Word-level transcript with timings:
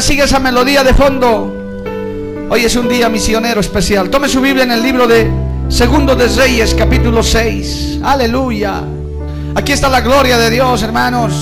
Sigue 0.00 0.24
esa 0.24 0.38
melodía 0.38 0.84
de 0.84 0.92
fondo, 0.92 1.54
hoy 2.50 2.64
es 2.64 2.76
un 2.76 2.86
día 2.86 3.08
misionero 3.08 3.60
especial. 3.60 4.10
Tome 4.10 4.28
su 4.28 4.42
Biblia 4.42 4.64
en 4.64 4.72
el 4.72 4.82
libro 4.82 5.06
de 5.06 5.26
Segundo 5.68 6.14
de 6.14 6.28
Reyes, 6.28 6.74
capítulo 6.74 7.22
6. 7.22 8.00
Aleluya. 8.04 8.82
Aquí 9.54 9.72
está 9.72 9.88
la 9.88 10.02
gloria 10.02 10.36
de 10.36 10.50
Dios, 10.50 10.82
hermanos. 10.82 11.32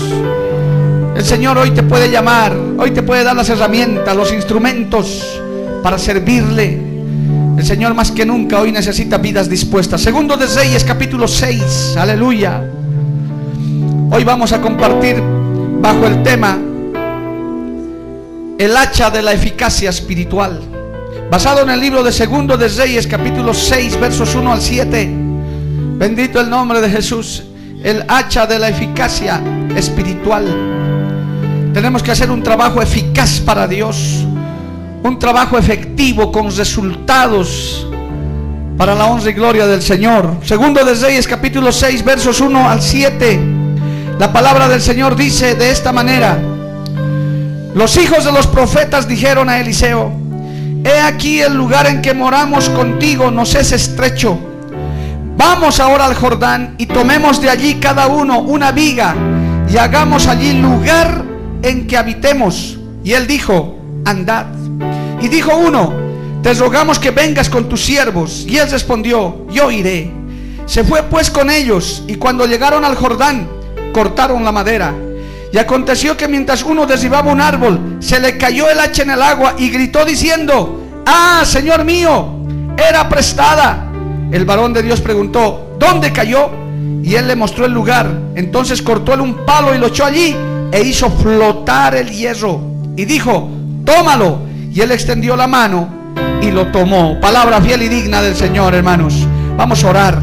El 1.17 1.25
Señor 1.25 1.59
hoy 1.59 1.73
te 1.73 1.83
puede 1.83 2.09
llamar, 2.09 2.57
hoy 2.79 2.93
te 2.93 3.03
puede 3.03 3.25
dar 3.25 3.35
las 3.35 3.49
herramientas, 3.49 4.15
los 4.15 4.33
instrumentos 4.33 5.41
para 5.83 5.99
servirle. 5.99 6.81
El 7.59 7.67
Señor 7.67 7.93
más 7.95 8.13
que 8.13 8.25
nunca 8.25 8.61
hoy 8.61 8.71
necesita 8.71 9.19
vidas 9.19 9.49
dispuestas. 9.49 10.01
Segundo 10.01 10.37
de 10.37 10.47
Reyes, 10.47 10.85
capítulo 10.85 11.27
6. 11.27 11.97
Aleluya. 11.99 12.63
Hoy 14.13 14.23
vamos 14.23 14.53
a 14.53 14.61
compartir 14.61 15.21
bajo 15.81 16.07
el 16.07 16.23
tema 16.23 16.57
el 18.59 18.77
hacha 18.77 19.11
de 19.11 19.23
la 19.23 19.33
eficacia 19.33 19.91
espiritual. 19.91 20.61
Basado 21.31 21.63
en 21.63 21.71
el 21.71 21.81
libro 21.81 22.03
de 22.03 22.13
Segundo 22.13 22.57
de 22.57 22.69
Reyes, 22.69 23.07
capítulo 23.07 23.53
6, 23.53 23.99
versos 23.99 24.35
1 24.35 24.53
al 24.53 24.61
7. 24.61 25.11
Bendito 25.97 26.41
el 26.41 26.49
nombre 26.49 26.81
de 26.81 26.89
Jesús. 26.89 27.45
El 27.83 28.05
hacha 28.09 28.47
de 28.47 28.59
la 28.59 28.69
eficacia 28.69 29.43
espiritual. 29.77 30.45
Tenemos 31.73 32.03
que 32.03 32.13
hacer 32.13 32.31
un 32.31 32.43
trabajo 32.43 32.81
eficaz 32.81 33.41
para 33.41 33.67
Dios. 33.67 34.25
Un 35.03 35.19
trabajo 35.19 35.59
efectivo 35.59 36.31
con 36.31 36.55
resultados 36.57 37.87
para 38.79 38.95
la 38.95 39.07
honra 39.07 39.31
y 39.31 39.35
gloria 39.35 39.67
del 39.67 39.83
Señor. 39.83 40.39
Segundo 40.45 40.85
de 40.85 40.95
Reyes, 40.95 41.27
capítulo 41.27 41.73
6, 41.73 42.05
versos 42.05 42.41
1 42.41 42.69
al 42.69 42.81
7. 42.81 43.41
La 44.19 44.33
palabra 44.33 44.69
del 44.69 44.81
Señor 44.81 45.17
dice 45.17 45.57
de 45.57 45.71
esta 45.71 45.93
manera. 45.93 46.54
Los 47.75 47.97
hijos 47.97 48.25
de 48.25 48.31
los 48.31 48.47
profetas 48.47 49.09
dijeron 49.09 49.49
a 49.49 49.59
Eliseo, 49.59 50.13
he 50.85 51.01
aquí 51.01 51.41
el 51.41 51.55
lugar 51.55 51.89
en 51.89 52.03
que 52.03 52.15
moramos 52.15 52.71
contigo 52.71 53.33
nos 53.33 53.57
es 53.57 53.73
estrecho. 53.73 54.39
Vamos 55.37 55.81
ahora 55.81 56.07
al 56.07 56.15
Jordán 56.15 56.77
y 56.79 56.87
tomemos 56.87 57.43
de 57.43 57.51
allí 57.51 57.75
cada 57.81 58.07
uno 58.07 58.39
una 58.39 58.71
viga 58.71 59.17
y 59.69 59.77
hagamos 59.77 60.29
allí 60.29 60.53
lugar 60.53 61.25
en 61.63 61.89
que 61.89 61.97
habitemos. 61.97 62.79
Y 63.03 63.15
él 63.15 63.27
dijo, 63.27 63.77
andad. 64.05 64.47
Y 65.21 65.27
dijo 65.27 65.57
uno, 65.57 65.93
te 66.45 66.55
rogamos 66.55 67.01
que 67.01 67.11
vengas 67.11 67.51
con 67.51 67.69
tus 67.69 67.85
siervos. 67.85 68.45
Y 68.47 68.57
él 68.59 68.71
respondió, 68.71 69.49
yo 69.51 69.73
iré. 69.73 70.13
Se 70.67 70.85
fue 70.85 71.03
pues 71.03 71.29
con 71.29 71.51
ellos 71.51 72.05
y 72.07 72.15
cuando 72.15 72.47
llegaron 72.47 72.85
al 72.85 72.95
Jordán, 72.95 73.49
cortaron 73.93 74.45
la 74.45 74.53
madera 74.53 74.95
y 75.55 75.59
aconteció 75.59 76.17
que 76.17 76.27
mientras 76.27 76.65
uno 76.65 76.85
derribaba 76.85 77.31
un 77.31 77.41
árbol, 77.41 77.99
se 78.01 78.19
le 78.19 78.37
cayó 78.37 78.69
el 78.69 78.81
hacha 78.81 79.05
en 79.05 79.11
el 79.11 79.23
agua 79.23 79.55
y 79.57 79.71
gritó 79.71 80.05
diciendo, 80.05 80.83
ah, 81.07 81.43
Señor 81.45 81.85
mío, 81.85 82.41
era 82.77 83.09
prestada. 83.09 83.87
El 84.33 84.47
varón 84.47 84.73
de 84.73 84.83
Dios 84.83 85.01
preguntó, 85.01 85.77
¿dónde 85.79 86.13
cayó? 86.13 86.51
Y 87.05 87.15
él 87.15 87.29
le 87.29 87.37
mostró 87.37 87.67
el 87.67 87.73
lugar. 87.73 88.11
Entonces 88.35 88.83
cortó 88.83 89.15
él 89.15 89.21
un 89.21 89.47
palo 89.47 89.73
y 89.73 89.79
lo 89.79 89.87
echó 89.87 90.05
allí 90.05 90.35
e 90.73 90.83
hizo 90.83 91.09
flotar 91.09 91.95
el 91.95 92.11
hierro. 92.11 92.61
Y 92.97 93.05
dijo, 93.05 93.49
tómalo. 93.85 94.41
Y 94.73 94.81
él 94.81 94.91
extendió 94.91 95.37
la 95.37 95.47
mano 95.47 95.89
y 96.43 96.51
lo 96.51 96.67
tomó. 96.73 97.21
Palabra 97.21 97.61
fiel 97.61 97.83
y 97.83 97.89
digna 97.89 98.23
del 98.23 98.35
Señor, 98.35 98.75
hermanos. 98.75 99.25
Vamos 99.57 99.85
a 99.85 99.89
orar. 99.89 100.19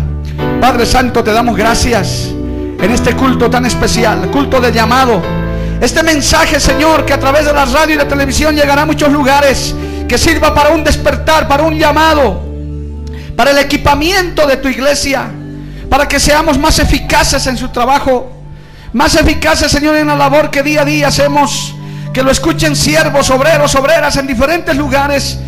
Padre 0.59 0.85
Santo, 0.85 1.23
te 1.23 1.31
damos 1.31 1.55
gracias 1.55 2.33
en 2.81 2.91
este 2.91 3.15
culto 3.15 3.49
tan 3.49 3.65
especial, 3.65 4.29
culto 4.31 4.59
de 4.59 4.71
llamado. 4.71 5.21
Este 5.79 6.01
mensaje, 6.03 6.59
Señor, 6.59 7.05
que 7.05 7.13
a 7.13 7.19
través 7.19 7.45
de 7.45 7.53
la 7.53 7.65
radio 7.65 7.95
y 7.95 7.97
la 7.97 8.07
televisión 8.07 8.55
llegará 8.55 8.81
a 8.81 8.85
muchos 8.85 9.11
lugares, 9.11 9.75
que 10.07 10.17
sirva 10.17 10.53
para 10.53 10.69
un 10.69 10.83
despertar, 10.83 11.47
para 11.47 11.63
un 11.63 11.77
llamado, 11.77 12.41
para 13.35 13.51
el 13.51 13.59
equipamiento 13.59 14.47
de 14.47 14.57
tu 14.57 14.67
iglesia, 14.67 15.27
para 15.89 16.07
que 16.07 16.19
seamos 16.19 16.57
más 16.57 16.79
eficaces 16.79 17.45
en 17.47 17.57
su 17.57 17.69
trabajo, 17.69 18.31
más 18.93 19.15
eficaces, 19.15 19.71
Señor, 19.71 19.95
en 19.95 20.07
la 20.07 20.15
labor 20.15 20.49
que 20.49 20.63
día 20.63 20.81
a 20.81 20.85
día 20.85 21.07
hacemos, 21.07 21.75
que 22.13 22.23
lo 22.23 22.31
escuchen 22.31 22.75
siervos, 22.75 23.29
obreros, 23.29 23.75
obreras 23.75 24.17
en 24.17 24.27
diferentes 24.27 24.75
lugares 24.75 25.39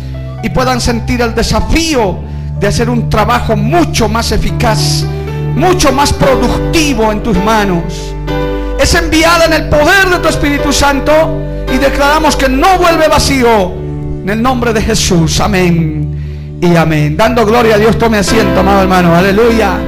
y 0.42 0.48
puedan 0.50 0.80
sentir 0.80 1.20
el 1.20 1.34
desafío 1.34 2.18
de 2.58 2.68
hacer 2.68 2.88
un 2.88 3.10
trabajo 3.10 3.56
mucho 3.56 4.08
más 4.08 4.32
eficaz 4.32 5.04
mucho 5.54 5.92
más 5.92 6.12
productivo 6.12 7.12
en 7.12 7.22
tus 7.22 7.36
manos. 7.38 8.14
Es 8.78 8.94
enviada 8.94 9.46
en 9.46 9.52
el 9.52 9.68
poder 9.68 10.08
de 10.10 10.18
tu 10.18 10.28
Espíritu 10.28 10.72
Santo 10.72 11.40
y 11.72 11.78
declaramos 11.78 12.36
que 12.36 12.48
no 12.48 12.78
vuelve 12.78 13.08
vacío. 13.08 13.72
En 14.22 14.30
el 14.30 14.42
nombre 14.42 14.72
de 14.72 14.82
Jesús. 14.82 15.40
Amén. 15.40 16.58
Y 16.60 16.76
amén. 16.76 17.16
Dando 17.16 17.44
gloria 17.44 17.74
a 17.74 17.78
Dios, 17.78 17.98
tome 17.98 18.18
asiento, 18.18 18.60
amado 18.60 18.82
hermano. 18.82 19.14
Aleluya. 19.14 19.78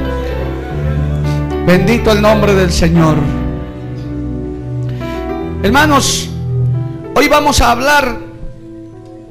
Bendito 1.67 2.13
el 2.13 2.23
nombre 2.23 2.55
del 2.55 2.71
Señor. 2.71 3.17
Hermanos, 5.63 6.29
hoy 7.15 7.29
vamos 7.29 7.61
a 7.61 7.73
hablar 7.73 8.19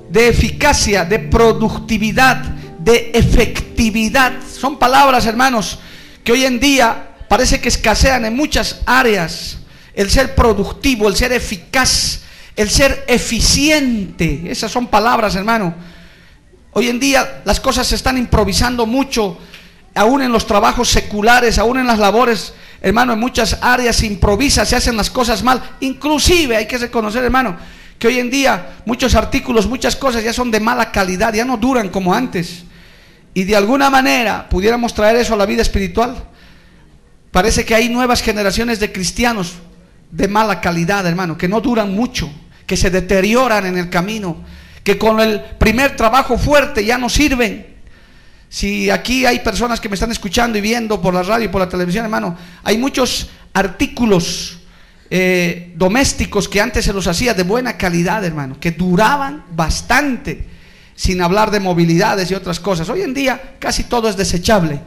de 0.10 0.28
eficacia, 0.28 1.06
de 1.06 1.20
productividad, 1.20 2.38
de 2.80 3.12
efectividad. 3.14 4.34
Son 4.50 4.78
palabras, 4.78 5.26
hermanos, 5.28 5.80
que 6.26 6.32
hoy 6.32 6.44
en 6.44 6.60
día 6.60 7.12
parece 7.30 7.62
que 7.62 7.70
escasean 7.70 8.26
en 8.26 8.36
muchas 8.36 8.82
áreas. 8.86 9.60
El 9.94 10.10
ser 10.10 10.36
productivo, 10.36 11.08
el 11.08 11.16
ser 11.16 11.32
eficaz, 11.32 12.22
el 12.56 12.70
ser 12.70 13.06
eficiente. 13.08 14.44
Esas 14.48 14.72
son 14.72 14.88
palabras, 14.88 15.36
hermano. 15.36 15.74
Hoy 16.74 16.90
en 16.90 17.00
día 17.00 17.44
las 17.46 17.62
cosas 17.62 17.88
se 17.88 17.96
están 17.96 18.18
improvisando 18.18 18.86
mucho, 18.88 19.38
aún 19.94 20.24
en 20.24 20.32
los 20.32 20.46
trabajos 20.46 20.90
seculares, 20.90 21.60
aún 21.60 21.78
en 21.78 21.88
las 21.88 22.00
labores, 22.00 22.54
hermano, 22.82 23.14
en 23.14 23.20
muchas 23.20 23.60
áreas 23.62 23.96
se 23.96 24.08
improvisa, 24.08 24.66
se 24.66 24.76
hacen 24.76 24.98
las 24.98 25.12
cosas 25.12 25.44
mal. 25.44 25.62
Inclusive 25.80 26.58
hay 26.58 26.66
que 26.66 26.80
reconocer, 26.80 27.24
hermano, 27.24 27.56
que 28.00 28.08
hoy 28.08 28.20
en 28.20 28.32
día 28.32 28.78
muchos 28.86 29.14
artículos, 29.14 29.68
muchas 29.68 29.96
cosas 29.96 30.24
ya 30.24 30.34
son 30.34 30.50
de 30.50 30.60
mala 30.60 30.92
calidad, 30.92 31.34
ya 31.34 31.46
no 31.46 31.56
duran 31.56 31.90
como 31.90 32.14
antes 32.14 32.66
y 33.36 33.44
de 33.44 33.56
alguna 33.56 33.90
manera 33.90 34.48
pudiéramos 34.50 34.94
traer 34.94 35.18
eso 35.18 35.34
a 35.34 35.38
la 35.38 35.46
vida 35.46 35.62
espiritual, 35.62 36.16
parece 37.32 37.66
que 37.66 37.76
hay 37.76 37.90
nuevas 37.90 38.22
generaciones 38.24 38.80
de 38.80 38.94
cristianos 38.94 39.56
de 40.10 40.30
mala 40.30 40.62
calidad, 40.62 41.06
hermano, 41.06 41.38
que 41.38 41.50
no 41.50 41.60
duran 41.60 41.94
mucho, 41.94 42.32
que 42.66 42.78
se 42.78 42.90
deterioran 42.90 43.66
en 43.66 43.78
el 43.78 43.90
camino, 43.90 44.38
que 44.86 44.98
con 44.98 45.20
el 45.20 45.42
primer 45.60 45.98
trabajo 45.98 46.38
fuerte 46.38 46.86
ya 46.86 46.98
no 46.98 47.10
sirven. 47.10 47.76
Si 48.48 48.90
aquí 48.90 49.26
hay 49.26 49.40
personas 49.40 49.82
que 49.82 49.90
me 49.90 49.96
están 49.96 50.12
escuchando 50.12 50.58
y 50.58 50.62
viendo 50.62 51.02
por 51.02 51.14
la 51.14 51.22
radio 51.22 51.46
y 51.46 51.50
por 51.50 51.60
la 51.60 51.68
televisión, 51.68 52.06
hermano, 52.06 52.38
hay 52.64 52.78
muchos 52.78 53.30
artículos 53.52 54.60
eh, 55.10 55.74
domésticos 55.76 56.48
que 56.48 56.62
antes 56.62 56.86
se 56.86 56.94
los 56.94 57.06
hacía 57.06 57.34
de 57.34 57.44
buena 57.44 57.76
calidad, 57.76 58.24
hermano, 58.24 58.58
que 58.62 58.72
duraban 58.72 59.44
bastante 59.52 60.55
sin 60.96 61.22
hablar 61.22 61.52
de 61.52 61.60
movilidades 61.60 62.32
y 62.32 62.36
otras 62.36 62.60
cosas. 62.60 62.90
Hoy 62.90 63.02
en 63.02 63.14
día 63.14 63.56
casi 63.60 63.84
todo 63.84 64.10
es 64.10 64.18
desechable. 64.18 64.80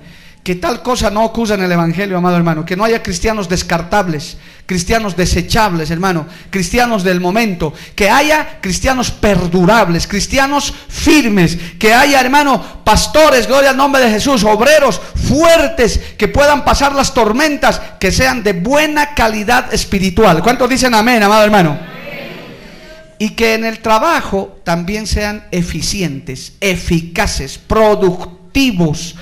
Que 0.43 0.55
tal 0.55 0.83
cosa 0.83 1.11
no 1.11 1.25
ocurra 1.25 1.57
en 1.57 1.65
el 1.65 1.73
Evangelio, 1.73 2.17
amado 2.17 2.37
hermano. 2.37 2.65
Que 2.65 2.77
no 2.77 2.85
haya 2.85 3.03
cristianos 3.03 3.51
descartables, 3.51 4.39
cristianos 4.65 5.15
desechables, 5.15 5.91
hermano. 5.91 6.27
Cristianos 6.49 7.05
del 7.05 7.21
momento. 7.21 7.75
Que 7.95 8.09
haya 8.09 8.59
cristianos 8.63 9.11
perdurables, 9.11 10.07
cristianos 10.07 10.73
firmes. 10.89 11.59
Que 11.79 11.93
haya, 11.93 12.21
hermano, 12.21 12.83
pastores, 12.83 13.47
gloria 13.47 13.71
al 13.71 13.77
nombre 13.77 14.01
de 14.01 14.11
Jesús, 14.11 14.43
obreros 14.45 15.03
fuertes, 15.15 16.01
que 16.17 16.29
puedan 16.29 16.65
pasar 16.65 16.95
las 16.95 17.13
tormentas, 17.13 17.83
que 18.01 18.11
sean 18.11 18.43
de 18.43 18.55
buena 18.55 19.15
calidad 19.15 19.75
espiritual. 19.75 20.43
¿Cuántos 20.43 20.71
dicen 20.71 20.95
amén, 20.95 21.23
amado 21.23 21.45
hermano? 21.45 21.98
Y 23.19 23.31
que 23.31 23.55
en 23.55 23.65
el 23.65 23.81
trabajo 23.81 24.59
también 24.65 25.07
sean 25.07 25.47
eficientes, 25.51 26.55
eficaces, 26.61 27.59
productivos. 27.59 29.17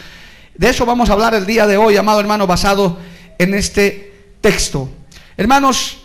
De 0.54 0.68
eso 0.68 0.84
vamos 0.84 1.08
a 1.08 1.14
hablar 1.14 1.34
el 1.34 1.46
día 1.46 1.66
de 1.66 1.76
hoy, 1.76 1.96
amado 1.96 2.20
hermano, 2.20 2.46
basado 2.46 2.98
en 3.38 3.54
este 3.54 4.12
texto. 4.40 4.90
Hermanos, 5.36 5.98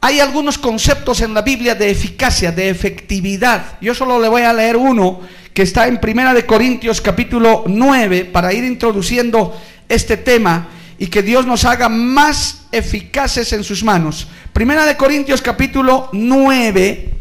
hay 0.00 0.20
algunos 0.20 0.56
conceptos 0.56 1.20
en 1.20 1.34
la 1.34 1.42
Biblia 1.42 1.74
de 1.74 1.90
eficacia, 1.90 2.52
de 2.52 2.70
efectividad. 2.70 3.78
Yo 3.80 3.94
solo 3.94 4.18
le 4.18 4.28
voy 4.28 4.42
a 4.42 4.52
leer 4.52 4.76
uno 4.76 5.20
que 5.52 5.62
está 5.62 5.86
en 5.88 6.00
Primera 6.00 6.32
de 6.32 6.46
Corintios 6.46 7.00
capítulo 7.00 7.64
9 7.66 8.24
para 8.26 8.52
ir 8.52 8.64
introduciendo 8.64 9.54
este 9.88 10.16
tema 10.16 10.68
y 10.98 11.08
que 11.08 11.22
Dios 11.22 11.46
nos 11.46 11.64
haga 11.64 11.88
más 11.90 12.66
eficaces 12.72 13.52
en 13.52 13.64
sus 13.64 13.84
manos. 13.84 14.28
Primera 14.52 14.86
de 14.86 14.96
Corintios 14.96 15.42
capítulo 15.42 16.08
9 16.12 17.19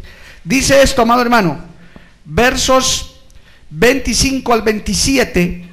dice 0.50 0.82
esto, 0.82 1.04
amado 1.04 1.22
hermano, 1.22 1.60
versos 2.26 3.22
25 3.70 4.52
al 4.52 4.64
27. 4.64 5.70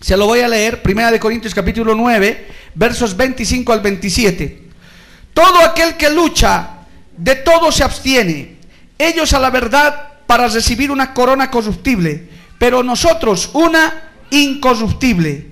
Se 0.00 0.16
lo 0.16 0.24
voy 0.24 0.40
a 0.40 0.48
leer, 0.48 0.80
Primera 0.80 1.10
de 1.10 1.20
Corintios 1.20 1.54
capítulo 1.54 1.94
9, 1.94 2.48
versos 2.74 3.14
25 3.14 3.74
al 3.74 3.80
27. 3.80 4.68
Todo 5.34 5.60
aquel 5.60 5.98
que 5.98 6.08
lucha, 6.08 6.78
de 7.14 7.36
todo 7.36 7.70
se 7.70 7.84
abstiene. 7.84 8.56
Ellos 8.96 9.34
a 9.34 9.38
la 9.38 9.50
verdad 9.50 10.12
para 10.26 10.48
recibir 10.48 10.90
una 10.90 11.12
corona 11.12 11.50
corruptible, 11.50 12.26
pero 12.58 12.82
nosotros 12.82 13.50
una 13.52 14.12
incorruptible. 14.30 15.50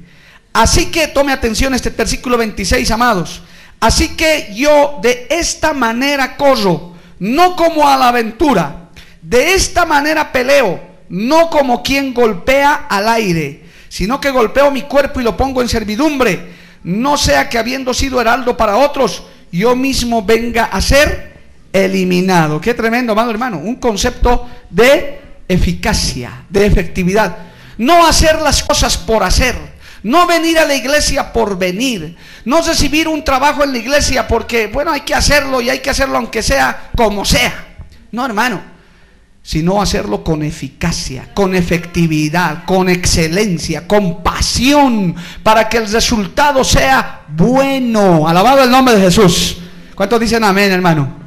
Así 0.55 0.87
que 0.87 1.09
tome 1.09 1.33
atención 1.33 1.75
este 1.75 1.91
versículo 1.91 2.39
26, 2.39 2.91
amados. 2.93 3.43
Así 3.79 4.17
que 4.17 4.51
yo 4.55 5.01
de 5.03 5.27
esta 5.29 5.75
manera 5.75 6.35
corro, 6.39 6.97
no 7.21 7.57
como 7.57 7.89
a 7.89 7.97
la 7.97 8.09
aventura. 8.09 8.91
De 9.23 9.55
esta 9.55 9.85
manera 9.85 10.33
peleo, 10.33 10.81
no 11.09 11.51
como 11.51 11.83
quien 11.83 12.15
golpea 12.15 12.87
al 12.89 13.09
aire, 13.09 13.65
sino 13.89 14.21
que 14.21 14.31
golpeo 14.31 14.71
mi 14.71 14.83
cuerpo 14.83 15.21
y 15.21 15.25
lo 15.25 15.37
pongo 15.37 15.63
en 15.63 15.69
servidumbre. 15.69 16.57
No 16.85 17.17
sea 17.17 17.49
que 17.49 17.59
habiendo 17.59 17.93
sido 17.93 18.21
heraldo 18.21 18.57
para 18.57 18.77
otros, 18.77 19.25
yo 19.51 19.75
mismo 19.75 20.23
venga 20.23 20.65
a 20.65 20.81
ser 20.81 21.37
eliminado. 21.73 22.61
Qué 22.61 22.75
tremendo, 22.75 23.13
amado 23.13 23.31
hermano. 23.31 23.59
Un 23.59 23.77
concepto 23.77 24.49
de 24.71 25.21
eficacia, 25.49 26.45
de 26.49 26.67
efectividad. 26.67 27.37
No 27.79 28.07
hacer 28.07 28.41
las 28.41 28.63
cosas 28.63 28.97
por 28.97 29.23
hacer. 29.23 29.55
No 30.03 30.27
venir 30.27 30.59
a 30.59 30.65
la 30.65 30.75
iglesia 30.75 31.33
por 31.33 31.59
venir. 31.59 32.17
No 32.45 32.63
recibir 32.63 33.09
un 33.09 33.25
trabajo 33.25 33.65
en 33.65 33.73
la 33.73 33.79
iglesia 33.79 34.27
porque, 34.27 34.67
bueno, 34.69 34.93
hay 34.93 35.01
que 35.01 35.15
hacerlo 35.15 35.61
y 35.61 35.71
hay 35.71 35.81
que 35.81 35.91
hacerlo 35.91 36.17
aunque 36.17 36.43
sea 36.43 36.91
como 36.97 37.25
sea. 37.25 37.77
No, 38.13 38.25
hermano. 38.25 38.61
Sino 39.43 39.81
hacerlo 39.81 40.23
con 40.23 40.43
eficacia, 40.43 41.31
con 41.35 41.55
efectividad, 41.55 42.65
con 42.65 42.89
excelencia, 42.89 43.89
con 43.89 44.23
pasión, 44.23 45.15
para 45.43 45.69
que 45.69 45.79
el 45.79 45.91
resultado 45.91 46.63
sea 46.65 47.23
bueno. 47.29 48.29
Alabado 48.29 48.63
el 48.65 48.71
nombre 48.71 48.95
de 48.95 49.03
Jesús. 49.03 49.59
¿Cuántos 49.95 50.21
dicen 50.21 50.45
amén, 50.45 50.71
hermano? 50.71 51.19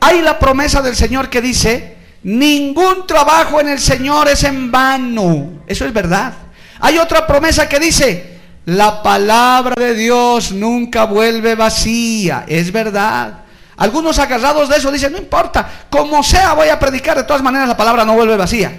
hay 0.00 0.22
la 0.22 0.38
promesa 0.38 0.82
del 0.82 0.96
Señor 0.96 1.28
que 1.28 1.40
dice, 1.40 1.96
ningún 2.22 3.06
trabajo 3.06 3.60
en 3.60 3.68
el 3.68 3.78
Señor 3.78 4.28
es 4.28 4.42
en 4.44 4.70
vano. 4.70 5.62
Eso 5.66 5.84
es 5.84 5.92
verdad. 5.92 6.32
Hay 6.80 6.98
otra 6.98 7.26
promesa 7.26 7.68
que 7.68 7.78
dice, 7.78 8.40
la 8.66 9.02
palabra 9.02 9.74
de 9.76 9.94
Dios 9.94 10.52
nunca 10.52 11.04
vuelve 11.04 11.54
vacía. 11.54 12.44
Es 12.46 12.72
verdad. 12.72 13.44
Algunos 13.76 14.18
agarrados 14.18 14.68
de 14.68 14.76
eso 14.76 14.92
dicen, 14.92 15.12
no 15.12 15.18
importa, 15.18 15.86
como 15.88 16.22
sea 16.22 16.54
voy 16.54 16.68
a 16.68 16.78
predicar, 16.78 17.16
de 17.16 17.24
todas 17.24 17.42
maneras 17.42 17.68
la 17.68 17.76
palabra 17.76 18.04
no 18.04 18.14
vuelve 18.14 18.36
vacía. 18.36 18.72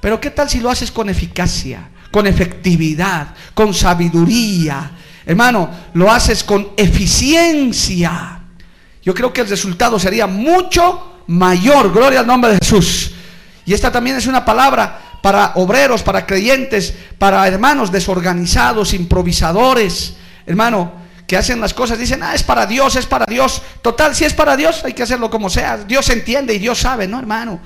Pero 0.00 0.20
¿qué 0.20 0.30
tal 0.30 0.48
si 0.48 0.60
lo 0.60 0.70
haces 0.70 0.90
con 0.90 1.08
eficacia, 1.08 1.90
con 2.10 2.26
efectividad, 2.26 3.28
con 3.54 3.74
sabiduría? 3.74 4.90
Hermano, 5.26 5.70
lo 5.94 6.10
haces 6.10 6.42
con 6.42 6.70
eficiencia 6.76 8.42
yo 9.02 9.14
creo 9.14 9.32
que 9.32 9.40
el 9.40 9.48
resultado 9.48 9.98
sería 9.98 10.26
mucho 10.26 11.22
mayor. 11.26 11.92
Gloria 11.92 12.20
al 12.20 12.26
nombre 12.26 12.52
de 12.52 12.58
Jesús. 12.58 13.12
Y 13.64 13.74
esta 13.74 13.90
también 13.90 14.16
es 14.16 14.26
una 14.26 14.44
palabra 14.44 15.00
para 15.22 15.52
obreros, 15.54 16.02
para 16.02 16.26
creyentes, 16.26 16.92
para 17.16 17.46
hermanos 17.46 17.90
desorganizados, 17.90 18.92
improvisadores, 18.92 20.14
hermano, 20.44 20.92
que 21.26 21.36
hacen 21.36 21.60
las 21.60 21.72
cosas, 21.72 21.98
dicen, 21.98 22.22
ah, 22.22 22.34
es 22.34 22.42
para 22.42 22.66
Dios, 22.66 22.96
es 22.96 23.06
para 23.06 23.24
Dios. 23.24 23.62
Total, 23.80 24.14
si 24.14 24.24
es 24.24 24.34
para 24.34 24.56
Dios, 24.56 24.84
hay 24.84 24.92
que 24.92 25.04
hacerlo 25.04 25.30
como 25.30 25.48
sea. 25.48 25.78
Dios 25.78 26.10
entiende 26.10 26.52
y 26.52 26.58
Dios 26.58 26.78
sabe, 26.80 27.06
¿no, 27.06 27.18
hermano? 27.18 27.60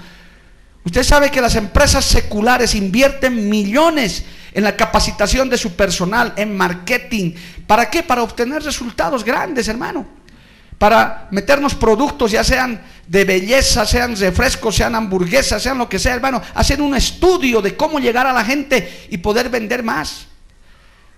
Usted 0.85 1.03
sabe 1.03 1.31
que 1.31 1.41
las 1.41 1.57
empresas 1.57 2.05
seculares 2.05 2.77
invierten 2.77 3.49
millones 3.49 4.25
en 4.53 4.63
la 4.63 4.77
capacitación 4.77 5.51
de 5.51 5.59
su 5.59 5.75
personal, 5.75 6.35
en 6.37 6.57
marketing. 6.57 7.33
¿Para 7.67 7.91
qué? 7.91 8.03
Para 8.03 8.23
obtener 8.23 8.63
resultados 8.63 9.25
grandes, 9.25 9.67
hermano 9.67 10.07
para 10.79 11.29
meternos 11.31 11.75
productos, 11.75 12.31
ya 12.31 12.45
sean 12.45 12.81
de 13.07 13.25
belleza, 13.25 13.87
sean 13.87 14.17
refrescos, 14.17 14.77
sean 14.77 14.95
hamburguesas, 14.95 15.63
sean 15.63 15.79
lo 15.79 15.89
que 15.89 15.99
sea, 15.99 16.15
hermano, 16.15 16.43
hacer 16.55 16.83
un 16.83 16.95
estudio 16.95 17.63
de 17.63 17.77
cómo 17.77 17.99
llegar 17.99 18.27
a 18.27 18.33
la 18.33 18.45
gente 18.45 19.07
y 19.11 19.19
poder 19.19 19.49
vender 19.49 19.83
más. 19.83 20.27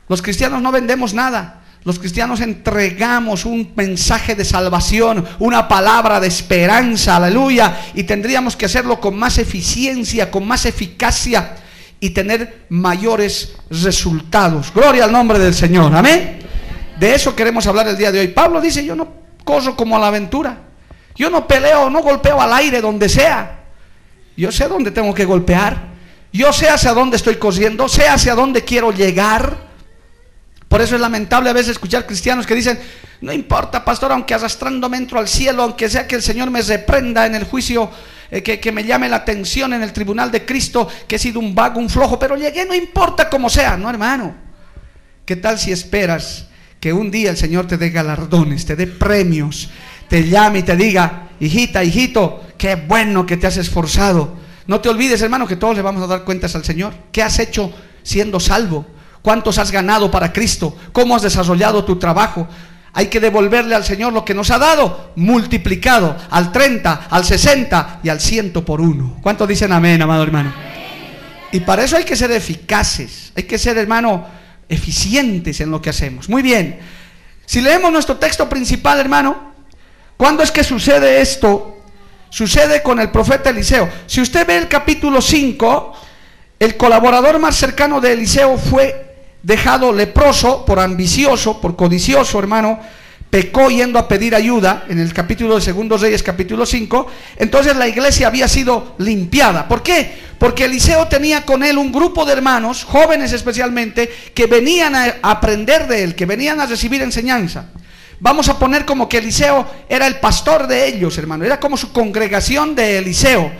Los 0.08 0.22
cristianos 0.22 0.62
no 0.62 0.70
vendemos 0.70 1.12
nada. 1.12 1.62
Los 1.84 1.98
cristianos 1.98 2.40
entregamos 2.40 3.44
un 3.44 3.72
mensaje 3.74 4.34
de 4.34 4.44
salvación, 4.44 5.24
una 5.38 5.68
palabra 5.68 6.20
de 6.20 6.28
esperanza, 6.28 7.16
aleluya, 7.16 7.78
y 7.94 8.02
tendríamos 8.02 8.56
que 8.56 8.66
hacerlo 8.66 9.00
con 9.00 9.16
más 9.16 9.38
eficiencia, 9.38 10.30
con 10.30 10.46
más 10.46 10.66
eficacia 10.66 11.56
y 12.00 12.10
tener 12.10 12.66
mayores 12.68 13.54
resultados. 13.70 14.72
Gloria 14.74 15.04
al 15.04 15.12
nombre 15.12 15.38
del 15.38 15.54
Señor, 15.54 15.94
amén. 15.94 16.40
De 16.98 17.14
eso 17.14 17.34
queremos 17.34 17.66
hablar 17.66 17.88
el 17.88 17.96
día 17.96 18.12
de 18.12 18.20
hoy. 18.20 18.28
Pablo 18.28 18.60
dice, 18.60 18.84
yo 18.84 18.94
no 18.96 19.27
corro 19.48 19.74
como 19.74 19.96
a 19.96 19.98
la 19.98 20.08
aventura. 20.08 20.58
Yo 21.16 21.30
no 21.30 21.48
peleo, 21.48 21.88
no 21.88 22.02
golpeo 22.02 22.38
al 22.38 22.52
aire 22.52 22.82
donde 22.82 23.08
sea. 23.08 23.60
Yo 24.36 24.52
sé 24.52 24.68
dónde 24.68 24.90
tengo 24.90 25.14
que 25.14 25.24
golpear. 25.24 25.88
Yo 26.30 26.52
sé 26.52 26.68
hacia 26.68 26.92
dónde 26.92 27.16
estoy 27.16 27.36
corriendo, 27.36 27.88
sé 27.88 28.06
hacia 28.06 28.34
dónde 28.34 28.62
quiero 28.62 28.92
llegar. 28.92 29.56
Por 30.68 30.82
eso 30.82 30.96
es 30.96 31.00
lamentable 31.00 31.48
a 31.48 31.54
veces 31.54 31.70
escuchar 31.70 32.04
cristianos 32.04 32.46
que 32.46 32.54
dicen, 32.54 32.78
no 33.22 33.32
importa, 33.32 33.82
pastor, 33.82 34.12
aunque 34.12 34.34
arrastrándome 34.34 34.98
entro 34.98 35.18
al 35.18 35.26
cielo, 35.26 35.62
aunque 35.62 35.88
sea 35.88 36.06
que 36.06 36.16
el 36.16 36.22
Señor 36.22 36.50
me 36.50 36.60
reprenda 36.60 37.24
en 37.24 37.34
el 37.34 37.44
juicio, 37.44 37.90
eh, 38.30 38.42
que, 38.42 38.60
que, 38.60 38.70
me 38.70 38.84
llame 38.84 39.08
la 39.08 39.16
atención 39.16 39.72
en 39.72 39.82
el 39.82 39.94
tribunal 39.94 40.30
de 40.30 40.44
Cristo, 40.44 40.86
que 41.08 41.16
he 41.16 41.18
sido 41.18 41.40
un 41.40 41.54
vago, 41.54 41.80
un 41.80 41.88
flojo, 41.88 42.18
pero 42.18 42.36
llegué, 42.36 42.66
no 42.66 42.74
importa 42.74 43.30
cómo 43.30 43.48
sea, 43.48 43.78
no 43.78 43.88
hermano. 43.88 44.34
¿Qué 45.24 45.36
tal 45.36 45.58
si 45.58 45.72
esperas 45.72 46.47
que 46.80 46.92
un 46.92 47.10
día 47.10 47.30
el 47.30 47.36
Señor 47.36 47.66
te 47.66 47.76
dé 47.76 47.90
galardones, 47.90 48.64
te 48.64 48.76
dé 48.76 48.86
premios, 48.86 49.70
te 50.08 50.28
llame 50.28 50.60
y 50.60 50.62
te 50.62 50.76
diga, 50.76 51.28
hijita, 51.40 51.82
hijito, 51.84 52.42
qué 52.56 52.76
bueno 52.76 53.26
que 53.26 53.36
te 53.36 53.46
has 53.46 53.56
esforzado. 53.56 54.36
No 54.66 54.80
te 54.80 54.88
olvides, 54.88 55.22
hermano, 55.22 55.46
que 55.46 55.56
todos 55.56 55.76
le 55.76 55.82
vamos 55.82 56.02
a 56.02 56.06
dar 56.06 56.24
cuentas 56.24 56.54
al 56.54 56.64
Señor. 56.64 56.94
¿Qué 57.10 57.22
has 57.22 57.38
hecho 57.38 57.72
siendo 58.02 58.38
salvo? 58.38 58.86
¿Cuántos 59.22 59.58
has 59.58 59.70
ganado 59.70 60.10
para 60.10 60.32
Cristo? 60.32 60.76
¿Cómo 60.92 61.16
has 61.16 61.22
desarrollado 61.22 61.84
tu 61.84 61.96
trabajo? 61.96 62.46
Hay 62.92 63.06
que 63.06 63.20
devolverle 63.20 63.74
al 63.74 63.84
Señor 63.84 64.12
lo 64.12 64.24
que 64.24 64.34
nos 64.34 64.50
ha 64.50 64.58
dado, 64.58 65.12
multiplicado 65.16 66.16
al 66.30 66.52
30, 66.52 67.08
al 67.10 67.24
60 67.24 68.00
y 68.02 68.08
al 68.08 68.20
100 68.20 68.52
por 68.64 68.80
uno. 68.80 69.18
¿Cuántos 69.22 69.48
dicen 69.48 69.72
amén, 69.72 70.00
amado 70.00 70.22
hermano? 70.22 70.52
Y 71.52 71.60
para 71.60 71.84
eso 71.84 71.96
hay 71.96 72.04
que 72.04 72.16
ser 72.16 72.30
eficaces. 72.32 73.32
Hay 73.36 73.44
que 73.44 73.58
ser, 73.58 73.78
hermano, 73.78 74.26
eficientes 74.68 75.60
en 75.60 75.70
lo 75.70 75.80
que 75.80 75.90
hacemos. 75.90 76.28
Muy 76.28 76.42
bien. 76.42 76.78
Si 77.46 77.60
leemos 77.60 77.90
nuestro 77.90 78.16
texto 78.16 78.48
principal, 78.48 79.00
hermano, 79.00 79.54
¿cuándo 80.16 80.42
es 80.42 80.50
que 80.50 80.62
sucede 80.62 81.20
esto? 81.20 81.78
Sucede 82.30 82.82
con 82.82 83.00
el 83.00 83.10
profeta 83.10 83.50
Eliseo. 83.50 83.88
Si 84.06 84.20
usted 84.20 84.46
ve 84.46 84.58
el 84.58 84.68
capítulo 84.68 85.22
5, 85.22 85.92
el 86.58 86.76
colaborador 86.76 87.38
más 87.38 87.56
cercano 87.56 88.00
de 88.00 88.12
Eliseo 88.12 88.58
fue 88.58 89.16
dejado 89.42 89.92
leproso 89.92 90.64
por 90.64 90.78
ambicioso, 90.80 91.60
por 91.60 91.76
codicioso, 91.76 92.38
hermano, 92.38 92.78
pecó 93.30 93.70
yendo 93.70 93.98
a 93.98 94.08
pedir 94.08 94.34
ayuda 94.34 94.84
en 94.88 94.98
el 94.98 95.12
capítulo 95.12 95.56
de 95.56 95.60
Segundos 95.60 96.00
Reyes, 96.00 96.22
capítulo 96.22 96.64
5, 96.64 97.06
entonces 97.36 97.76
la 97.76 97.86
iglesia 97.86 98.28
había 98.28 98.48
sido 98.48 98.94
limpiada. 98.98 99.68
¿Por 99.68 99.82
qué? 99.82 100.28
Porque 100.38 100.64
Eliseo 100.64 101.08
tenía 101.08 101.44
con 101.44 101.62
él 101.62 101.78
un 101.78 101.92
grupo 101.92 102.24
de 102.24 102.32
hermanos, 102.32 102.84
jóvenes 102.84 103.32
especialmente, 103.32 104.10
que 104.34 104.46
venían 104.46 104.94
a 104.94 105.16
aprender 105.22 105.86
de 105.88 106.04
él, 106.04 106.14
que 106.14 106.26
venían 106.26 106.60
a 106.60 106.66
recibir 106.66 107.02
enseñanza. 107.02 107.66
Vamos 108.20 108.48
a 108.48 108.58
poner 108.58 108.84
como 108.84 109.08
que 109.08 109.18
Eliseo 109.18 109.66
era 109.88 110.06
el 110.06 110.16
pastor 110.16 110.66
de 110.66 110.86
ellos, 110.86 111.18
hermano, 111.18 111.44
era 111.44 111.60
como 111.60 111.76
su 111.76 111.92
congregación 111.92 112.74
de 112.74 112.98
Eliseo. 112.98 113.50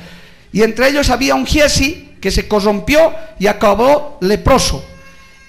Y 0.52 0.62
entre 0.62 0.88
ellos 0.88 1.10
había 1.10 1.34
un 1.34 1.46
Giesi 1.46 2.16
que 2.20 2.30
se 2.30 2.48
corrompió 2.48 3.12
y 3.38 3.46
acabó 3.46 4.18
leproso. 4.20 4.84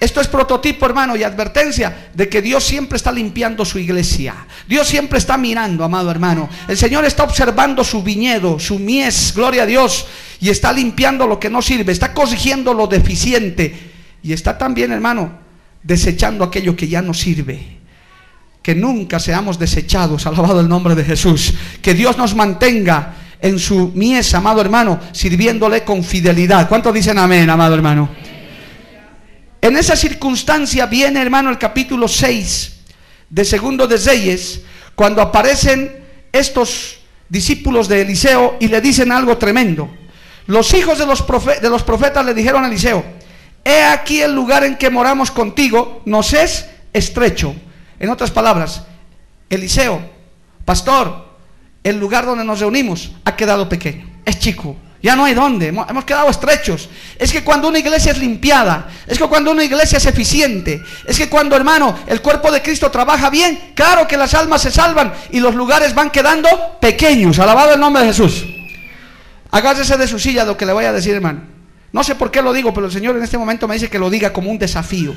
Esto 0.00 0.22
es 0.22 0.28
prototipo, 0.28 0.86
hermano, 0.86 1.14
y 1.14 1.22
advertencia 1.22 2.08
de 2.14 2.26
que 2.26 2.40
Dios 2.40 2.64
siempre 2.64 2.96
está 2.96 3.12
limpiando 3.12 3.66
su 3.66 3.78
iglesia. 3.78 4.34
Dios 4.66 4.88
siempre 4.88 5.18
está 5.18 5.36
mirando, 5.36 5.84
amado 5.84 6.10
hermano. 6.10 6.48
El 6.66 6.78
Señor 6.78 7.04
está 7.04 7.22
observando 7.22 7.84
su 7.84 8.02
viñedo, 8.02 8.58
su 8.58 8.78
mies, 8.78 9.34
gloria 9.36 9.64
a 9.64 9.66
Dios, 9.66 10.06
y 10.40 10.48
está 10.48 10.72
limpiando 10.72 11.26
lo 11.26 11.38
que 11.38 11.50
no 11.50 11.60
sirve, 11.60 11.92
está 11.92 12.14
corrigiendo 12.14 12.72
lo 12.72 12.86
deficiente, 12.86 13.90
y 14.22 14.32
está 14.32 14.56
también, 14.56 14.90
hermano, 14.90 15.32
desechando 15.82 16.44
aquello 16.44 16.74
que 16.74 16.88
ya 16.88 17.02
no 17.02 17.12
sirve. 17.12 17.78
Que 18.62 18.74
nunca 18.74 19.20
seamos 19.20 19.58
desechados, 19.58 20.26
alabado 20.26 20.60
el 20.60 20.68
nombre 20.68 20.94
de 20.94 21.04
Jesús. 21.04 21.52
Que 21.82 21.92
Dios 21.92 22.16
nos 22.16 22.34
mantenga 22.34 23.16
en 23.38 23.58
su 23.58 23.92
mies, 23.94 24.32
amado 24.32 24.62
hermano, 24.62 24.98
sirviéndole 25.12 25.84
con 25.84 26.02
fidelidad. 26.02 26.70
¿Cuántos 26.70 26.94
dicen 26.94 27.18
amén, 27.18 27.50
amado 27.50 27.74
hermano? 27.74 28.29
En 29.62 29.76
esa 29.76 29.94
circunstancia 29.94 30.86
viene, 30.86 31.20
hermano, 31.20 31.50
el 31.50 31.58
capítulo 31.58 32.08
6 32.08 32.72
de 33.28 33.44
Segundo 33.44 33.86
de 33.86 33.98
Reyes, 33.98 34.62
cuando 34.94 35.20
aparecen 35.20 36.04
estos 36.32 36.98
discípulos 37.28 37.86
de 37.88 38.02
Eliseo 38.02 38.56
y 38.58 38.68
le 38.68 38.80
dicen 38.80 39.12
algo 39.12 39.36
tremendo. 39.36 39.90
Los 40.46 40.72
hijos 40.74 40.98
de 40.98 41.06
los, 41.06 41.24
de 41.60 41.68
los 41.68 41.82
profetas 41.82 42.24
le 42.24 42.34
dijeron 42.34 42.64
a 42.64 42.68
Eliseo, 42.68 43.04
he 43.64 43.82
aquí 43.82 44.22
el 44.22 44.34
lugar 44.34 44.64
en 44.64 44.76
que 44.76 44.90
moramos 44.90 45.30
contigo, 45.30 46.02
nos 46.06 46.32
es 46.32 46.66
estrecho. 46.92 47.54
En 47.98 48.08
otras 48.08 48.30
palabras, 48.30 48.84
Eliseo, 49.50 50.00
pastor, 50.64 51.28
el 51.84 51.98
lugar 51.98 52.24
donde 52.24 52.44
nos 52.44 52.60
reunimos 52.60 53.12
ha 53.24 53.36
quedado 53.36 53.68
pequeño, 53.68 54.08
es 54.24 54.38
chico. 54.38 54.76
Ya 55.02 55.16
no 55.16 55.24
hay 55.24 55.32
dónde, 55.32 55.68
hemos 55.68 56.04
quedado 56.04 56.28
estrechos. 56.28 56.90
Es 57.18 57.32
que 57.32 57.42
cuando 57.42 57.68
una 57.68 57.78
iglesia 57.78 58.12
es 58.12 58.18
limpiada, 58.18 58.88
es 59.06 59.18
que 59.18 59.26
cuando 59.26 59.50
una 59.50 59.64
iglesia 59.64 59.96
es 59.96 60.04
eficiente, 60.04 60.82
es 61.06 61.16
que 61.16 61.30
cuando, 61.30 61.56
hermano, 61.56 61.98
el 62.06 62.20
cuerpo 62.20 62.52
de 62.52 62.60
Cristo 62.60 62.90
trabaja 62.90 63.30
bien, 63.30 63.72
claro 63.74 64.06
que 64.06 64.18
las 64.18 64.34
almas 64.34 64.60
se 64.60 64.70
salvan 64.70 65.14
y 65.30 65.40
los 65.40 65.54
lugares 65.54 65.94
van 65.94 66.10
quedando 66.10 66.48
pequeños. 66.80 67.38
Alabado 67.38 67.72
el 67.72 67.80
nombre 67.80 68.02
de 68.02 68.08
Jesús. 68.08 68.44
Agárrese 69.50 69.96
de 69.96 70.06
su 70.06 70.18
silla 70.18 70.44
lo 70.44 70.56
que 70.56 70.66
le 70.66 70.74
voy 70.74 70.84
a 70.84 70.92
decir, 70.92 71.14
hermano. 71.14 71.42
No 71.92 72.04
sé 72.04 72.14
por 72.14 72.30
qué 72.30 72.42
lo 72.42 72.52
digo, 72.52 72.74
pero 72.74 72.86
el 72.86 72.92
Señor 72.92 73.16
en 73.16 73.22
este 73.22 73.38
momento 73.38 73.66
me 73.66 73.74
dice 73.74 73.88
que 73.88 73.98
lo 73.98 74.10
diga 74.10 74.34
como 74.34 74.50
un 74.50 74.58
desafío. 74.58 75.14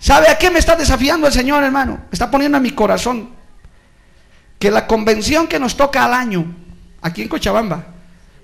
¿Sabe 0.00 0.28
a 0.28 0.36
qué 0.36 0.50
me 0.50 0.58
está 0.58 0.74
desafiando 0.74 1.28
el 1.28 1.32
Señor, 1.32 1.62
hermano? 1.62 1.92
Me 1.94 2.12
está 2.12 2.30
poniendo 2.30 2.56
en 2.56 2.62
mi 2.64 2.72
corazón 2.72 3.30
que 4.58 4.72
la 4.72 4.88
convención 4.88 5.46
que 5.46 5.60
nos 5.60 5.76
toca 5.76 6.04
al 6.04 6.12
año, 6.12 6.44
aquí 7.00 7.22
en 7.22 7.28
Cochabamba, 7.28 7.95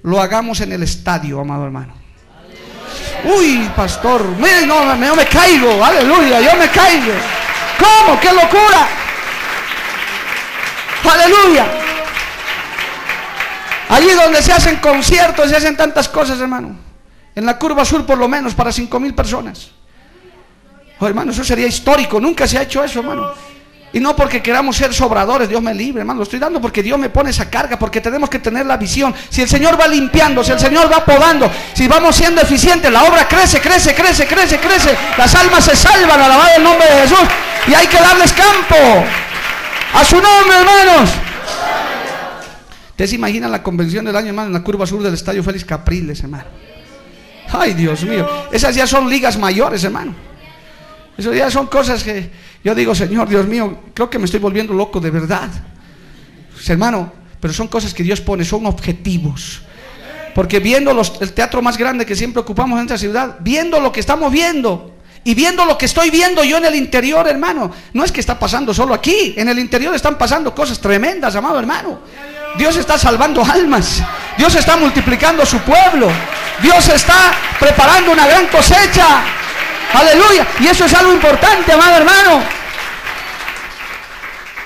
lo 0.02 0.20
hagamos 0.20 0.60
en 0.60 0.72
el 0.72 0.82
estadio, 0.82 1.40
amado 1.40 1.64
hermano. 1.64 1.94
Uy, 3.24 3.70
pastor, 3.76 4.24
mire, 4.38 4.66
no, 4.66 4.96
yo 4.96 5.14
me 5.14 5.26
caigo, 5.26 5.84
aleluya, 5.84 6.40
yo 6.40 6.58
me 6.58 6.68
caigo. 6.68 7.12
¿Cómo? 7.78 8.18
¡Qué 8.20 8.32
locura! 8.32 8.88
Aleluya. 11.12 11.66
Allí 13.88 14.10
donde 14.12 14.42
se 14.42 14.52
hacen 14.52 14.76
conciertos, 14.76 15.50
se 15.50 15.56
hacen 15.56 15.76
tantas 15.76 16.08
cosas, 16.08 16.40
hermano. 16.40 16.76
En 17.34 17.46
la 17.46 17.58
curva 17.58 17.84
sur, 17.84 18.06
por 18.06 18.18
lo 18.18 18.28
menos, 18.28 18.54
para 18.54 18.72
cinco 18.72 18.98
mil 18.98 19.14
personas. 19.14 19.70
Oh, 20.98 21.06
hermano, 21.06 21.32
eso 21.32 21.44
sería 21.44 21.66
histórico. 21.66 22.20
Nunca 22.20 22.46
se 22.46 22.58
ha 22.58 22.62
hecho 22.62 22.82
eso, 22.82 23.00
hermano. 23.00 23.32
Y 23.94 24.00
no 24.00 24.16
porque 24.16 24.42
queramos 24.42 24.76
ser 24.76 24.94
sobradores, 24.94 25.48
Dios 25.48 25.60
me 25.60 25.74
libre, 25.74 26.00
hermano. 26.00 26.18
Lo 26.18 26.24
estoy 26.24 26.38
dando 26.38 26.60
porque 26.60 26.82
Dios 26.82 26.98
me 26.98 27.10
pone 27.10 27.28
esa 27.28 27.50
carga, 27.50 27.78
porque 27.78 28.00
tenemos 28.00 28.30
que 28.30 28.38
tener 28.38 28.64
la 28.64 28.78
visión. 28.78 29.14
Si 29.28 29.42
el 29.42 29.48
Señor 29.48 29.78
va 29.78 29.86
limpiando, 29.86 30.42
si 30.42 30.52
el 30.52 30.58
Señor 30.58 30.90
va 30.90 31.04
podando, 31.04 31.50
si 31.74 31.86
vamos 31.88 32.16
siendo 32.16 32.40
eficientes, 32.40 32.90
la 32.90 33.04
obra 33.04 33.28
crece, 33.28 33.60
crece, 33.60 33.94
crece, 33.94 34.26
crece, 34.26 34.58
crece. 34.58 34.96
Las 35.18 35.34
almas 35.34 35.64
se 35.64 35.76
salvan, 35.76 36.20
alabado 36.20 36.50
el 36.56 36.62
nombre 36.62 36.86
de 36.86 37.02
Jesús. 37.02 37.28
Y 37.68 37.74
hay 37.74 37.86
que 37.86 37.98
darles 37.98 38.32
campo. 38.32 39.04
A 39.94 40.04
su 40.04 40.16
nombre, 40.16 40.56
hermanos. 40.58 41.10
¿Ustedes 42.90 43.10
se 43.10 43.16
imaginan 43.16 43.50
la 43.50 43.62
convención 43.62 44.06
del 44.06 44.16
año, 44.16 44.28
hermano, 44.28 44.46
en 44.46 44.54
la 44.54 44.62
curva 44.62 44.86
sur 44.86 45.02
del 45.02 45.12
Estadio 45.12 45.42
Félix 45.42 45.66
Capriles, 45.66 46.22
hermano? 46.22 46.44
Ay, 47.52 47.74
Dios 47.74 48.02
mío. 48.04 48.26
Esas 48.50 48.74
ya 48.74 48.86
son 48.86 49.10
ligas 49.10 49.36
mayores, 49.36 49.84
hermano. 49.84 50.14
Esas 51.18 51.36
ya 51.36 51.50
son 51.50 51.66
cosas 51.66 52.02
que 52.02 52.30
yo 52.64 52.74
digo, 52.74 52.94
Señor, 52.94 53.28
Dios 53.28 53.46
mío, 53.46 53.78
creo 53.94 54.08
que 54.08 54.18
me 54.18 54.26
estoy 54.26 54.40
volviendo 54.40 54.72
loco 54.72 55.00
de 55.00 55.10
verdad. 55.10 55.50
Pues, 56.52 56.68
hermano, 56.70 57.12
pero 57.40 57.52
son 57.52 57.66
cosas 57.66 57.92
que 57.92 58.02
Dios 58.02 58.20
pone, 58.20 58.44
son 58.44 58.66
objetivos. 58.66 59.62
Porque 60.34 60.60
viendo 60.60 60.98
el 61.20 61.32
teatro 61.32 61.60
más 61.60 61.76
grande 61.76 62.06
que 62.06 62.14
siempre 62.14 62.40
ocupamos 62.40 62.78
en 62.78 62.86
esta 62.86 62.96
ciudad, 62.96 63.36
viendo 63.40 63.80
lo 63.80 63.90
que 63.90 64.00
estamos 64.00 64.32
viendo 64.32 64.94
y 65.24 65.34
viendo 65.34 65.64
lo 65.64 65.76
que 65.76 65.86
estoy 65.86 66.10
viendo 66.10 66.42
yo 66.44 66.56
en 66.56 66.64
el 66.64 66.74
interior, 66.74 67.26
hermano, 67.28 67.70
no 67.92 68.04
es 68.04 68.12
que 68.12 68.20
está 68.20 68.38
pasando 68.38 68.72
solo 68.72 68.94
aquí, 68.94 69.34
en 69.36 69.48
el 69.48 69.58
interior 69.58 69.94
están 69.94 70.16
pasando 70.16 70.54
cosas 70.54 70.80
tremendas, 70.80 71.34
amado 71.34 71.58
hermano. 71.58 72.00
Dios 72.56 72.76
está 72.76 72.96
salvando 72.96 73.44
almas, 73.44 74.02
Dios 74.38 74.54
está 74.54 74.76
multiplicando 74.76 75.44
su 75.44 75.58
pueblo, 75.58 76.08
Dios 76.62 76.88
está 76.88 77.32
preparando 77.58 78.12
una 78.12 78.26
gran 78.26 78.46
cosecha. 78.46 79.41
Aleluya. 79.92 80.46
Y 80.60 80.66
eso 80.66 80.84
es 80.84 80.94
algo 80.94 81.12
importante, 81.12 81.72
amado 81.72 81.96
hermano. 81.96 82.42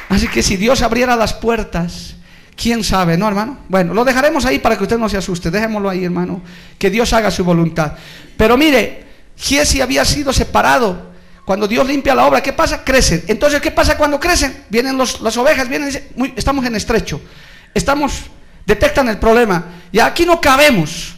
Así 0.09 0.29
que 0.29 0.43
si 0.43 0.57
Dios 0.57 0.83
abriera 0.83 1.17
las 1.17 1.35
puertas, 1.35 2.15
¿quién 2.55 2.85
sabe, 2.85 3.17
no, 3.17 3.27
hermano? 3.27 3.59
Bueno, 3.69 3.93
lo 3.93 4.05
dejaremos 4.05 4.45
ahí 4.47 4.59
para 4.59 4.77
que 4.77 4.85
usted 4.85 4.99
no 4.99 5.09
se 5.09 5.17
asuste. 5.17 5.51
Dejémoslo 5.51 5.91
ahí, 5.91 6.05
hermano. 6.05 6.43
Que 6.79 6.91
Dios 6.91 7.13
haga 7.13 7.31
su 7.31 7.45
voluntad. 7.45 7.93
Pero 8.37 8.57
mire, 8.57 9.05
Giesi 9.37 9.81
había 9.81 10.05
sido 10.05 10.33
separado. 10.33 11.15
Cuando 11.45 11.69
Dios 11.69 11.87
limpia 11.87 12.15
la 12.15 12.27
obra, 12.27 12.43
¿qué 12.43 12.53
pasa? 12.53 12.83
Crecen. 12.83 13.25
Entonces, 13.29 13.61
¿qué 13.61 13.71
pasa 13.71 13.97
cuando 13.97 14.19
crecen? 14.19 14.65
Vienen 14.69 14.99
las 14.99 15.37
ovejas, 15.37 15.69
vienen 15.69 15.89
y 15.89 15.93
dicen, 15.93 16.35
estamos 16.37 16.65
en 16.65 16.75
estrecho. 16.75 17.21
Estamos, 17.73 18.23
detectan 18.65 19.09
el 19.09 19.19
problema. 19.19 19.65
Y 19.93 20.01
aquí 20.01 20.25
no 20.25 20.41
cabemos. 20.41 21.15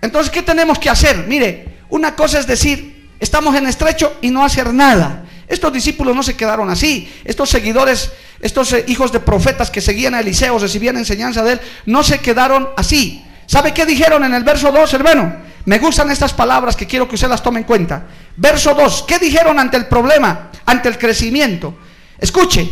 Entonces, 0.00 0.30
¿qué 0.30 0.42
tenemos 0.42 0.78
que 0.78 0.88
hacer? 0.88 1.26
Mire, 1.26 1.80
una 1.90 2.14
cosa 2.14 2.38
es 2.38 2.46
decir, 2.46 2.95
Estamos 3.18 3.54
en 3.54 3.66
estrecho 3.66 4.16
y 4.20 4.30
no 4.30 4.44
hacer 4.44 4.72
nada. 4.72 5.24
Estos 5.48 5.72
discípulos 5.72 6.14
no 6.14 6.22
se 6.22 6.36
quedaron 6.36 6.68
así. 6.70 7.12
Estos 7.24 7.48
seguidores, 7.48 8.12
estos 8.40 8.72
eh, 8.72 8.84
hijos 8.88 9.12
de 9.12 9.20
profetas 9.20 9.70
que 9.70 9.80
seguían 9.80 10.14
a 10.14 10.20
Eliseo, 10.20 10.58
recibían 10.58 10.96
enseñanza 10.96 11.42
de 11.42 11.52
él, 11.52 11.60
no 11.86 12.02
se 12.02 12.18
quedaron 12.18 12.70
así. 12.76 13.24
¿Sabe 13.46 13.72
qué 13.72 13.86
dijeron 13.86 14.24
en 14.24 14.34
el 14.34 14.42
verso 14.42 14.72
2, 14.72 14.94
hermano? 14.94 15.36
Me 15.64 15.78
gustan 15.78 16.10
estas 16.10 16.32
palabras 16.32 16.76
que 16.76 16.86
quiero 16.86 17.08
que 17.08 17.14
usted 17.14 17.28
las 17.28 17.42
tome 17.42 17.60
en 17.60 17.64
cuenta. 17.64 18.06
Verso 18.36 18.74
2, 18.74 19.04
¿qué 19.06 19.18
dijeron 19.18 19.58
ante 19.58 19.76
el 19.76 19.86
problema, 19.86 20.50
ante 20.64 20.88
el 20.88 20.98
crecimiento? 20.98 21.74
Escuche, 22.18 22.68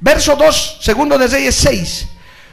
verso 0.00 0.36
2, 0.36 0.78
segundo 0.80 1.18
de 1.18 1.28
Reyes 1.28 1.54
6. 1.54 2.08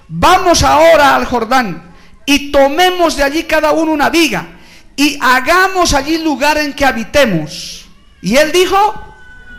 Vamos 0.09 0.63
ahora 0.63 1.15
al 1.15 1.25
Jordán 1.25 1.91
y 2.25 2.51
tomemos 2.51 3.15
de 3.15 3.23
allí 3.23 3.43
cada 3.43 3.71
uno 3.71 3.91
una 3.91 4.09
viga 4.09 4.53
y 4.95 5.17
hagamos 5.21 5.93
allí 5.93 6.17
lugar 6.17 6.57
en 6.57 6.73
que 6.73 6.85
habitemos. 6.85 7.85
Y 8.21 8.37
él 8.37 8.51
dijo, 8.51 8.77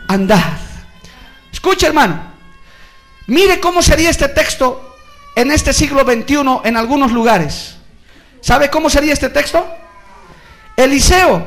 andad. 0.07 0.57
Escucha 1.51 1.87
hermano, 1.87 2.21
mire 3.27 3.59
cómo 3.59 3.81
sería 3.81 4.09
este 4.09 4.27
texto 4.27 4.95
en 5.35 5.51
este 5.51 5.73
siglo 5.73 6.03
XXI 6.03 6.61
en 6.63 6.77
algunos 6.77 7.11
lugares. 7.11 7.75
¿Sabe 8.41 8.69
cómo 8.69 8.89
sería 8.89 9.13
este 9.13 9.29
texto? 9.29 9.67
Eliseo, 10.75 11.45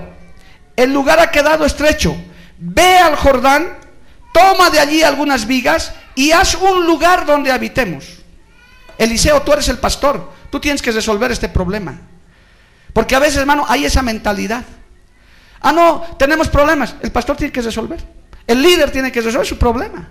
el 0.76 0.92
lugar 0.92 1.21
ha 1.21 1.30
quedado 1.30 1.64
estrecho. 1.64 2.16
Ve 2.59 2.99
al 2.99 3.16
Jordán, 3.16 3.78
toma 4.33 4.71
de 4.71 4.80
allí 4.80 5.02
algunas 5.02 5.47
vigas 5.47 5.92
y 6.14 6.33
haz 6.33 6.54
un 6.57 6.87
lugar 6.87 7.26
donde 7.26 7.52
habitemos. 7.52 8.04
Eliseo, 8.99 9.42
tú 9.42 9.52
eres 9.52 9.68
el 9.68 9.78
pastor, 9.78 10.33
tú 10.50 10.59
tienes 10.59 10.83
que 10.83 10.90
resolver 10.90 11.30
este 11.30 11.49
problema. 11.49 12.00
Porque 12.98 13.14
a 13.14 13.20
veces, 13.20 13.36
hermano, 13.36 13.64
hay 13.68 13.84
esa 13.84 14.02
mentalidad. 14.02 14.64
Ah, 15.60 15.70
no, 15.70 16.00
tenemos 16.18 16.48
problemas. 16.48 16.96
El 17.00 17.12
pastor 17.12 17.36
tiene 17.36 17.52
que 17.52 17.62
resolver. 17.62 18.04
El 18.44 18.60
líder 18.60 18.90
tiene 18.90 19.12
que 19.12 19.20
resolver 19.20 19.46
su 19.46 19.56
problema. 19.56 20.08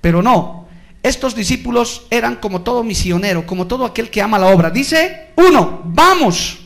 Pero 0.00 0.20
no, 0.20 0.66
estos 1.00 1.32
discípulos 1.36 2.08
eran 2.10 2.34
como 2.34 2.62
todo 2.62 2.82
misionero, 2.82 3.46
como 3.46 3.68
todo 3.68 3.84
aquel 3.84 4.10
que 4.10 4.20
ama 4.20 4.36
la 4.36 4.48
obra. 4.48 4.68
Dice, 4.68 5.28
uno, 5.36 5.82
vamos 5.84 6.58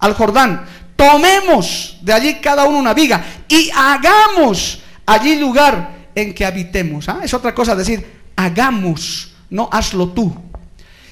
al 0.00 0.12
Jordán, 0.14 0.66
tomemos 0.96 1.98
de 2.02 2.12
allí 2.12 2.34
cada 2.40 2.64
uno 2.64 2.80
una 2.80 2.92
viga 2.92 3.24
y 3.46 3.70
hagamos 3.72 4.82
allí 5.06 5.38
lugar 5.38 6.08
en 6.16 6.34
que 6.34 6.44
habitemos. 6.44 7.08
¿Ah? 7.08 7.20
Es 7.22 7.32
otra 7.32 7.54
cosa 7.54 7.76
decir, 7.76 8.04
hagamos, 8.34 9.36
no 9.50 9.68
hazlo 9.70 10.08
tú. 10.08 10.34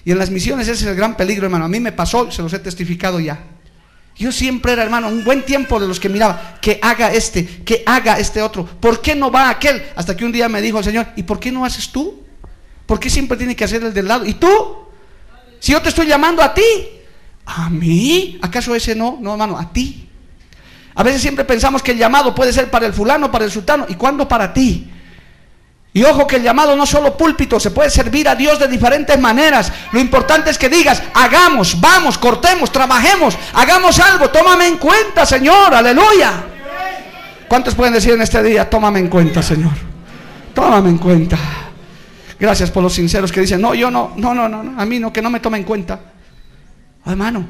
Y 0.04 0.10
en 0.10 0.18
las 0.18 0.30
misiones 0.30 0.66
ese 0.66 0.82
es 0.82 0.90
el 0.90 0.96
gran 0.96 1.16
peligro, 1.16 1.44
hermano. 1.44 1.66
A 1.66 1.68
mí 1.68 1.78
me 1.78 1.92
pasó, 1.92 2.28
se 2.32 2.42
los 2.42 2.52
he 2.52 2.58
testificado 2.58 3.20
ya. 3.20 3.38
Yo 4.18 4.32
siempre 4.32 4.72
era, 4.72 4.82
hermano, 4.82 5.08
un 5.08 5.22
buen 5.22 5.44
tiempo 5.44 5.78
de 5.78 5.86
los 5.86 6.00
que 6.00 6.08
miraba, 6.08 6.58
que 6.60 6.80
haga 6.82 7.12
este, 7.12 7.46
que 7.46 7.84
haga 7.86 8.18
este 8.18 8.42
otro. 8.42 8.66
¿Por 8.66 9.00
qué 9.00 9.14
no 9.14 9.30
va 9.30 9.48
aquel? 9.48 9.80
Hasta 9.94 10.16
que 10.16 10.24
un 10.24 10.32
día 10.32 10.48
me 10.48 10.60
dijo 10.60 10.78
el 10.78 10.84
Señor, 10.84 11.06
¿y 11.14 11.22
por 11.22 11.38
qué 11.38 11.52
no 11.52 11.64
haces 11.64 11.92
tú? 11.92 12.24
¿Por 12.84 12.98
qué 12.98 13.10
siempre 13.10 13.36
tiene 13.36 13.54
que 13.54 13.62
hacer 13.62 13.82
el 13.84 13.94
del 13.94 14.08
lado? 14.08 14.26
¿Y 14.26 14.34
tú? 14.34 14.48
Si 15.60 15.70
yo 15.70 15.80
te 15.80 15.90
estoy 15.90 16.08
llamando 16.08 16.42
a 16.42 16.52
ti, 16.52 16.62
¿a 17.46 17.70
mí? 17.70 18.38
¿Acaso 18.42 18.74
ese 18.74 18.96
no? 18.96 19.18
No, 19.20 19.32
hermano, 19.32 19.56
a 19.56 19.72
ti. 19.72 20.08
A 20.96 21.04
veces 21.04 21.22
siempre 21.22 21.44
pensamos 21.44 21.80
que 21.80 21.92
el 21.92 21.98
llamado 21.98 22.34
puede 22.34 22.52
ser 22.52 22.70
para 22.70 22.86
el 22.86 22.92
fulano, 22.92 23.30
para 23.30 23.44
el 23.44 23.52
sultano, 23.52 23.86
y 23.88 23.94
cuándo 23.94 24.26
para 24.26 24.52
ti. 24.52 24.90
Y 25.98 26.04
ojo 26.04 26.28
que 26.28 26.36
el 26.36 26.44
llamado 26.44 26.76
no 26.76 26.86
solo 26.86 27.16
púlpito, 27.16 27.58
se 27.58 27.72
puede 27.72 27.90
servir 27.90 28.28
a 28.28 28.36
Dios 28.36 28.56
de 28.60 28.68
diferentes 28.68 29.18
maneras. 29.18 29.72
Lo 29.90 29.98
importante 29.98 30.48
es 30.48 30.56
que 30.56 30.68
digas, 30.68 31.02
hagamos, 31.12 31.80
vamos, 31.80 32.16
cortemos, 32.16 32.70
trabajemos, 32.70 33.36
hagamos 33.52 33.98
algo, 33.98 34.30
tómame 34.30 34.68
en 34.68 34.76
cuenta, 34.76 35.26
Señor, 35.26 35.74
aleluya. 35.74 36.44
¿Cuántos 37.48 37.74
pueden 37.74 37.94
decir 37.94 38.12
en 38.12 38.22
este 38.22 38.40
día, 38.44 38.70
tómame 38.70 39.00
en 39.00 39.08
cuenta, 39.08 39.42
Señor? 39.42 39.72
Tómame 40.54 40.90
en 40.90 40.98
cuenta. 40.98 41.36
Gracias 42.38 42.70
por 42.70 42.84
los 42.84 42.94
sinceros 42.94 43.32
que 43.32 43.40
dicen, 43.40 43.60
no, 43.60 43.74
yo 43.74 43.90
no, 43.90 44.12
no, 44.14 44.32
no, 44.32 44.48
no, 44.48 44.80
a 44.80 44.84
mí 44.84 45.00
no, 45.00 45.12
que 45.12 45.20
no 45.20 45.30
me 45.30 45.40
tome 45.40 45.58
en 45.58 45.64
cuenta. 45.64 45.98
hermano, 47.04 47.44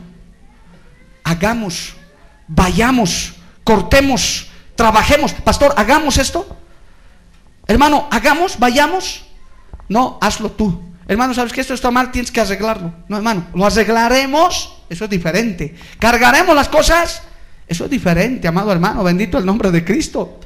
hagamos, 1.23 1.93
vayamos, 2.47 3.35
cortemos, 3.63 4.47
trabajemos. 4.75 5.35
Pastor, 5.35 5.75
hagamos 5.77 6.17
esto. 6.17 6.58
Hermano, 7.69 8.09
hagamos, 8.11 8.59
vayamos. 8.59 9.25
No, 9.89 10.19
hazlo 10.21 10.51
tú. 10.51 10.83
Hermano, 11.07 11.33
¿sabes 11.35 11.53
que 11.53 11.61
esto 11.61 11.75
está 11.75 11.91
mal? 11.91 12.11
Tienes 12.11 12.33
que 12.33 12.41
arreglarlo. 12.41 12.93
No, 13.09 13.17
hermano, 13.17 13.47
lo 13.55 13.65
arreglaremos. 13.65 14.83
Eso 14.89 15.05
es 15.05 15.11
diferente. 15.11 15.75
Cargaremos 15.99 16.57
las 16.57 16.69
cosas. 16.69 17.23
Eso 17.69 17.85
es 17.85 17.91
diferente, 17.91 18.49
amado 18.49 18.73
hermano. 18.73 19.05
Bendito 19.05 19.39
el 19.39 19.45
nombre 19.45 19.71
de 19.71 19.85
Cristo. 19.85 20.41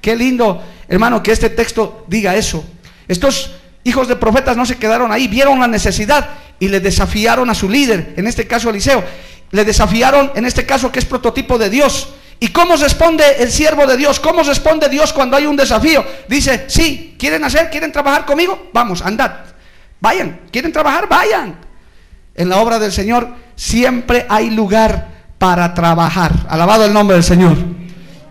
Qué 0.00 0.16
lindo, 0.16 0.62
hermano, 0.88 1.22
que 1.22 1.32
este 1.32 1.50
texto 1.50 2.04
diga 2.06 2.36
eso. 2.36 2.64
Estos 3.08 3.56
hijos 3.84 4.08
de 4.08 4.16
profetas 4.16 4.56
no 4.56 4.64
se 4.64 4.78
quedaron 4.78 5.12
ahí, 5.12 5.28
vieron 5.28 5.58
la 5.58 5.66
necesidad 5.66 6.30
y 6.58 6.68
le 6.68 6.80
desafiaron 6.80 7.50
a 7.50 7.54
su 7.54 7.68
líder, 7.68 8.14
en 8.16 8.26
este 8.26 8.46
caso 8.46 8.70
Eliseo. 8.70 9.02
Le 9.50 9.64
desafiaron, 9.64 10.30
en 10.36 10.46
este 10.46 10.64
caso, 10.64 10.92
que 10.92 11.00
es 11.00 11.04
prototipo 11.04 11.58
de 11.58 11.70
Dios. 11.70 12.10
¿Y 12.42 12.48
cómo 12.48 12.74
responde 12.74 13.22
el 13.38 13.52
siervo 13.52 13.86
de 13.86 13.98
Dios? 13.98 14.18
¿Cómo 14.18 14.42
responde 14.42 14.88
Dios 14.88 15.12
cuando 15.12 15.36
hay 15.36 15.44
un 15.44 15.56
desafío? 15.56 16.02
Dice, 16.26 16.64
sí, 16.68 17.14
¿quieren 17.18 17.44
hacer? 17.44 17.68
¿Quieren 17.68 17.92
trabajar 17.92 18.24
conmigo? 18.24 18.70
Vamos, 18.72 19.02
andad. 19.02 19.30
Vayan. 20.00 20.40
¿Quieren 20.50 20.72
trabajar? 20.72 21.06
Vayan. 21.06 21.56
En 22.34 22.48
la 22.48 22.56
obra 22.56 22.78
del 22.78 22.92
Señor 22.92 23.28
siempre 23.54 24.24
hay 24.26 24.48
lugar 24.48 25.08
para 25.36 25.74
trabajar. 25.74 26.32
Alabado 26.48 26.86
el 26.86 26.94
nombre 26.94 27.16
del 27.16 27.24
Señor. 27.24 27.58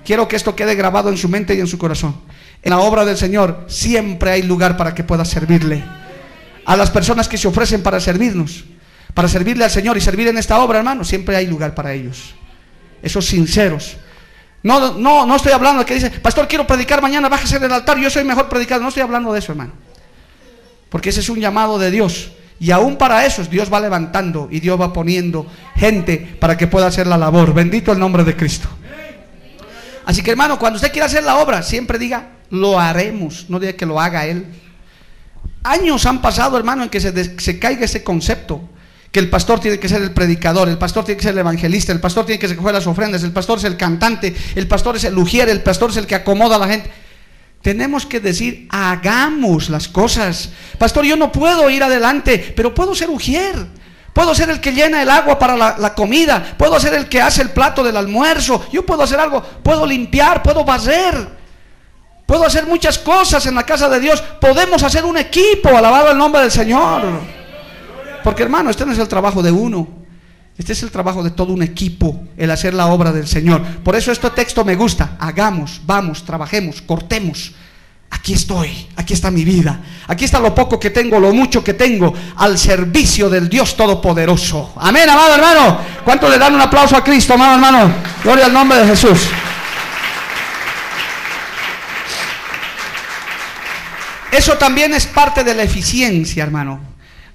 Quiero 0.03 0.27
que 0.27 0.37
esto 0.37 0.55
quede 0.55 0.73
grabado 0.73 1.09
en 1.09 1.17
su 1.17 1.29
mente 1.29 1.53
y 1.53 1.59
en 1.59 1.67
su 1.67 1.77
corazón. 1.77 2.19
En 2.63 2.71
la 2.71 2.79
obra 2.79 3.05
del 3.05 3.15
Señor 3.15 3.65
siempre 3.67 4.31
hay 4.31 4.41
lugar 4.41 4.75
para 4.75 4.95
que 4.95 5.03
pueda 5.03 5.23
servirle. 5.23 5.83
A 6.65 6.75
las 6.75 6.89
personas 6.89 7.27
que 7.27 7.37
se 7.37 7.47
ofrecen 7.47 7.83
para 7.83 7.99
servirnos, 7.99 8.65
para 9.13 9.27
servirle 9.27 9.65
al 9.65 9.71
Señor 9.71 9.97
y 9.97 10.01
servir 10.01 10.27
en 10.29 10.39
esta 10.39 10.57
obra, 10.59 10.79
hermano, 10.79 11.03
siempre 11.03 11.35
hay 11.35 11.45
lugar 11.45 11.75
para 11.75 11.93
ellos 11.93 12.33
esos 13.01 13.25
sinceros. 13.25 13.97
No, 14.61 14.97
no, 14.97 15.25
no 15.25 15.35
estoy 15.35 15.53
hablando 15.53 15.79
de 15.79 15.85
que 15.85 15.93
dice, 15.93 16.09
pastor, 16.11 16.47
quiero 16.47 16.67
predicar 16.67 17.01
mañana, 17.01 17.29
bájese 17.29 17.59
del 17.59 17.71
altar, 17.71 17.97
yo 17.97 18.09
soy 18.09 18.23
mejor 18.23 18.49
predicador. 18.49 18.81
No 18.81 18.89
estoy 18.89 19.03
hablando 19.03 19.31
de 19.31 19.39
eso, 19.39 19.51
hermano. 19.53 19.71
Porque 20.89 21.09
ese 21.09 21.21
es 21.21 21.29
un 21.29 21.39
llamado 21.39 21.79
de 21.79 21.91
Dios. 21.91 22.31
Y 22.59 22.71
aún 22.71 22.97
para 22.97 23.25
eso 23.25 23.43
Dios 23.45 23.71
va 23.71 23.79
levantando 23.79 24.49
y 24.51 24.59
Dios 24.59 24.79
va 24.79 24.91
poniendo 24.91 25.47
gente 25.75 26.17
para 26.39 26.57
que 26.57 26.67
pueda 26.67 26.87
hacer 26.87 27.07
la 27.07 27.17
labor. 27.17 27.53
Bendito 27.53 27.93
el 27.93 27.99
nombre 27.99 28.25
de 28.25 28.35
Cristo. 28.35 28.67
Así 30.05 30.21
que 30.23 30.31
hermano, 30.31 30.59
cuando 30.59 30.75
usted 30.75 30.91
quiera 30.91 31.05
hacer 31.05 31.23
la 31.23 31.37
obra, 31.37 31.63
siempre 31.63 31.97
diga, 31.97 32.31
lo 32.49 32.79
haremos, 32.79 33.45
no 33.47 33.59
diga 33.59 33.73
que 33.73 33.85
lo 33.85 34.01
haga 34.01 34.25
Él. 34.25 34.45
Años 35.63 36.05
han 36.05 36.21
pasado, 36.21 36.57
hermano, 36.57 36.83
en 36.83 36.89
que 36.89 36.99
se, 36.99 37.39
se 37.39 37.59
caiga 37.59 37.85
ese 37.85 38.03
concepto 38.03 38.61
que 39.11 39.19
el 39.19 39.29
pastor 39.29 39.59
tiene 39.59 39.79
que 39.79 39.89
ser 39.89 40.01
el 40.01 40.11
predicador, 40.11 40.69
el 40.69 40.77
pastor 40.77 41.03
tiene 41.03 41.17
que 41.17 41.23
ser 41.23 41.33
el 41.33 41.39
evangelista, 41.39 41.91
el 41.91 41.99
pastor 41.99 42.25
tiene 42.25 42.39
que 42.39 42.47
recoger 42.47 42.73
las 42.73 42.87
ofrendas, 42.87 43.23
el 43.23 43.31
pastor 43.31 43.57
es 43.57 43.63
el 43.63 43.75
cantante, 43.75 44.35
el 44.55 44.67
pastor 44.67 44.97
es 44.97 45.03
el 45.03 45.17
ujier, 45.17 45.49
el 45.49 45.61
pastor 45.61 45.89
es 45.89 45.97
el 45.97 46.05
que 46.05 46.15
acomoda 46.15 46.57
a 46.57 46.59
la 46.59 46.67
gente. 46.67 46.91
Tenemos 47.61 48.05
que 48.05 48.19
decir, 48.19 48.67
hagamos 48.69 49.69
las 49.69 49.87
cosas. 49.87 50.49
Pastor, 50.77 51.05
yo 51.05 51.17
no 51.17 51.31
puedo 51.31 51.69
ir 51.69 51.83
adelante, 51.83 52.53
pero 52.55 52.73
puedo 52.73 52.95
ser 52.95 53.09
ujier. 53.09 53.53
Puedo 54.13 54.33
ser 54.33 54.49
el 54.49 54.61
que 54.61 54.71
llena 54.71 55.01
el 55.01 55.09
agua 55.09 55.37
para 55.37 55.57
la, 55.57 55.75
la, 55.77 55.93
comida. 55.93 56.55
Puedo 56.57 56.79
ser 56.79 56.93
el 56.93 57.09
que 57.09 57.21
hace 57.21 57.41
el 57.41 57.49
plato 57.49 57.83
del 57.83 57.97
almuerzo. 57.97 58.65
Yo 58.71 58.85
puedo 58.85 59.03
hacer 59.03 59.19
algo. 59.19 59.41
Puedo 59.41 59.85
limpiar, 59.85 60.41
puedo 60.41 60.63
barrer. 60.63 61.39
Puedo 62.25 62.45
hacer 62.45 62.65
muchas 62.65 62.97
cosas 62.97 63.45
en 63.45 63.55
la 63.55 63.63
casa 63.63 63.89
de 63.89 63.99
Dios. 63.99 64.21
Podemos 64.39 64.81
hacer 64.83 65.03
un 65.03 65.17
equipo. 65.17 65.69
Alabado 65.69 66.11
el 66.11 66.17
nombre 66.17 66.41
del 66.41 66.51
Señor. 66.51 67.38
Porque 68.29 68.43
hermano, 68.43 68.69
este 68.69 68.85
no 68.85 68.91
es 68.91 68.99
el 68.99 69.07
trabajo 69.07 69.41
de 69.41 69.51
uno. 69.51 69.87
Este 70.55 70.73
es 70.73 70.83
el 70.83 70.91
trabajo 70.91 71.23
de 71.23 71.31
todo 71.31 71.51
un 71.51 71.63
equipo, 71.63 72.27
el 72.37 72.51
hacer 72.51 72.75
la 72.75 72.85
obra 72.85 73.11
del 73.11 73.27
Señor. 73.27 73.59
Por 73.83 73.95
eso 73.95 74.11
este 74.11 74.29
texto 74.29 74.63
me 74.63 74.75
gusta. 74.75 75.17
Hagamos, 75.19 75.81
vamos, 75.83 76.23
trabajemos, 76.23 76.79
cortemos. 76.83 77.53
Aquí 78.11 78.33
estoy, 78.33 78.87
aquí 78.95 79.13
está 79.13 79.31
mi 79.31 79.43
vida. 79.43 79.81
Aquí 80.05 80.25
está 80.25 80.39
lo 80.39 80.53
poco 80.53 80.79
que 80.79 80.91
tengo, 80.91 81.19
lo 81.19 81.33
mucho 81.33 81.63
que 81.63 81.73
tengo, 81.73 82.13
al 82.35 82.59
servicio 82.59 83.31
del 83.31 83.49
Dios 83.49 83.75
Todopoderoso. 83.75 84.73
Amén, 84.75 85.09
amado 85.09 85.33
hermano. 85.33 85.79
¿Cuánto 86.05 86.29
le 86.29 86.37
dan 86.37 86.53
un 86.53 86.61
aplauso 86.61 86.95
a 86.95 87.03
Cristo, 87.03 87.33
amado 87.33 87.55
hermano? 87.55 87.91
Gloria 88.23 88.45
al 88.45 88.53
nombre 88.53 88.77
de 88.77 88.85
Jesús. 88.89 89.21
Eso 94.31 94.55
también 94.59 94.93
es 94.93 95.07
parte 95.07 95.43
de 95.43 95.55
la 95.55 95.63
eficiencia, 95.63 96.43
hermano. 96.43 96.88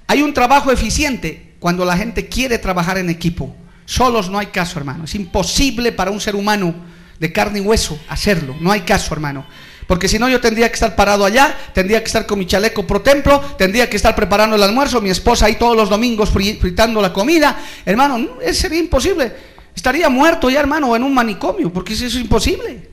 Hay 0.07 0.23
un 0.23 0.35
trabajo 0.35 0.71
eficiente 0.71 1.55
cuando 1.59 1.85
la 1.85 1.97
gente 1.97 2.29
quiere 2.29 2.59
trabajar 2.59 2.99
en 2.99 3.09
equipo. 3.11 3.55
Solos 3.87 4.31
no 4.31 4.39
hay 4.39 4.47
caso, 4.47 4.79
hermano. 4.79 5.05
Es 5.05 5.15
imposible 5.15 5.93
para 5.93 6.11
un 6.11 6.21
ser 6.21 6.37
humano 6.37 6.75
de 7.19 7.33
carne 7.33 7.59
y 7.59 7.63
hueso 7.63 7.99
hacerlo. 8.09 8.57
No 8.61 8.71
hay 8.71 8.81
caso, 8.81 9.15
hermano. 9.15 9.47
Porque 9.87 10.09
si 10.09 10.19
no, 10.19 10.29
yo 10.29 10.41
tendría 10.41 10.69
que 10.69 10.75
estar 10.75 10.97
parado 10.97 11.25
allá, 11.25 11.55
tendría 11.75 12.01
que 12.01 12.07
estar 12.07 12.27
con 12.27 12.39
mi 12.39 12.47
chaleco 12.47 12.87
pro 12.87 13.03
templo, 13.03 13.41
tendría 13.59 13.89
que 13.91 13.97
estar 13.97 14.17
preparando 14.17 14.57
el 14.57 14.63
almuerzo, 14.63 15.01
mi 15.01 15.11
esposa 15.11 15.47
ahí 15.47 15.57
todos 15.57 15.77
los 15.77 15.91
domingos 15.91 16.31
fritando 16.31 17.03
la 17.03 17.13
comida. 17.13 17.59
Hermano, 17.85 18.39
sería 18.53 18.79
imposible. 18.79 19.33
Estaría 19.75 20.09
muerto 20.09 20.49
ya, 20.49 20.61
hermano, 20.61 20.95
en 20.97 21.03
un 21.03 21.13
manicomio, 21.13 21.73
porque 21.73 21.93
eso 21.93 22.07
es 22.07 22.15
imposible. 22.15 22.89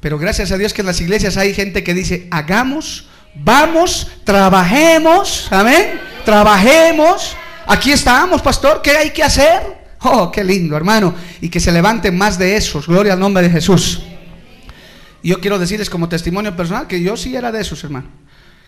Pero 0.00 0.18
gracias 0.18 0.50
a 0.52 0.58
Dios 0.58 0.74
que 0.74 0.82
en 0.82 0.88
las 0.88 1.00
iglesias 1.00 1.36
hay 1.36 1.54
gente 1.54 1.84
que 1.84 1.94
dice, 1.94 2.26
hagamos 2.30 3.08
Vamos, 3.34 4.08
trabajemos, 4.24 5.48
amén. 5.50 6.00
Trabajemos. 6.24 7.36
Aquí 7.66 7.92
estamos, 7.92 8.42
pastor. 8.42 8.82
¿Qué 8.82 8.90
hay 8.90 9.10
que 9.10 9.22
hacer? 9.22 9.82
Oh, 10.00 10.30
qué 10.30 10.44
lindo, 10.44 10.76
hermano. 10.76 11.14
Y 11.40 11.48
que 11.48 11.60
se 11.60 11.72
levanten 11.72 12.16
más 12.16 12.38
de 12.38 12.56
esos. 12.56 12.86
Gloria 12.86 13.14
al 13.14 13.20
nombre 13.20 13.42
de 13.42 13.50
Jesús. 13.50 14.02
Yo 15.22 15.40
quiero 15.40 15.58
decirles 15.58 15.88
como 15.88 16.08
testimonio 16.08 16.54
personal 16.56 16.86
que 16.86 17.00
yo 17.00 17.16
sí 17.16 17.34
era 17.34 17.52
de 17.52 17.60
esos, 17.60 17.82
hermano. 17.84 18.08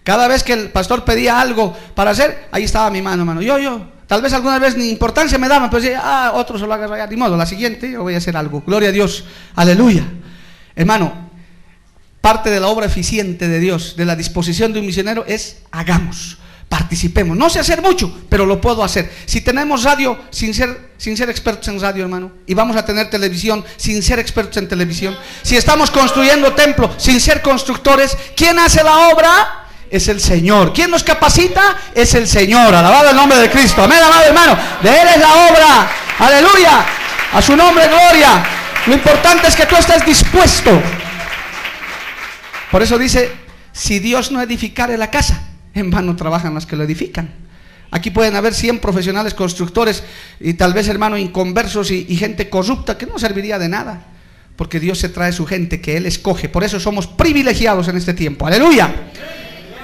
Cada 0.03 0.29
vez 0.29 0.42
que 0.42 0.53
el 0.53 0.70
pastor 0.70 1.05
pedía 1.05 1.40
algo 1.40 1.77
para 1.94 2.12
hacer, 2.12 2.48
ahí 2.53 2.64
estaba 2.64 2.90
mi 2.90 3.03
mano, 3.03 3.22
hermano. 3.22 3.42
Yo, 3.42 3.59
yo. 3.59 3.94
Tal 4.07 4.22
vez 4.22 4.33
alguna 4.33 4.59
vez 4.59 4.77
ni 4.77 4.90
importancia 4.90 5.38
me 5.38 5.48
daban, 5.48 5.70
pero 5.70 5.83
decía, 5.83 6.00
ah, 6.03 6.33
otro 6.35 6.59
se 6.59 6.66
lo 6.66 6.74
haga 6.74 6.94
allá. 6.94 7.07
Ni 7.07 7.16
modo, 7.16 7.37
la 7.37 7.46
siguiente 7.46 7.90
yo 7.90 8.03
voy 8.03 8.14
a 8.14 8.18
hacer 8.18 8.37
algo. 8.37 8.62
Gloria 8.66 8.90
a 8.90 8.92
Dios. 8.92 9.24
Aleluya. 9.57 10.05
Hermano, 10.77 11.31
parte 12.25 12.49
de 12.49 12.59
la 12.59 12.69
obra 12.69 12.87
eficiente 12.87 13.49
de 13.49 13.61
Dios, 13.61 13.97
de 13.99 14.07
la 14.07 14.17
disposición 14.17 14.73
de 14.73 14.81
un 14.81 14.87
misionero, 14.87 15.27
es 15.29 15.59
hagamos, 15.71 16.39
participemos. 16.71 17.37
No 17.37 17.51
sé 17.51 17.59
hacer 17.59 17.83
mucho, 17.83 18.11
pero 18.31 18.47
lo 18.47 18.63
puedo 18.63 18.83
hacer. 18.83 19.13
Si 19.27 19.43
tenemos 19.43 19.83
radio 19.83 20.19
sin 20.31 20.55
ser, 20.55 20.93
sin 20.97 21.19
ser 21.19 21.29
expertos 21.29 21.69
en 21.69 21.79
radio, 21.79 22.05
hermano, 22.05 22.33
y 22.47 22.55
vamos 22.55 22.77
a 22.77 22.85
tener 22.87 23.11
televisión 23.11 23.63
sin 23.77 24.03
ser 24.03 24.21
expertos 24.21 24.57
en 24.57 24.69
televisión, 24.69 25.15
si 25.43 25.59
estamos 25.59 25.91
construyendo 25.91 26.55
templo 26.55 26.95
sin 26.97 27.21
ser 27.21 27.43
constructores, 27.43 28.17
¿quién 28.35 28.59
hace 28.59 28.83
la 28.83 29.11
obra? 29.11 29.67
Es 29.91 30.09
el 30.09 30.19
Señor. 30.19 30.73
¿Quién 30.73 30.91
nos 30.91 31.05
capacita? 31.05 31.77
Es 31.95 32.15
el 32.15 32.27
Señor. 32.27 32.75
Alabado 32.75 33.11
el 33.11 33.17
nombre 33.17 33.39
de 33.39 33.51
Cristo. 33.51 33.83
Amén, 33.83 34.03
amado 34.03 34.25
hermano. 34.25 34.57
De 34.83 34.89
Él 34.89 35.09
es 35.15 35.21
la 35.21 35.35
obra. 35.51 35.93
Aleluya. 36.21 36.87
A 37.35 37.43
su 37.43 37.55
nombre, 37.55 37.87
gloria. 37.87 38.43
Lo 38.87 38.95
importante 38.95 39.47
es 39.47 39.55
que 39.55 39.67
tú 39.67 39.77
estés 39.77 40.07
dispuesto 40.07 40.81
por 42.75 42.83
eso 42.83 42.99
dice, 42.99 43.31
si 43.71 44.01
Dios 44.01 44.33
no 44.33 44.43
edificare 44.43 44.99
la 44.99 45.09
casa, 45.09 45.41
en 45.75 45.93
vano 45.93 46.17
trabajan 46.17 46.55
los 46.55 46.67
que 46.67 46.75
lo 46.75 46.83
edifican. 46.83 47.31
Aquí 47.93 48.11
pueden 48.11 48.35
haber 48.35 48.53
100 48.53 48.81
profesionales 48.81 49.33
constructores 49.33 50.03
y 50.41 50.55
tal 50.55 50.75
vez 50.75 50.89
hermanos 50.89 51.21
inconversos 51.21 51.93
y, 51.93 52.05
y, 52.09 52.17
gente 52.17 52.51
corrupta 52.51 52.99
que 52.99 53.07
no 53.07 53.17
serviría 53.17 53.61
de 53.61 53.69
nada. 53.69 54.05
Porque 54.57 54.81
Dios 54.81 54.99
se 54.99 55.09
trae 55.09 55.31
su 55.31 55.47
gente 55.47 55.81
que 55.81 55.97
Él 55.97 56.05
escoge. 56.07 56.49
Por 56.49 56.65
eso 56.65 56.81
somos 56.81 57.07
privilegiados 57.07 57.87
en 57.87 57.97
este 57.97 58.13
tiempo. 58.13 58.45
Aleluya. 58.45 58.93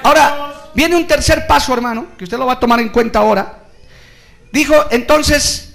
Ahora, 0.03 0.71
viene 0.75 0.97
un 0.97 1.07
tercer 1.07 1.47
paso, 1.47 1.73
hermano, 1.73 2.07
que 2.17 2.25
usted 2.25 2.37
lo 2.37 2.45
va 2.45 2.53
a 2.55 2.59
tomar 2.59 2.81
en 2.81 2.89
cuenta 2.89 3.19
ahora. 3.19 3.67
Dijo 4.51 4.75
entonces 4.91 5.70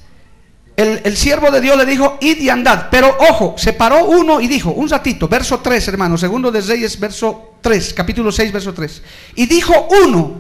el, 0.76 1.16
siervo 1.16 1.50
de 1.50 1.62
Dios 1.62 1.76
le 1.76 1.86
dijo, 1.86 2.18
id 2.20 2.38
y 2.38 2.50
andad. 2.50 2.88
Pero 2.90 3.16
ojo, 3.30 3.54
se 3.56 3.72
paró 3.72 4.04
uno 4.04 4.40
y 4.40 4.46
dijo, 4.46 4.70
un 4.70 4.88
ratito, 4.88 5.26
verso 5.26 5.60
3, 5.60 5.88
hermano, 5.88 6.18
segundo 6.18 6.50
de 6.50 6.60
Reyes, 6.60 7.00
verso 7.00 7.54
3, 7.62 7.94
capítulo 7.94 8.30
6, 8.30 8.52
verso 8.52 8.74
3. 8.74 9.02
Y 9.36 9.46
dijo 9.46 9.88
uno, 10.04 10.34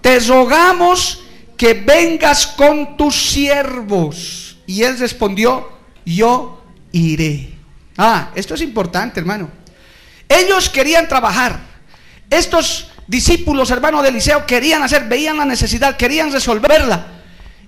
te 0.00 0.20
rogamos 0.20 1.24
que 1.56 1.74
vengas 1.74 2.46
con 2.46 2.96
tus 2.96 3.30
siervos. 3.30 4.58
Y 4.66 4.84
él 4.84 4.96
respondió, 4.96 5.68
yo 6.04 6.62
iré. 6.92 7.54
Ah, 7.96 8.30
esto 8.36 8.54
es 8.54 8.62
importante, 8.62 9.18
hermano. 9.18 9.50
Ellos 10.28 10.68
querían 10.68 11.08
trabajar. 11.08 11.58
Estos 12.30 12.92
discípulos, 13.08 13.72
hermano 13.72 14.02
de 14.02 14.10
Eliseo, 14.10 14.46
querían 14.46 14.84
hacer, 14.84 15.08
veían 15.08 15.36
la 15.36 15.44
necesidad, 15.44 15.96
querían 15.96 16.30
resolverla. 16.30 17.06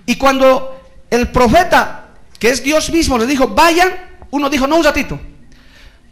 Y 0.07 0.17
cuando 0.17 0.80
el 1.11 1.29
profeta, 1.29 2.09
que 2.39 2.51
es 2.51 2.63
Dios 2.63 2.91
mismo, 2.91 3.19
les 3.19 3.29
dijo, 3.29 3.49
vayan, 3.49 3.91
uno 4.31 4.49
dijo, 4.49 4.67
no, 4.67 4.77
un 4.77 4.85
ratito. 4.85 5.21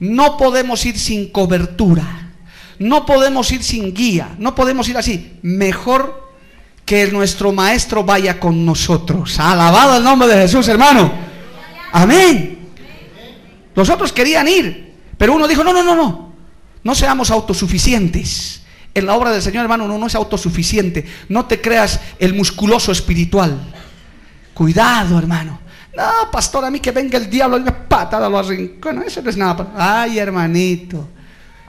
No 0.01 0.37
podemos 0.37 0.85
ir 0.85 0.99
sin 0.99 1.31
cobertura. 1.31 2.33
No 2.79 3.07
podemos 3.07 3.51
ir 3.51 3.63
sin 3.63 3.95
guía. 3.95 4.35
No 4.39 4.55
podemos 4.55 4.89
ir 4.89 4.97
así. 4.97 5.39
Mejor 5.43 6.29
que 6.85 7.07
nuestro 7.09 7.53
maestro 7.53 8.05
vaya 8.05 8.39
con 8.39 8.65
nosotros. 8.65 9.39
Alabado 9.39 9.97
el 9.97 10.05
nombre 10.05 10.29
de 10.29 10.43
Jesús, 10.43 10.69
hermano. 10.69 11.13
Amén. 11.93 12.59
Los 13.75 13.91
otros 13.91 14.13
querían 14.13 14.49
ir, 14.49 14.95
pero 15.17 15.35
uno 15.35 15.47
dijo, 15.47 15.63
no, 15.63 15.73
no, 15.73 15.83
no, 15.83 15.95
no. 15.95 16.33
No 16.83 16.95
seamos 16.95 17.31
autosuficientes. 17.31 18.63
En 18.95 19.07
la 19.07 19.15
obra 19.15 19.31
del 19.31 19.43
Señor, 19.43 19.63
hermano, 19.63 19.85
uno 19.85 19.99
no 19.99 20.07
es 20.07 20.15
autosuficiente. 20.15 21.07
No 21.29 21.47
te 21.47 21.61
creas 21.61 22.01
el 22.19 22.35
musculoso 22.35 22.91
espiritual. 22.91 23.59
Cuidado, 24.59 25.17
hermano. 25.17 25.61
No, 25.97 26.33
pastor, 26.33 26.65
a 26.65 26.71
mí 26.71 26.81
que 26.81 26.91
venga 26.91 27.17
el 27.17 27.31
diablo 27.31 27.59
y 27.59 27.61
me 27.61 27.71
patada 27.71 28.29
lo 28.29 28.41
arrincona. 28.41 29.05
Eso 29.07 29.23
no 29.23 29.31
es 29.31 29.37
nada. 29.37 29.73
Ay, 29.77 30.19
hermanito. 30.19 31.11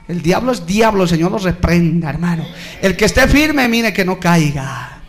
El 0.08 0.20
diablo 0.20 0.50
es 0.50 0.66
diablo, 0.66 1.04
el 1.04 1.08
Señor 1.08 1.30
lo 1.30 1.38
reprenda, 1.38 2.10
hermano. 2.10 2.44
El 2.82 2.96
que 2.96 3.04
esté 3.04 3.28
firme, 3.28 3.68
mire 3.68 3.92
que 3.92 4.04
no 4.04 4.18
caiga. 4.18 5.02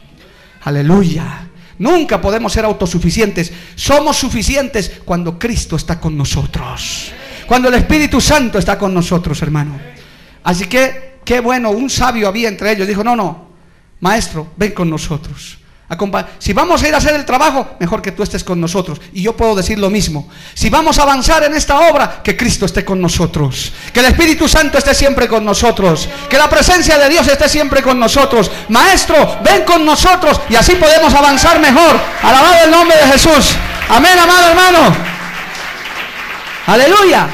Aleluya. 0.61 1.47
Nunca 1.79 2.21
podemos 2.21 2.53
ser 2.53 2.65
autosuficientes. 2.65 3.51
Somos 3.73 4.15
suficientes 4.15 5.01
cuando 5.03 5.39
Cristo 5.39 5.75
está 5.75 5.99
con 5.99 6.15
nosotros. 6.15 7.11
Cuando 7.47 7.67
el 7.69 7.73
Espíritu 7.73 8.21
Santo 8.21 8.59
está 8.59 8.77
con 8.77 8.93
nosotros, 8.93 9.41
hermano. 9.41 9.79
Así 10.43 10.65
que, 10.65 11.17
qué 11.25 11.39
bueno, 11.39 11.71
un 11.71 11.89
sabio 11.89 12.27
había 12.27 12.47
entre 12.47 12.73
ellos. 12.73 12.87
Dijo, 12.87 13.03
no, 13.03 13.15
no, 13.15 13.47
maestro, 14.01 14.51
ven 14.55 14.71
con 14.71 14.87
nosotros. 14.87 15.57
Si 16.39 16.54
vamos 16.54 16.82
a 16.82 16.88
ir 16.88 16.93
a 16.93 16.97
hacer 16.97 17.15
el 17.15 17.25
trabajo, 17.25 17.75
mejor 17.80 18.01
que 18.01 18.13
tú 18.13 18.23
estés 18.23 18.43
con 18.43 18.62
nosotros. 18.62 19.01
Y 19.13 19.23
yo 19.23 19.36
puedo 19.36 19.56
decir 19.56 19.77
lo 19.77 19.89
mismo. 19.89 20.30
Si 20.54 20.69
vamos 20.69 20.97
a 20.99 21.04
avanzar 21.04 21.43
en 21.43 21.54
esta 21.54 21.89
obra, 21.89 22.21
que 22.23 22.38
Cristo 22.38 22.65
esté 22.65 22.86
con 22.86 23.01
nosotros. 23.01 23.73
Que 23.93 23.99
el 23.99 24.06
Espíritu 24.06 24.47
Santo 24.47 24.77
esté 24.77 24.95
siempre 24.95 25.27
con 25.27 25.43
nosotros. 25.43 26.08
Que 26.30 26.38
la 26.38 26.49
presencia 26.49 26.97
de 26.97 27.10
Dios 27.10 27.27
esté 27.27 27.49
siempre 27.49 27.82
con 27.82 27.99
nosotros. 27.99 28.49
Maestro, 28.69 29.38
ven 29.43 29.63
con 29.63 29.86
nosotros 29.86 30.39
y 30.49 30.56
así 30.56 30.75
podemos 30.75 31.13
avanzar 31.13 31.60
mejor. 31.60 31.99
Alabado 32.23 32.65
el 32.65 32.71
nombre 32.71 32.97
de 32.97 33.12
Jesús. 33.12 33.56
Amén, 33.89 34.17
amado 34.17 34.47
hermano. 34.47 34.95
Aleluya. 36.67 37.27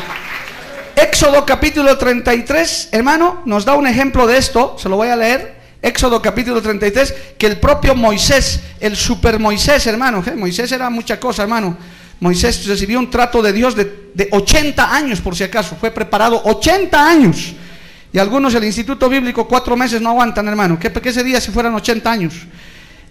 Éxodo 0.96 1.46
capítulo 1.46 1.96
33, 1.96 2.90
hermano, 2.92 3.44
nos 3.46 3.66
da 3.66 3.76
un 3.76 3.86
ejemplo 3.86 4.26
de 4.26 4.38
esto. 4.40 4.76
Se 4.80 4.90
lo 4.90 4.96
voy 4.96 5.10
a 5.10 5.16
leer. 5.16 5.57
Éxodo 5.82 6.22
capítulo 6.22 6.62
33, 6.62 7.14
que 7.38 7.48
el 7.48 7.60
propio 7.60 7.96
Moisés, 7.96 8.62
el 8.80 8.96
super 8.96 9.40
Moisés, 9.40 9.86
hermano, 9.88 10.24
Moisés 10.36 10.72
era 10.72 10.90
mucha 10.90 11.20
cosa, 11.20 11.44
hermano. 11.44 11.78
Moisés 12.20 12.66
recibió 12.66 12.98
un 12.98 13.12
trato 13.12 13.42
de 13.42 13.54
Dios 13.54 13.76
de, 13.76 14.08
80 14.32 14.96
años, 14.96 15.22
por 15.22 15.36
si 15.36 15.44
acaso, 15.44 15.78
fue 15.80 15.92
preparado 15.92 16.42
80 16.44 17.08
años. 17.08 17.54
Y 18.12 18.18
algunos 18.18 18.56
el 18.56 18.64
Instituto 18.64 19.08
Bíblico 19.08 19.48
cuatro 19.48 19.76
meses 19.76 20.02
no 20.02 20.10
aguantan, 20.10 20.48
hermano. 20.48 20.80
¿Qué, 20.80 20.92
qué 20.92 21.14
sería 21.14 21.40
si 21.40 21.52
fueran 21.52 21.76
80 21.76 22.12
años? 22.12 22.34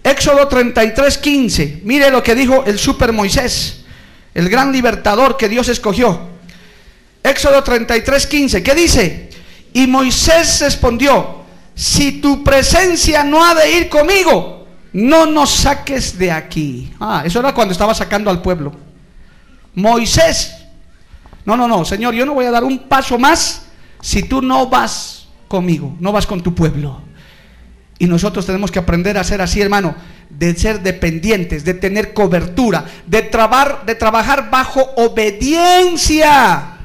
Éxodo 0.03 0.47
33, 0.47 1.17
15. 1.17 1.81
Mire 1.83 2.09
lo 2.09 2.21
que 2.21 2.35
dijo 2.35 2.65
el 2.65 2.77
super 2.77 3.13
Moisés, 3.13 3.85
el 4.33 4.49
gran 4.49 4.71
libertador 4.73 5.37
que 5.37 5.47
Dios 5.47 5.69
escogió. 5.69 6.19
Éxodo 7.23 7.63
33, 7.63 8.27
15. 8.27 8.63
¿Qué 8.63 8.75
dice? 8.75 9.29
Y 9.73 9.87
Moisés 9.87 10.59
respondió, 10.61 11.45
si 11.77 12.13
tu 12.13 12.43
presencia 12.43 13.23
no 13.23 13.45
ha 13.45 13.53
de 13.53 13.77
ir 13.77 13.87
conmigo, 13.87 14.65
no 14.93 15.27
nos 15.27 15.51
saques 15.51 16.17
de 16.17 16.31
aquí. 16.31 16.91
Ah, 16.99 17.21
eso 17.23 17.39
era 17.39 17.53
cuando 17.53 17.71
estaba 17.71 17.93
sacando 17.93 18.31
al 18.31 18.41
pueblo. 18.41 18.73
Moisés, 19.75 20.55
no, 21.45 21.55
no, 21.55 21.67
no, 21.67 21.85
Señor, 21.85 22.15
yo 22.15 22.25
no 22.25 22.33
voy 22.33 22.45
a 22.45 22.51
dar 22.51 22.63
un 22.63 22.79
paso 22.79 23.19
más 23.19 23.67
si 24.01 24.23
tú 24.23 24.41
no 24.41 24.65
vas 24.67 25.27
conmigo, 25.47 25.95
no 25.99 26.11
vas 26.11 26.25
con 26.25 26.41
tu 26.41 26.55
pueblo. 26.55 26.99
Y 27.99 28.07
nosotros 28.07 28.47
tenemos 28.47 28.71
que 28.71 28.79
aprender 28.79 29.15
a 29.19 29.23
ser 29.23 29.39
así, 29.39 29.61
hermano, 29.61 29.93
de 30.31 30.55
ser 30.55 30.81
dependientes, 30.81 31.63
de 31.63 31.75
tener 31.75 32.15
cobertura, 32.15 32.85
de, 33.05 33.21
trabar, 33.21 33.85
de 33.85 33.93
trabajar 33.93 34.49
bajo 34.49 34.81
obediencia. 34.95 36.76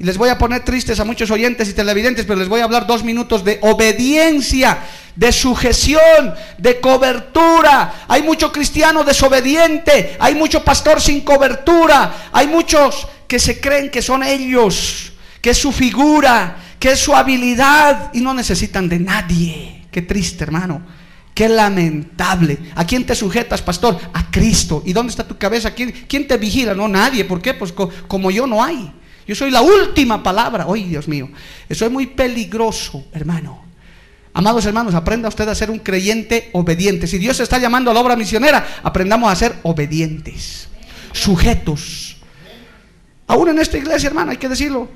Y 0.00 0.04
les 0.04 0.16
voy 0.16 0.28
a 0.28 0.38
poner 0.38 0.64
tristes 0.64 1.00
a 1.00 1.04
muchos 1.04 1.30
oyentes 1.32 1.68
y 1.68 1.72
televidentes, 1.72 2.24
pero 2.24 2.38
les 2.38 2.48
voy 2.48 2.60
a 2.60 2.64
hablar 2.64 2.86
dos 2.86 3.02
minutos 3.02 3.44
de 3.44 3.58
obediencia, 3.62 4.78
de 5.16 5.32
sujeción, 5.32 6.34
de 6.56 6.78
cobertura. 6.78 8.04
Hay 8.06 8.22
mucho 8.22 8.52
cristiano 8.52 9.02
desobediente, 9.02 10.16
hay 10.20 10.36
mucho 10.36 10.62
pastor 10.62 11.00
sin 11.00 11.22
cobertura, 11.22 12.28
hay 12.30 12.46
muchos 12.46 13.08
que 13.26 13.40
se 13.40 13.60
creen 13.60 13.90
que 13.90 14.00
son 14.00 14.22
ellos, 14.22 15.12
que 15.40 15.50
es 15.50 15.58
su 15.58 15.72
figura, 15.72 16.56
que 16.78 16.92
es 16.92 17.00
su 17.00 17.16
habilidad 17.16 18.10
y 18.14 18.20
no 18.20 18.34
necesitan 18.34 18.88
de 18.88 19.00
nadie. 19.00 19.82
Qué 19.90 20.02
triste, 20.02 20.44
hermano. 20.44 20.80
Qué 21.34 21.48
lamentable. 21.48 22.58
¿A 22.76 22.84
quién 22.84 23.04
te 23.04 23.16
sujetas, 23.16 23.62
pastor? 23.62 23.98
A 24.12 24.30
Cristo. 24.30 24.82
¿Y 24.86 24.92
dónde 24.92 25.10
está 25.10 25.26
tu 25.26 25.36
cabeza? 25.36 25.72
¿Quién, 25.72 25.92
quién 26.08 26.28
te 26.28 26.36
vigila? 26.36 26.74
No, 26.74 26.86
nadie. 26.86 27.24
¿Por 27.24 27.42
qué? 27.42 27.54
Pues 27.54 27.72
como 27.72 28.30
yo 28.30 28.46
no 28.46 28.62
hay. 28.62 28.92
Yo 29.28 29.34
soy 29.34 29.50
la 29.50 29.60
última 29.60 30.22
palabra. 30.22 30.66
Ay, 30.66 30.84
Dios 30.84 31.06
mío. 31.06 31.28
Eso 31.68 31.84
es 31.84 31.92
muy 31.92 32.06
peligroso, 32.06 33.04
hermano. 33.12 33.62
Amados 34.32 34.64
hermanos, 34.64 34.94
aprenda 34.94 35.28
usted 35.28 35.46
a 35.48 35.54
ser 35.54 35.70
un 35.70 35.80
creyente 35.80 36.48
obediente. 36.54 37.06
Si 37.06 37.18
Dios 37.18 37.38
está 37.38 37.58
llamando 37.58 37.90
a 37.90 37.94
la 37.94 38.00
obra 38.00 38.16
misionera, 38.16 38.80
aprendamos 38.82 39.30
a 39.30 39.36
ser 39.36 39.56
obedientes, 39.64 40.68
sujetos. 41.12 42.16
Aún 43.26 43.50
en 43.50 43.58
esta 43.58 43.76
iglesia, 43.76 44.06
hermano, 44.06 44.30
hay 44.30 44.38
que 44.38 44.48
decirlo. 44.48 44.88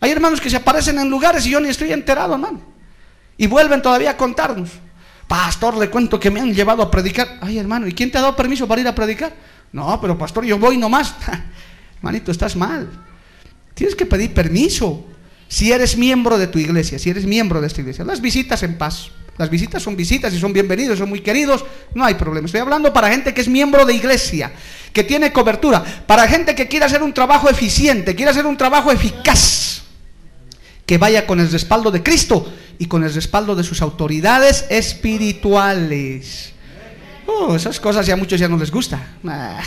Hay 0.00 0.12
hermanos 0.12 0.40
que 0.40 0.48
se 0.48 0.56
aparecen 0.56 0.98
en 0.98 1.10
lugares 1.10 1.44
y 1.44 1.50
yo 1.50 1.60
ni 1.60 1.68
estoy 1.68 1.92
enterado, 1.92 2.34
hermano. 2.34 2.60
Y 3.36 3.46
vuelven 3.48 3.82
todavía 3.82 4.12
a 4.12 4.16
contarnos. 4.16 4.70
Pastor, 5.26 5.76
le 5.76 5.90
cuento 5.90 6.18
que 6.18 6.30
me 6.30 6.40
han 6.40 6.54
llevado 6.54 6.82
a 6.82 6.90
predicar. 6.90 7.36
Ay, 7.42 7.58
hermano, 7.58 7.86
¿y 7.86 7.92
quién 7.92 8.10
te 8.10 8.16
ha 8.16 8.22
dado 8.22 8.34
permiso 8.34 8.66
para 8.66 8.80
ir 8.80 8.88
a 8.88 8.94
predicar? 8.94 9.34
No, 9.72 10.00
pero 10.00 10.16
pastor, 10.16 10.46
yo 10.46 10.58
voy 10.58 10.78
nomás. 10.78 11.14
Manito, 12.00 12.30
estás 12.30 12.56
mal. 12.56 12.88
Tienes 13.78 13.94
que 13.94 14.06
pedir 14.06 14.34
permiso. 14.34 15.04
Si 15.46 15.70
eres 15.70 15.96
miembro 15.96 16.36
de 16.36 16.48
tu 16.48 16.58
iglesia, 16.58 16.98
si 16.98 17.10
eres 17.10 17.24
miembro 17.24 17.60
de 17.60 17.68
esta 17.68 17.80
iglesia, 17.80 18.04
las 18.04 18.20
visitas 18.20 18.64
en 18.64 18.76
paz. 18.76 19.12
Las 19.36 19.48
visitas 19.50 19.80
son 19.84 19.94
visitas 19.94 20.34
y 20.34 20.40
son 20.40 20.52
bienvenidos, 20.52 20.98
son 20.98 21.08
muy 21.08 21.20
queridos, 21.20 21.64
no 21.94 22.04
hay 22.04 22.14
problema. 22.14 22.46
Estoy 22.46 22.60
hablando 22.60 22.92
para 22.92 23.08
gente 23.08 23.32
que 23.32 23.40
es 23.40 23.46
miembro 23.46 23.86
de 23.86 23.94
iglesia, 23.94 24.50
que 24.92 25.04
tiene 25.04 25.32
cobertura, 25.32 25.84
para 26.08 26.26
gente 26.26 26.56
que 26.56 26.66
quiere 26.66 26.86
hacer 26.86 27.04
un 27.04 27.14
trabajo 27.14 27.48
eficiente, 27.48 28.16
quiere 28.16 28.32
hacer 28.32 28.46
un 28.46 28.56
trabajo 28.56 28.90
eficaz, 28.90 29.82
que 30.84 30.98
vaya 30.98 31.24
con 31.24 31.38
el 31.38 31.48
respaldo 31.48 31.92
de 31.92 32.02
Cristo 32.02 32.52
y 32.80 32.86
con 32.86 33.04
el 33.04 33.14
respaldo 33.14 33.54
de 33.54 33.62
sus 33.62 33.80
autoridades 33.80 34.66
espirituales. 34.70 36.52
Oh, 37.26 37.54
esas 37.54 37.78
cosas 37.78 38.04
ya 38.04 38.14
a 38.14 38.16
muchos 38.16 38.40
ya 38.40 38.48
no 38.48 38.56
les 38.56 38.72
gusta. 38.72 39.18
Ah 39.24 39.62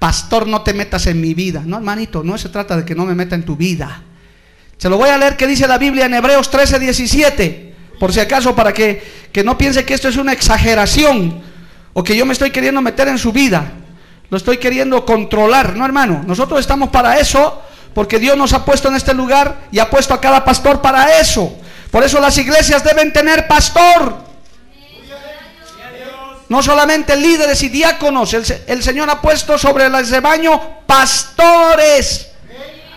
pastor, 0.00 0.48
no 0.48 0.62
te 0.62 0.74
metas 0.74 1.06
en 1.06 1.20
mi 1.20 1.34
vida. 1.34 1.62
No, 1.64 1.76
hermanito, 1.76 2.24
no 2.24 2.36
se 2.36 2.48
trata 2.48 2.76
de 2.76 2.84
que 2.84 2.96
no 2.96 3.04
me 3.04 3.14
meta 3.14 3.36
en 3.36 3.44
tu 3.44 3.54
vida. 3.54 4.02
Se 4.78 4.88
lo 4.88 4.96
voy 4.96 5.10
a 5.10 5.18
leer 5.18 5.36
que 5.36 5.46
dice 5.46 5.68
la 5.68 5.78
Biblia 5.78 6.06
en 6.06 6.14
Hebreos 6.14 6.50
13, 6.50 6.80
17, 6.80 7.74
por 8.00 8.12
si 8.12 8.18
acaso, 8.18 8.56
para 8.56 8.72
que, 8.72 9.28
que 9.30 9.44
no 9.44 9.56
piense 9.58 9.84
que 9.84 9.94
esto 9.94 10.08
es 10.08 10.16
una 10.16 10.32
exageración 10.32 11.42
o 11.92 12.02
que 12.02 12.16
yo 12.16 12.24
me 12.24 12.32
estoy 12.32 12.50
queriendo 12.50 12.80
meter 12.80 13.06
en 13.08 13.18
su 13.18 13.30
vida. 13.30 13.72
Lo 14.30 14.38
estoy 14.38 14.56
queriendo 14.56 15.04
controlar, 15.04 15.76
no 15.76 15.84
hermano. 15.84 16.24
Nosotros 16.26 16.60
estamos 16.60 16.88
para 16.88 17.18
eso, 17.18 17.60
porque 17.92 18.18
Dios 18.18 18.38
nos 18.38 18.54
ha 18.54 18.64
puesto 18.64 18.88
en 18.88 18.94
este 18.94 19.12
lugar 19.12 19.68
y 19.70 19.80
ha 19.80 19.90
puesto 19.90 20.14
a 20.14 20.20
cada 20.20 20.44
pastor 20.44 20.80
para 20.80 21.20
eso. 21.20 21.52
Por 21.90 22.02
eso 22.02 22.18
las 22.20 22.38
iglesias 22.38 22.82
deben 22.82 23.12
tener 23.12 23.46
pastor. 23.46 24.29
No 26.50 26.64
solamente 26.64 27.16
líderes 27.16 27.62
y 27.62 27.68
diáconos, 27.68 28.34
el, 28.34 28.82
Señor 28.82 29.08
ha 29.08 29.22
puesto 29.22 29.56
sobre 29.56 29.86
el 29.86 30.08
rebaño 30.08 30.80
pastores. 30.84 32.26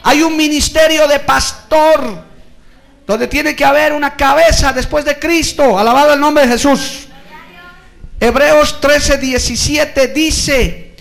Hay 0.01 0.23
un 0.23 0.35
ministerio 0.35 1.07
de 1.07 1.19
pastor 1.19 2.25
donde 3.05 3.27
tiene 3.27 3.55
que 3.55 3.63
haber 3.63 3.93
una 3.93 4.15
cabeza 4.15 4.73
después 4.73 5.05
de 5.05 5.19
Cristo. 5.19 5.77
Alabado 5.77 6.13
el 6.13 6.19
nombre 6.19 6.47
de 6.47 6.53
Jesús. 6.53 7.07
Hebreos 8.19 8.81
13, 8.81 9.19
17 9.19 10.07
dice, 10.07 10.95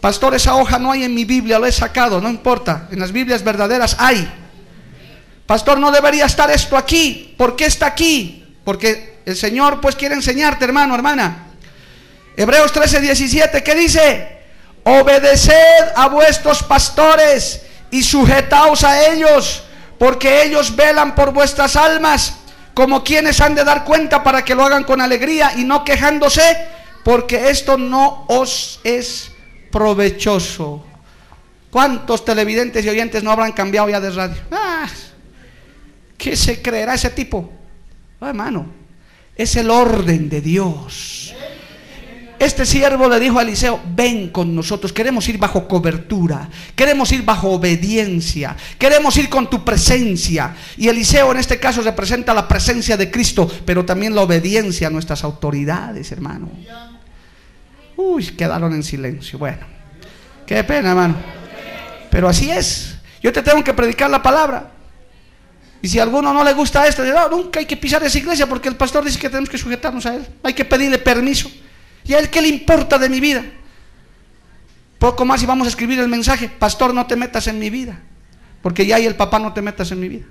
pastor, 0.00 0.36
esa 0.36 0.54
hoja 0.54 0.78
no 0.78 0.92
hay 0.92 1.02
en 1.02 1.14
mi 1.14 1.24
Biblia, 1.24 1.58
lo 1.58 1.66
he 1.66 1.72
sacado, 1.72 2.20
no 2.20 2.28
importa, 2.28 2.86
en 2.92 3.00
las 3.00 3.10
Biblias 3.10 3.42
verdaderas 3.42 3.96
hay. 3.98 4.30
Pastor, 5.46 5.80
no 5.80 5.90
debería 5.90 6.26
estar 6.26 6.48
esto 6.48 6.76
aquí. 6.76 7.34
¿Por 7.36 7.56
qué 7.56 7.64
está 7.64 7.86
aquí? 7.86 8.54
Porque 8.64 9.18
el 9.26 9.34
Señor 9.34 9.80
pues 9.80 9.96
quiere 9.96 10.14
enseñarte, 10.14 10.64
hermano, 10.64 10.94
hermana. 10.94 11.45
Hebreos 12.36 12.70
13, 12.70 13.00
17, 13.00 13.62
¿qué 13.62 13.74
dice? 13.74 14.28
Obedeced 14.84 15.92
a 15.96 16.08
vuestros 16.08 16.62
pastores 16.62 17.62
y 17.90 18.02
sujetaos 18.02 18.84
a 18.84 19.10
ellos, 19.10 19.62
porque 19.98 20.42
ellos 20.42 20.76
velan 20.76 21.14
por 21.14 21.32
vuestras 21.32 21.76
almas, 21.76 22.34
como 22.74 23.02
quienes 23.02 23.40
han 23.40 23.54
de 23.54 23.64
dar 23.64 23.84
cuenta 23.84 24.22
para 24.22 24.44
que 24.44 24.54
lo 24.54 24.64
hagan 24.64 24.84
con 24.84 25.00
alegría 25.00 25.52
y 25.56 25.64
no 25.64 25.82
quejándose, 25.82 26.42
porque 27.02 27.48
esto 27.48 27.78
no 27.78 28.26
os 28.28 28.80
es 28.84 29.30
provechoso. 29.72 30.84
¿Cuántos 31.70 32.22
televidentes 32.24 32.84
y 32.84 32.88
oyentes 32.90 33.22
no 33.22 33.30
habrán 33.30 33.52
cambiado 33.52 33.88
ya 33.88 34.00
de 34.00 34.10
radio? 34.10 34.36
Ah, 34.50 34.86
¿Qué 36.18 36.36
se 36.36 36.60
creerá 36.60 36.94
ese 36.94 37.10
tipo? 37.10 37.50
Oh, 38.20 38.26
hermano, 38.26 38.66
es 39.34 39.56
el 39.56 39.70
orden 39.70 40.28
de 40.28 40.40
Dios. 40.40 41.34
Este 42.38 42.66
siervo 42.66 43.08
le 43.08 43.18
dijo 43.18 43.38
a 43.38 43.42
Eliseo, 43.42 43.80
ven 43.94 44.28
con 44.28 44.54
nosotros, 44.54 44.92
queremos 44.92 45.26
ir 45.28 45.38
bajo 45.38 45.66
cobertura, 45.66 46.48
queremos 46.74 47.10
ir 47.12 47.24
bajo 47.24 47.50
obediencia, 47.50 48.54
queremos 48.78 49.16
ir 49.16 49.30
con 49.30 49.48
tu 49.48 49.64
presencia. 49.64 50.54
Y 50.76 50.88
Eliseo 50.88 51.32
en 51.32 51.38
este 51.38 51.58
caso 51.58 51.80
representa 51.82 52.34
la 52.34 52.46
presencia 52.46 52.96
de 52.96 53.10
Cristo, 53.10 53.50
pero 53.64 53.86
también 53.86 54.14
la 54.14 54.20
obediencia 54.20 54.88
a 54.88 54.90
nuestras 54.90 55.24
autoridades, 55.24 56.12
hermano. 56.12 56.50
Uy, 57.96 58.26
quedaron 58.26 58.74
en 58.74 58.82
silencio. 58.82 59.38
Bueno, 59.38 59.66
qué 60.46 60.62
pena, 60.62 60.90
hermano. 60.90 61.14
Pero 62.10 62.28
así 62.28 62.50
es. 62.50 62.96
Yo 63.22 63.32
te 63.32 63.42
tengo 63.42 63.64
que 63.64 63.72
predicar 63.72 64.10
la 64.10 64.22
palabra. 64.22 64.72
Y 65.80 65.88
si 65.88 65.98
a 65.98 66.02
alguno 66.02 66.32
no 66.34 66.44
le 66.44 66.52
gusta 66.52 66.86
esto, 66.86 67.04
no, 67.04 67.28
nunca 67.28 67.60
hay 67.60 67.66
que 67.66 67.76
pisar 67.76 68.02
esa 68.02 68.18
iglesia 68.18 68.46
porque 68.46 68.68
el 68.68 68.76
pastor 68.76 69.04
dice 69.04 69.18
que 69.18 69.28
tenemos 69.28 69.48
que 69.48 69.56
sujetarnos 69.56 70.04
a 70.04 70.16
él. 70.16 70.26
Hay 70.42 70.52
que 70.52 70.64
pedirle 70.64 70.98
permiso. 70.98 71.50
¿Y 72.06 72.14
a 72.14 72.18
él 72.18 72.30
qué 72.30 72.40
le 72.40 72.48
importa 72.48 72.98
de 72.98 73.08
mi 73.08 73.20
vida? 73.20 73.44
Poco 74.98 75.24
más 75.24 75.42
y 75.42 75.46
vamos 75.46 75.66
a 75.66 75.70
escribir 75.70 75.98
el 75.98 76.08
mensaje, 76.08 76.48
pastor, 76.48 76.94
no 76.94 77.06
te 77.06 77.16
metas 77.16 77.46
en 77.48 77.58
mi 77.58 77.70
vida. 77.70 77.98
Porque 78.62 78.86
ya 78.86 78.96
hay 78.96 79.06
el 79.06 79.14
papá, 79.14 79.38
no 79.38 79.52
te 79.52 79.62
metas 79.62 79.90
en 79.92 80.00
mi 80.00 80.08
vida. 80.08 80.24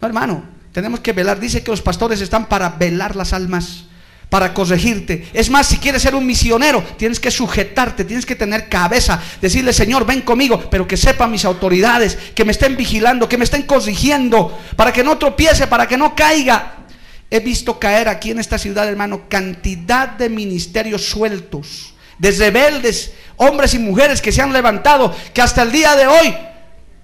No, 0.00 0.08
hermano, 0.08 0.44
tenemos 0.72 1.00
que 1.00 1.12
velar. 1.12 1.40
Dice 1.40 1.62
que 1.62 1.70
los 1.70 1.80
pastores 1.80 2.20
están 2.20 2.46
para 2.46 2.70
velar 2.70 3.16
las 3.16 3.32
almas, 3.32 3.84
para 4.28 4.52
corregirte. 4.52 5.28
Es 5.32 5.48
más, 5.48 5.66
si 5.66 5.78
quieres 5.78 6.02
ser 6.02 6.14
un 6.14 6.26
misionero, 6.26 6.82
tienes 6.98 7.20
que 7.20 7.30
sujetarte, 7.30 8.04
tienes 8.04 8.26
que 8.26 8.34
tener 8.34 8.68
cabeza, 8.68 9.22
decirle, 9.40 9.72
Señor, 9.72 10.04
ven 10.04 10.22
conmigo, 10.22 10.68
pero 10.68 10.86
que 10.86 10.96
sepan 10.96 11.30
mis 11.30 11.44
autoridades, 11.44 12.18
que 12.34 12.44
me 12.44 12.52
estén 12.52 12.76
vigilando, 12.76 13.28
que 13.28 13.38
me 13.38 13.44
estén 13.44 13.62
corrigiendo, 13.62 14.58
para 14.76 14.92
que 14.92 15.04
no 15.04 15.16
tropiece, 15.16 15.66
para 15.66 15.86
que 15.86 15.96
no 15.96 16.14
caiga. 16.14 16.85
He 17.30 17.40
visto 17.40 17.78
caer 17.78 18.08
aquí 18.08 18.30
en 18.30 18.38
esta 18.38 18.58
ciudad, 18.58 18.88
hermano, 18.88 19.28
cantidad 19.28 20.10
de 20.10 20.28
ministerios 20.28 21.04
sueltos, 21.04 21.94
de 22.18 22.30
rebeldes, 22.30 23.12
hombres 23.36 23.74
y 23.74 23.78
mujeres 23.78 24.22
que 24.22 24.32
se 24.32 24.42
han 24.42 24.52
levantado, 24.52 25.14
que 25.34 25.42
hasta 25.42 25.62
el 25.62 25.72
día 25.72 25.96
de 25.96 26.06
hoy 26.06 26.34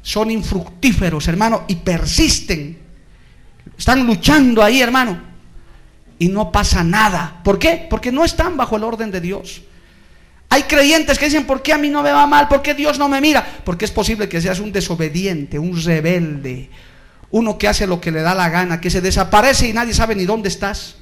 son 0.01 0.31
infructíferos, 0.31 1.27
hermano, 1.29 1.65
y 1.67 1.77
persisten. 1.77 2.79
Están 3.77 4.07
luchando 4.07 4.63
ahí, 4.63 4.81
hermano, 4.81 5.21
y 6.19 6.29
no 6.29 6.53
pasa 6.53 6.85
nada. 6.85 7.41
¿Por 7.43 7.59
qué? 7.59 7.87
Porque 7.91 8.13
no 8.13 8.25
están 8.25 8.57
bajo 8.57 8.77
el 8.77 8.85
orden 8.85 9.11
de 9.11 9.21
Dios. 9.21 9.63
Hay 10.49 10.65
creyentes 10.65 11.19
que 11.19 11.25
dicen, 11.25 11.47
¿por 11.47 11.63
qué 11.63 11.73
a 11.73 11.79
mí 11.79 11.89
no 11.89 12.03
me 12.03 12.13
va 12.13 12.27
mal? 12.27 12.47
¿Por 12.47 12.63
qué 12.63 12.75
Dios 12.75 12.99
no 12.99 13.09
me 13.09 13.21
mira? 13.21 13.45
Porque 13.65 13.87
es 13.87 13.91
posible 13.91 14.29
que 14.29 14.41
seas 14.41 14.61
un 14.61 14.71
desobediente, 14.71 15.59
un 15.59 15.83
rebelde, 15.83 16.69
uno 17.33 17.59
que 17.59 17.67
hace 17.67 17.87
lo 17.87 18.01
que 18.01 18.13
le 18.13 18.23
da 18.23 18.35
la 18.35 18.49
gana, 18.51 18.81
que 18.81 18.91
se 18.91 19.01
desaparece 19.01 19.67
y 19.67 19.73
nadie 19.73 19.95
sabe 19.95 20.15
ni 20.15 20.25
dónde 20.25 20.49
estás. 20.49 20.97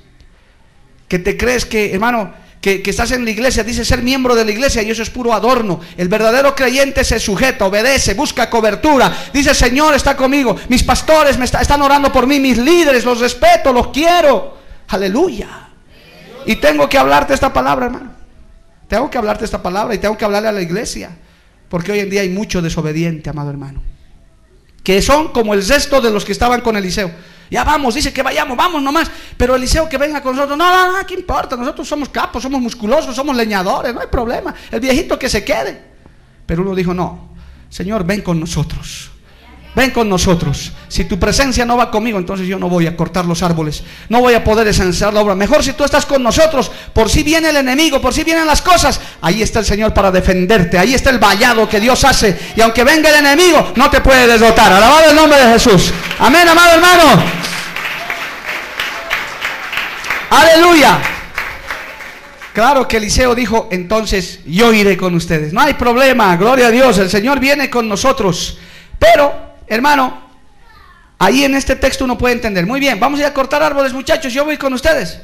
Que 1.09 1.19
te 1.19 1.37
crees 1.37 1.67
que, 1.67 1.93
hermano, 1.93 2.33
que, 2.61 2.83
estás 2.87 3.11
en 3.11 3.25
la 3.25 3.33
iglesia, 3.33 3.65
dice 3.65 3.85
ser 3.85 4.01
miembro 4.01 4.37
de 4.37 4.45
la 4.45 4.53
iglesia 4.53 4.81
y 4.83 4.91
eso 4.91 5.03
es 5.03 5.11
puro 5.11 5.35
adorno. 5.35 5.81
El 5.97 6.09
verdadero 6.09 6.55
creyente 6.55 7.03
se 7.03 7.19
sujeta, 7.19 7.67
obedece, 7.67 8.15
busca 8.15 8.49
cobertura. 8.49 9.13
Dice, 9.33 9.55
Señor 9.55 9.95
está 9.95 10.17
conmigo, 10.17 10.57
mis 10.69 10.85
pastores 10.85 11.37
me 11.37 11.47
están 11.47 11.83
orando 11.83 12.13
por 12.13 12.29
mí, 12.29 12.39
mis 12.39 12.59
líderes, 12.59 13.05
los 13.05 13.19
respeto, 13.19 13.73
los 13.73 13.89
quiero. 13.89 14.57
Aleluya. 14.87 15.69
Y 16.47 16.57
tengo 16.57 16.89
que 16.89 16.97
hablarte 16.97 17.35
esta 17.35 17.53
palabra, 17.53 17.87
hermano. 17.87 18.13
Tengo 18.87 19.11
que 19.11 19.19
hablarte 19.19 19.45
esta 19.45 19.61
palabra 19.61 19.95
y 19.97 19.99
tengo 19.99 20.17
que 20.17 20.25
hablarle 20.25 20.49
a 20.49 20.53
la 20.53 20.63
iglesia. 20.63 21.11
Porque 21.69 21.91
hoy 21.91 21.99
en 22.01 22.11
día 22.11 22.21
hay 22.21 22.29
mucho 22.29 22.63
desobediente, 22.63 23.31
amado 23.31 23.51
hermano 23.51 23.91
que 24.83 25.03
son 25.03 25.29
como 25.29 25.55
el 25.55 25.67
resto 25.67 26.01
de 26.01 26.11
los 26.11 26.25
que 26.25 26.33
estaban 26.33 26.61
con 26.61 26.77
Eliseo. 26.77 27.11
Ya 27.51 27.65
vamos, 27.65 27.95
dice 27.95 28.13
que 28.13 28.23
vayamos, 28.23 28.57
vamos 28.57 28.81
nomás. 28.81 29.11
Pero 29.37 29.57
Eliseo 29.57 29.89
que 29.89 29.99
venga 29.99 30.23
con 30.23 30.37
nosotros, 30.37 30.57
no, 30.57 30.71
no, 30.71 30.99
no, 30.99 31.07
¿qué 31.07 31.15
importa? 31.15 31.57
Nosotros 31.57 31.89
somos 31.89 32.09
capos, 32.09 32.43
somos 32.43 32.61
musculosos, 32.61 33.15
somos 33.15 33.37
leñadores, 33.37 33.93
no 33.93 34.01
hay 34.01 34.07
problema. 34.07 34.55
El 34.71 34.81
viejito 34.81 35.19
que 35.19 35.29
se 35.29 35.45
quede. 35.45 35.91
Pero 36.47 36.63
uno 36.63 36.75
dijo, 36.75 36.95
no, 36.95 37.31
Señor, 37.69 38.05
ven 38.05 38.23
con 38.23 38.39
nosotros. 38.39 39.11
Ven 39.75 39.93
con 39.93 40.09
nosotros. 40.09 40.73
Si 40.89 41.05
tu 41.05 41.19
presencia 41.19 41.65
no 41.65 41.77
va 41.77 41.93
conmigo, 41.93 42.19
entonces 42.19 42.49
yo 42.49 42.59
no 42.59 42.69
voy 42.69 42.89
a 42.89 42.97
cortar 42.97 43.25
los 43.25 43.43
árboles. 43.43 43.85
No 44.09 44.21
voy 44.21 44.35
a 44.35 44.43
poder 44.43 44.67
esenciar 44.67 45.15
la 45.15 45.21
obra. 45.21 45.37
Mejor 45.37 45.63
si 45.63 45.75
tú 45.75 45.85
estás 45.85 46.05
con 46.05 46.23
nosotros, 46.23 46.71
por 46.93 47.09
si 47.09 47.23
viene 47.23 47.51
el 47.51 47.57
enemigo, 47.57 48.01
por 48.01 48.13
si 48.13 48.25
vienen 48.25 48.47
las 48.47 48.63
cosas, 48.63 49.01
ahí 49.21 49.43
está 49.43 49.61
el 49.61 49.65
Señor 49.65 49.95
para 49.95 50.11
defenderte. 50.11 50.77
Ahí 50.77 50.95
está 50.95 51.11
el 51.11 51.21
vallado 51.21 51.69
que 51.69 51.79
Dios 51.79 52.03
hace. 52.05 52.37
Y 52.57 52.61
aunque 52.61 52.83
venga 52.83 53.11
el 53.11 53.25
enemigo, 53.25 53.73
no 53.77 53.89
te 53.89 54.01
puede 54.01 54.27
derrotar. 54.27 54.73
Alabado 54.73 55.11
el 55.11 55.17
nombre 55.17 55.39
de 55.39 55.53
Jesús. 55.53 55.93
Amén, 56.19 56.49
amado 56.49 56.75
hermano. 56.75 57.23
Aleluya. 60.31 60.99
Claro 62.53 62.89
que 62.89 62.97
Eliseo 62.97 63.37
dijo, 63.37 63.69
entonces 63.71 64.41
yo 64.45 64.73
iré 64.73 64.97
con 64.97 65.15
ustedes. 65.15 65.53
No 65.53 65.61
hay 65.61 65.75
problema, 65.75 66.37
gloria 66.37 66.67
a 66.67 66.71
Dios, 66.71 66.99
el 66.99 67.09
Señor 67.09 67.39
viene 67.39 67.71
con 67.71 67.89
nosotros. 67.89 68.59
Pero 68.99 69.50
Hermano, 69.71 70.21
ahí 71.17 71.45
en 71.45 71.55
este 71.55 71.77
texto 71.77 72.05
uno 72.05 72.19
puede 72.19 72.35
entender. 72.35 72.67
Muy 72.67 72.81
bien, 72.81 72.99
vamos 72.99 73.21
a 73.21 73.23
ir 73.23 73.27
a 73.29 73.33
cortar 73.33 73.63
árboles, 73.63 73.93
muchachos. 73.93 74.33
Yo 74.33 74.45
voy 74.45 74.57
con 74.57 74.75
ustedes. 74.75 75.21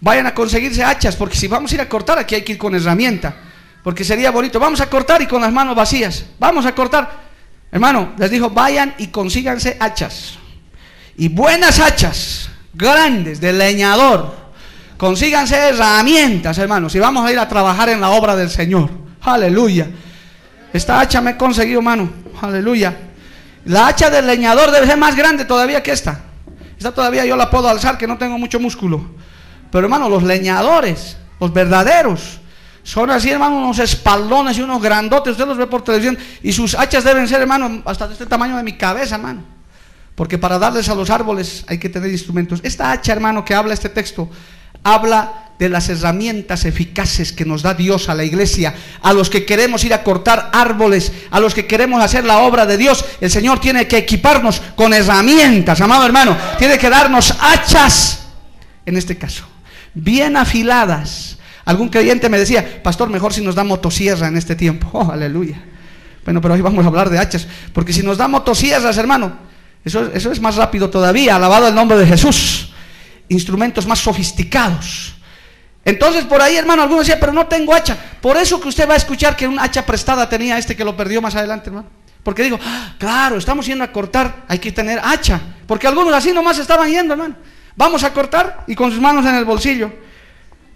Vayan 0.00 0.26
a 0.26 0.34
conseguirse 0.34 0.82
hachas, 0.82 1.14
porque 1.14 1.36
si 1.36 1.46
vamos 1.46 1.70
a 1.70 1.76
ir 1.76 1.80
a 1.80 1.88
cortar, 1.88 2.18
aquí 2.18 2.34
hay 2.34 2.42
que 2.42 2.52
ir 2.52 2.58
con 2.58 2.74
herramienta. 2.74 3.36
Porque 3.84 4.02
sería 4.02 4.32
bonito. 4.32 4.58
Vamos 4.58 4.80
a 4.80 4.90
cortar 4.90 5.22
y 5.22 5.26
con 5.26 5.40
las 5.40 5.52
manos 5.52 5.76
vacías. 5.76 6.24
Vamos 6.40 6.66
a 6.66 6.74
cortar. 6.74 7.08
Hermano, 7.70 8.14
les 8.18 8.32
dijo, 8.32 8.50
vayan 8.50 8.94
y 8.98 9.06
consíganse 9.06 9.76
hachas. 9.78 10.38
Y 11.16 11.28
buenas 11.28 11.78
hachas, 11.78 12.50
grandes, 12.74 13.40
de 13.40 13.52
leñador. 13.52 14.34
Consíganse 14.96 15.54
herramientas, 15.54 16.58
hermanos. 16.58 16.96
Y 16.96 16.98
vamos 16.98 17.24
a 17.24 17.30
ir 17.30 17.38
a 17.38 17.48
trabajar 17.48 17.90
en 17.90 18.00
la 18.00 18.10
obra 18.10 18.34
del 18.34 18.50
Señor. 18.50 18.90
Aleluya. 19.20 19.86
Esta 20.72 20.98
hacha 20.98 21.20
me 21.20 21.30
he 21.30 21.36
conseguido, 21.36 21.78
hermano. 21.78 22.10
Aleluya. 22.42 23.06
La 23.66 23.88
hacha 23.88 24.10
del 24.10 24.26
leñador 24.26 24.70
debe 24.70 24.86
ser 24.86 24.96
más 24.96 25.16
grande 25.16 25.44
todavía 25.44 25.82
que 25.82 25.92
esta. 25.92 26.20
Esta 26.78 26.92
todavía 26.92 27.24
yo 27.24 27.36
la 27.36 27.50
puedo 27.50 27.68
alzar, 27.68 27.98
que 27.98 28.06
no 28.06 28.16
tengo 28.16 28.38
mucho 28.38 28.60
músculo. 28.60 29.04
Pero 29.70 29.86
hermano, 29.86 30.08
los 30.08 30.22
leñadores, 30.22 31.16
los 31.40 31.52
verdaderos, 31.52 32.38
son 32.84 33.10
así, 33.10 33.30
hermano, 33.30 33.56
unos 33.56 33.80
espaldones 33.80 34.56
y 34.58 34.62
unos 34.62 34.80
grandotes. 34.80 35.32
Usted 35.32 35.46
los 35.46 35.58
ve 35.58 35.66
por 35.66 35.82
televisión. 35.82 36.16
Y 36.42 36.52
sus 36.52 36.76
hachas 36.76 37.02
deben 37.02 37.26
ser, 37.26 37.40
hermano, 37.40 37.82
hasta 37.84 38.06
de 38.06 38.12
este 38.12 38.26
tamaño 38.26 38.56
de 38.56 38.62
mi 38.62 38.74
cabeza, 38.74 39.16
hermano. 39.16 39.42
Porque 40.14 40.38
para 40.38 40.60
darles 40.60 40.88
a 40.88 40.94
los 40.94 41.10
árboles 41.10 41.64
hay 41.66 41.78
que 41.78 41.88
tener 41.88 42.08
instrumentos. 42.10 42.60
Esta 42.62 42.92
hacha, 42.92 43.12
hermano, 43.12 43.44
que 43.44 43.54
habla 43.56 43.74
este 43.74 43.88
texto, 43.88 44.30
habla 44.84 45.45
de 45.58 45.68
las 45.68 45.88
herramientas 45.88 46.64
eficaces 46.64 47.32
que 47.32 47.44
nos 47.44 47.62
da 47.62 47.74
Dios 47.74 48.08
a 48.08 48.14
la 48.14 48.24
iglesia, 48.24 48.74
a 49.00 49.12
los 49.12 49.30
que 49.30 49.46
queremos 49.46 49.84
ir 49.84 49.94
a 49.94 50.02
cortar 50.02 50.50
árboles, 50.52 51.12
a 51.30 51.40
los 51.40 51.54
que 51.54 51.66
queremos 51.66 52.02
hacer 52.02 52.24
la 52.24 52.38
obra 52.38 52.66
de 52.66 52.76
Dios, 52.76 53.04
el 53.20 53.30
Señor 53.30 53.60
tiene 53.60 53.88
que 53.88 53.98
equiparnos 53.98 54.60
con 54.74 54.92
herramientas, 54.92 55.80
amado 55.80 56.04
hermano, 56.04 56.36
tiene 56.58 56.78
que 56.78 56.90
darnos 56.90 57.34
hachas, 57.40 58.26
en 58.84 58.96
este 58.96 59.16
caso, 59.16 59.44
bien 59.94 60.36
afiladas. 60.36 61.38
Algún 61.64 61.88
creyente 61.88 62.28
me 62.28 62.38
decía, 62.38 62.82
pastor, 62.82 63.08
mejor 63.08 63.32
si 63.32 63.40
nos 63.40 63.54
da 63.54 63.64
motosierra 63.64 64.28
en 64.28 64.36
este 64.36 64.54
tiempo. 64.54 64.88
Oh, 64.92 65.10
aleluya. 65.10 65.60
Bueno, 66.24 66.40
pero 66.40 66.54
hoy 66.54 66.60
vamos 66.60 66.84
a 66.84 66.88
hablar 66.88 67.10
de 67.10 67.18
hachas, 67.18 67.48
porque 67.72 67.92
si 67.92 68.02
nos 68.02 68.18
da 68.18 68.28
motosierras, 68.28 68.96
hermano, 68.98 69.38
eso, 69.84 70.12
eso 70.12 70.30
es 70.30 70.40
más 70.40 70.56
rápido 70.56 70.90
todavía, 70.90 71.36
alabado 71.36 71.66
el 71.66 71.74
nombre 71.74 71.96
de 71.98 72.06
Jesús. 72.06 72.72
Instrumentos 73.28 73.86
más 73.86 73.98
sofisticados 73.98 75.16
entonces 75.86 76.24
por 76.24 76.42
ahí, 76.42 76.56
hermano, 76.56 76.82
algunos 76.82 77.06
decían, 77.06 77.20
pero 77.20 77.32
no 77.32 77.46
tengo 77.46 77.72
hacha. 77.72 77.96
Por 78.20 78.36
eso 78.36 78.60
que 78.60 78.66
usted 78.66 78.88
va 78.88 78.94
a 78.94 78.96
escuchar 78.96 79.36
que 79.36 79.46
un 79.46 79.56
hacha 79.56 79.86
prestada 79.86 80.28
tenía 80.28 80.58
este 80.58 80.74
que 80.74 80.84
lo 80.84 80.96
perdió 80.96 81.22
más 81.22 81.36
adelante, 81.36 81.70
hermano. 81.70 81.86
Porque 82.24 82.42
digo, 82.42 82.58
ah, 82.60 82.96
claro, 82.98 83.36
estamos 83.36 83.64
yendo 83.66 83.84
a 83.84 83.92
cortar, 83.92 84.42
hay 84.48 84.58
que 84.58 84.72
tener 84.72 84.98
hacha. 84.98 85.40
Porque 85.64 85.86
algunos 85.86 86.12
así 86.12 86.32
nomás 86.32 86.58
estaban 86.58 86.90
yendo, 86.90 87.14
hermano. 87.14 87.36
Vamos 87.76 88.02
a 88.02 88.12
cortar 88.12 88.64
y 88.66 88.74
con 88.74 88.90
sus 88.90 89.00
manos 89.00 89.24
en 89.26 89.36
el 89.36 89.44
bolsillo. 89.44 89.92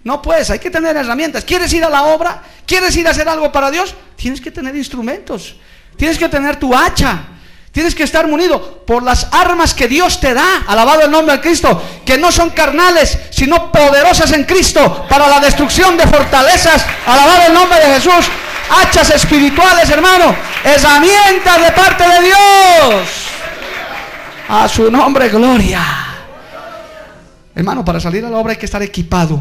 No 0.04 0.22
puedes, 0.22 0.48
hay 0.48 0.60
que 0.60 0.70
tener 0.70 0.96
herramientas. 0.96 1.44
¿Quieres 1.44 1.72
ir 1.72 1.82
a 1.82 1.90
la 1.90 2.04
obra? 2.04 2.44
¿Quieres 2.64 2.96
ir 2.96 3.08
a 3.08 3.10
hacer 3.10 3.28
algo 3.28 3.50
para 3.50 3.68
Dios? 3.72 3.96
Tienes 4.14 4.40
que 4.40 4.52
tener 4.52 4.76
instrumentos. 4.76 5.56
Tienes 5.96 6.18
que 6.18 6.28
tener 6.28 6.54
tu 6.54 6.72
hacha. 6.72 7.24
Tienes 7.72 7.94
que 7.94 8.02
estar 8.02 8.26
munido 8.26 8.84
por 8.84 9.02
las 9.02 9.28
armas 9.30 9.74
que 9.74 9.86
Dios 9.86 10.18
te 10.18 10.34
da, 10.34 10.64
alabado 10.66 11.02
el 11.02 11.10
nombre 11.10 11.36
de 11.36 11.40
Cristo, 11.40 11.80
que 12.04 12.18
no 12.18 12.32
son 12.32 12.50
carnales, 12.50 13.16
sino 13.30 13.70
poderosas 13.70 14.32
en 14.32 14.44
Cristo 14.44 15.06
para 15.08 15.28
la 15.28 15.38
destrucción 15.38 15.96
de 15.96 16.06
fortalezas, 16.06 16.84
alabado 17.06 17.42
el 17.46 17.54
nombre 17.54 17.78
de 17.78 17.94
Jesús. 17.94 18.28
hachas 18.70 19.10
espirituales, 19.10 19.88
hermano, 19.90 20.34
herramientas 20.64 21.60
de 21.60 21.72
parte 21.72 22.04
de 22.08 22.20
Dios. 22.26 23.08
A 24.48 24.68
su 24.68 24.90
nombre, 24.90 25.28
gloria. 25.28 25.80
Hermano, 27.54 27.84
para 27.84 28.00
salir 28.00 28.24
a 28.24 28.30
la 28.30 28.38
obra 28.38 28.52
hay 28.52 28.58
que 28.58 28.66
estar 28.66 28.82
equipado. 28.82 29.40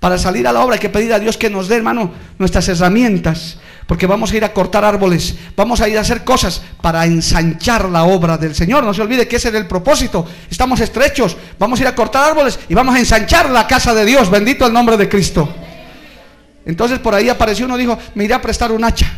Para 0.00 0.18
salir 0.18 0.46
a 0.46 0.52
la 0.52 0.60
obra 0.60 0.74
hay 0.74 0.80
que 0.80 0.88
pedir 0.88 1.12
a 1.12 1.18
Dios 1.18 1.36
que 1.36 1.50
nos 1.50 1.68
dé, 1.68 1.76
hermano, 1.76 2.10
nuestras 2.38 2.68
herramientas. 2.68 3.58
Porque 3.86 4.06
vamos 4.06 4.32
a 4.32 4.36
ir 4.36 4.44
a 4.44 4.52
cortar 4.52 4.84
árboles, 4.84 5.34
vamos 5.54 5.80
a 5.80 5.88
ir 5.88 5.98
a 5.98 6.00
hacer 6.00 6.24
cosas 6.24 6.62
para 6.80 7.04
ensanchar 7.04 7.90
la 7.90 8.04
obra 8.04 8.38
del 8.38 8.54
Señor. 8.54 8.82
No 8.82 8.94
se 8.94 9.02
olvide 9.02 9.28
que 9.28 9.36
ese 9.36 9.48
es 9.48 9.54
el 9.54 9.66
propósito. 9.66 10.26
Estamos 10.50 10.80
estrechos, 10.80 11.36
vamos 11.58 11.78
a 11.78 11.82
ir 11.82 11.88
a 11.88 11.94
cortar 11.94 12.30
árboles 12.30 12.58
y 12.68 12.74
vamos 12.74 12.94
a 12.94 12.98
ensanchar 12.98 13.50
la 13.50 13.66
casa 13.66 13.92
de 13.94 14.06
Dios. 14.06 14.30
Bendito 14.30 14.66
el 14.66 14.72
nombre 14.72 14.96
de 14.96 15.08
Cristo. 15.08 15.52
Entonces 16.64 16.98
por 16.98 17.14
ahí 17.14 17.28
apareció 17.28 17.66
uno, 17.66 17.76
dijo, 17.76 17.98
me 18.14 18.24
iré 18.24 18.32
a 18.32 18.40
prestar 18.40 18.72
un 18.72 18.84
hacha. 18.84 19.10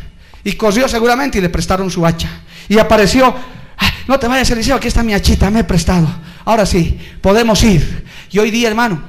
Y 0.42 0.52
corrió 0.52 0.88
seguramente 0.88 1.38
y 1.38 1.40
le 1.40 1.48
prestaron 1.48 1.90
su 1.90 2.04
hacha. 2.04 2.28
Y 2.68 2.78
apareció, 2.78 3.34
no 4.08 4.18
te 4.18 4.26
vayas, 4.26 4.50
Eliseo, 4.50 4.76
aquí 4.76 4.88
está 4.88 5.02
mi 5.02 5.14
hachita, 5.14 5.50
me 5.50 5.60
he 5.60 5.64
prestado. 5.64 6.08
Ahora 6.44 6.66
sí, 6.66 6.98
podemos 7.20 7.62
ir. 7.62 8.04
Y 8.30 8.38
hoy 8.40 8.50
día, 8.50 8.68
hermano, 8.68 9.02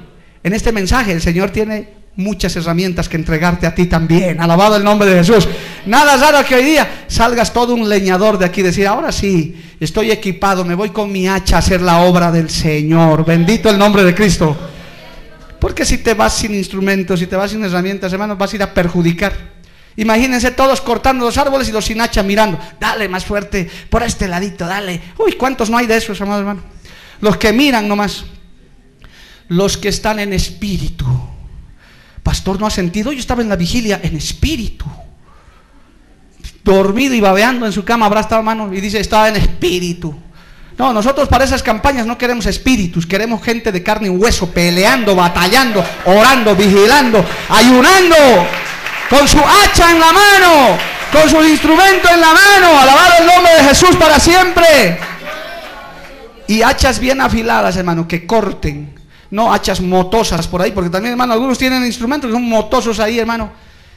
en 0.43 0.53
este 0.53 0.71
mensaje 0.71 1.11
el 1.11 1.21
Señor 1.21 1.49
tiene 1.49 1.96
muchas 2.17 2.55
herramientas 2.55 3.07
que 3.07 3.15
entregarte 3.15 3.65
a 3.65 3.73
ti 3.73 3.85
también. 3.85 4.41
Alabado 4.41 4.75
el 4.75 4.83
nombre 4.83 5.09
de 5.09 5.23
Jesús. 5.23 5.47
Nada 5.85 6.17
raro 6.17 6.45
que 6.45 6.55
hoy 6.55 6.63
día 6.63 7.05
salgas 7.07 7.53
todo 7.53 7.73
un 7.73 7.87
leñador 7.87 8.37
de 8.37 8.45
aquí, 8.45 8.61
decir, 8.61 8.87
ahora 8.87 9.11
sí, 9.11 9.55
estoy 9.79 10.11
equipado, 10.11 10.65
me 10.65 10.75
voy 10.75 10.89
con 10.89 11.11
mi 11.11 11.29
hacha 11.29 11.55
a 11.55 11.59
hacer 11.59 11.81
la 11.81 12.01
obra 12.01 12.31
del 12.31 12.49
Señor. 12.49 13.23
Bendito 13.23 13.69
el 13.69 13.77
nombre 13.77 14.03
de 14.03 14.13
Cristo. 14.13 14.57
Porque 15.59 15.85
si 15.85 15.99
te 15.99 16.13
vas 16.13 16.33
sin 16.33 16.53
instrumentos, 16.53 17.19
si 17.19 17.27
te 17.27 17.35
vas 17.35 17.51
sin 17.51 17.63
herramientas, 17.63 18.11
hermanos, 18.11 18.37
vas 18.37 18.51
a 18.51 18.55
ir 18.55 18.63
a 18.63 18.73
perjudicar. 18.73 19.57
Imagínense 19.95 20.51
todos 20.51 20.81
cortando 20.81 21.25
los 21.25 21.37
árboles 21.37 21.69
y 21.69 21.71
los 21.71 21.85
sin 21.85 22.01
hacha 22.01 22.21
mirando. 22.21 22.59
Dale 22.79 23.07
más 23.09 23.25
fuerte, 23.25 23.69
por 23.89 24.03
este 24.03 24.27
ladito, 24.27 24.67
dale. 24.67 25.01
Uy, 25.17 25.33
¿cuántos 25.33 25.69
no 25.69 25.77
hay 25.77 25.87
de 25.87 25.97
esos, 25.97 26.19
amados 26.21 26.41
hermanos? 26.41 26.63
Los 27.21 27.37
que 27.37 27.53
miran 27.53 27.87
nomás. 27.87 28.25
Los 29.49 29.77
que 29.77 29.89
están 29.89 30.19
en 30.19 30.33
espíritu 30.33 31.05
Pastor, 32.27 32.59
¿no 32.59 32.67
ha 32.67 32.69
sentido? 32.69 33.13
Yo 33.13 33.21
estaba 33.21 33.41
en 33.41 33.47
la 33.47 33.55
vigilia 33.55 34.01
en 34.03 34.17
espíritu. 34.17 34.83
Dormido 36.61 37.15
y 37.15 37.21
babeando 37.21 37.65
en 37.65 37.71
su 37.71 37.85
cama, 37.85 38.05
habrá 38.05 38.19
estado 38.19 38.43
mano 38.43 38.73
y 38.73 38.81
dice, 38.81 38.99
estaba 38.99 39.29
en 39.29 39.37
espíritu. 39.37 40.13
No, 40.77 40.91
nosotros 40.91 41.29
para 41.29 41.45
esas 41.45 41.63
campañas 41.63 42.05
no 42.05 42.17
queremos 42.17 42.45
espíritus, 42.45 43.05
queremos 43.05 43.41
gente 43.41 43.71
de 43.71 43.81
carne 43.81 44.07
y 44.07 44.09
hueso, 44.09 44.51
peleando, 44.51 45.15
batallando, 45.15 45.81
orando, 46.03 46.53
vigilando, 46.53 47.23
ayunando, 47.47 48.17
con 49.09 49.25
su 49.25 49.39
hacha 49.39 49.89
en 49.91 49.99
la 50.01 50.11
mano, 50.11 50.77
con 51.13 51.29
su 51.29 51.41
instrumento 51.45 52.09
en 52.13 52.19
la 52.19 52.33
mano, 52.33 52.77
alabado 52.77 53.13
el 53.21 53.25
nombre 53.25 53.53
de 53.53 53.69
Jesús 53.69 53.95
para 53.95 54.19
siempre. 54.19 54.99
Y 56.47 56.61
hachas 56.61 56.99
bien 56.99 57.21
afiladas, 57.21 57.77
hermano, 57.77 58.05
que 58.05 58.27
corten, 58.27 58.96
no 59.31 59.53
hachas 59.53 59.81
motosas 59.81 60.47
por 60.47 60.61
ahí, 60.61 60.71
porque 60.71 60.89
también, 60.89 61.11
hermano, 61.11 61.33
algunos 61.33 61.57
tienen 61.57 61.85
instrumentos 61.85 62.29
que 62.29 62.33
son 62.33 62.47
motosos 62.47 62.99
ahí, 62.99 63.19
hermano, 63.19 63.51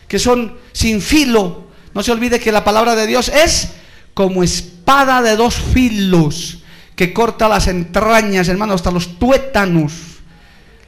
que 0.09 0.19
son 0.19 0.57
sin 0.73 1.01
filo. 1.01 1.65
No 1.95 2.03
se 2.03 2.13
olvide 2.13 2.41
que 2.41 2.53
la 2.53 2.65
palabra 2.65 2.95
de 2.95 3.07
Dios 3.07 3.29
es 3.29 3.71
como 4.15 4.43
espada 4.43 5.23
de 5.23 5.37
dos 5.37 5.55
filos 5.55 6.59
que 6.97 7.13
corta 7.13 7.49
las 7.49 7.67
entrañas, 7.67 8.49
hermano, 8.49 8.75
hasta 8.75 8.91
los 8.91 9.19
tuétanos. 9.19 9.93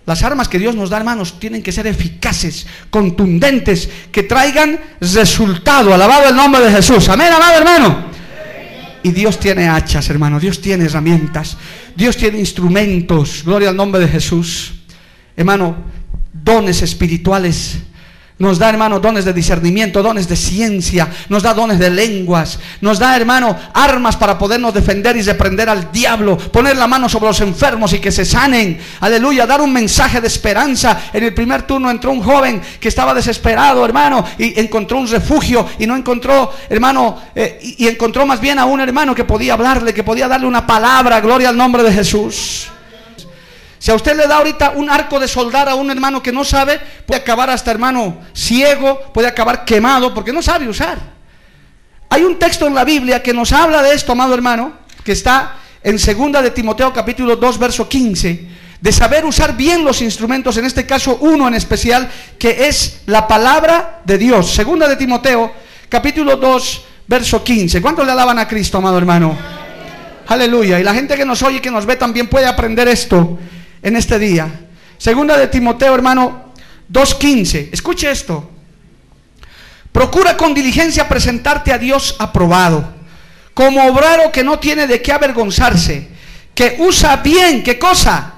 Las 0.04 0.22
armas 0.24 0.48
que 0.48 0.58
Dios 0.58 0.74
nos 0.74 0.90
da, 0.90 0.98
hermanos, 0.98 1.38
tienen 1.38 1.62
que 1.62 1.72
ser 1.72 1.86
eficaces, 1.86 2.66
contundentes, 2.90 3.88
que 4.10 4.24
traigan 4.24 4.78
resultado. 5.00 5.94
Alabado 5.94 6.28
el 6.28 6.36
nombre 6.36 6.60
de 6.60 6.72
Jesús. 6.72 7.08
Amén, 7.08 7.32
amado 7.32 7.56
hermano. 7.56 8.11
Y 9.02 9.10
Dios 9.10 9.40
tiene 9.40 9.68
hachas, 9.68 10.08
hermano. 10.10 10.38
Dios 10.38 10.60
tiene 10.60 10.84
herramientas. 10.84 11.56
Dios 11.96 12.16
tiene 12.16 12.38
instrumentos. 12.38 13.42
Gloria 13.44 13.70
al 13.70 13.76
nombre 13.76 14.00
de 14.00 14.08
Jesús. 14.08 14.72
Hermano, 15.36 15.76
dones 16.32 16.82
espirituales 16.82 17.78
nos 18.38 18.58
da, 18.58 18.68
hermano, 18.68 18.98
dones 18.98 19.24
de 19.24 19.32
discernimiento, 19.32 20.02
dones 20.02 20.26
de 20.26 20.36
ciencia, 20.36 21.08
nos 21.28 21.42
da 21.42 21.54
dones 21.54 21.78
de 21.78 21.90
lenguas, 21.90 22.58
nos 22.80 22.98
da, 22.98 23.14
hermano, 23.14 23.56
armas 23.72 24.16
para 24.16 24.38
podernos 24.38 24.74
defender 24.74 25.16
y 25.16 25.22
reprender 25.22 25.68
al 25.68 25.92
diablo, 25.92 26.36
poner 26.36 26.76
la 26.76 26.86
mano 26.86 27.08
sobre 27.08 27.26
los 27.26 27.40
enfermos 27.40 27.92
y 27.92 27.98
que 27.98 28.10
se 28.10 28.24
sanen. 28.24 28.78
Aleluya, 29.00 29.46
dar 29.46 29.60
un 29.60 29.72
mensaje 29.72 30.20
de 30.20 30.26
esperanza. 30.26 31.02
En 31.12 31.22
el 31.24 31.34
primer 31.34 31.62
turno 31.62 31.90
entró 31.90 32.10
un 32.10 32.22
joven 32.22 32.60
que 32.80 32.88
estaba 32.88 33.14
desesperado, 33.14 33.84
hermano, 33.84 34.24
y 34.38 34.58
encontró 34.58 34.98
un 34.98 35.08
refugio 35.08 35.66
y 35.78 35.86
no 35.86 35.94
encontró, 35.94 36.52
hermano, 36.68 37.20
eh, 37.34 37.60
y 37.62 37.86
encontró 37.86 38.26
más 38.26 38.40
bien 38.40 38.58
a 38.58 38.64
un 38.64 38.80
hermano 38.80 39.14
que 39.14 39.24
podía 39.24 39.54
hablarle, 39.54 39.94
que 39.94 40.04
podía 40.04 40.26
darle 40.26 40.46
una 40.46 40.66
palabra, 40.66 41.20
gloria 41.20 41.50
al 41.50 41.56
nombre 41.56 41.82
de 41.82 41.92
Jesús. 41.92 42.72
Si 43.82 43.90
a 43.90 43.96
usted 43.96 44.16
le 44.16 44.28
da 44.28 44.36
ahorita 44.36 44.74
un 44.76 44.88
arco 44.88 45.18
de 45.18 45.26
soldar 45.26 45.68
a 45.68 45.74
un 45.74 45.90
hermano 45.90 46.22
que 46.22 46.30
no 46.30 46.44
sabe, 46.44 46.80
puede 47.04 47.20
acabar 47.20 47.50
hasta 47.50 47.72
hermano 47.72 48.18
ciego, 48.32 49.10
puede 49.12 49.26
acabar 49.26 49.64
quemado 49.64 50.14
porque 50.14 50.32
no 50.32 50.40
sabe 50.40 50.68
usar. 50.68 50.98
Hay 52.08 52.22
un 52.22 52.38
texto 52.38 52.68
en 52.68 52.76
la 52.76 52.84
Biblia 52.84 53.24
que 53.24 53.34
nos 53.34 53.50
habla 53.50 53.82
de 53.82 53.92
esto, 53.92 54.12
amado 54.12 54.34
hermano, 54.34 54.74
que 55.02 55.10
está 55.10 55.56
en 55.82 55.98
segunda 55.98 56.40
de 56.40 56.52
Timoteo 56.52 56.92
capítulo 56.92 57.34
2 57.34 57.58
verso 57.58 57.88
15, 57.88 58.48
de 58.80 58.92
saber 58.92 59.24
usar 59.24 59.56
bien 59.56 59.84
los 59.84 60.00
instrumentos, 60.00 60.56
en 60.58 60.64
este 60.64 60.86
caso 60.86 61.18
uno 61.20 61.48
en 61.48 61.54
especial, 61.54 62.08
que 62.38 62.68
es 62.68 63.00
la 63.06 63.26
palabra 63.26 64.00
de 64.04 64.16
Dios. 64.16 64.54
Segunda 64.54 64.86
de 64.86 64.94
Timoteo 64.94 65.52
capítulo 65.88 66.36
2 66.36 66.84
verso 67.08 67.42
15. 67.42 67.82
¿Cuántos 67.82 68.06
le 68.06 68.12
alaban 68.12 68.38
a 68.38 68.46
Cristo, 68.46 68.78
amado 68.78 68.96
hermano? 68.96 69.36
Aleluya. 70.28 70.78
Y 70.78 70.84
la 70.84 70.94
gente 70.94 71.16
que 71.16 71.24
nos 71.24 71.42
oye 71.42 71.56
y 71.56 71.60
que 71.60 71.72
nos 71.72 71.84
ve 71.84 71.96
también 71.96 72.28
puede 72.28 72.46
aprender 72.46 72.86
esto 72.86 73.40
en 73.82 73.96
este 73.96 74.18
día. 74.18 74.48
Segunda 74.96 75.36
de 75.36 75.48
Timoteo, 75.48 75.94
hermano, 75.94 76.52
2.15. 76.90 77.70
Escuche 77.72 78.10
esto. 78.10 78.50
Procura 79.90 80.36
con 80.36 80.54
diligencia 80.54 81.08
presentarte 81.08 81.72
a 81.72 81.78
Dios 81.78 82.16
aprobado, 82.18 82.94
como 83.52 83.84
obrero 83.84 84.32
que 84.32 84.42
no 84.42 84.58
tiene 84.58 84.86
de 84.86 85.02
qué 85.02 85.12
avergonzarse, 85.12 86.08
que 86.54 86.76
usa 86.78 87.16
bien, 87.16 87.62
¿qué 87.62 87.78
cosa? 87.78 88.32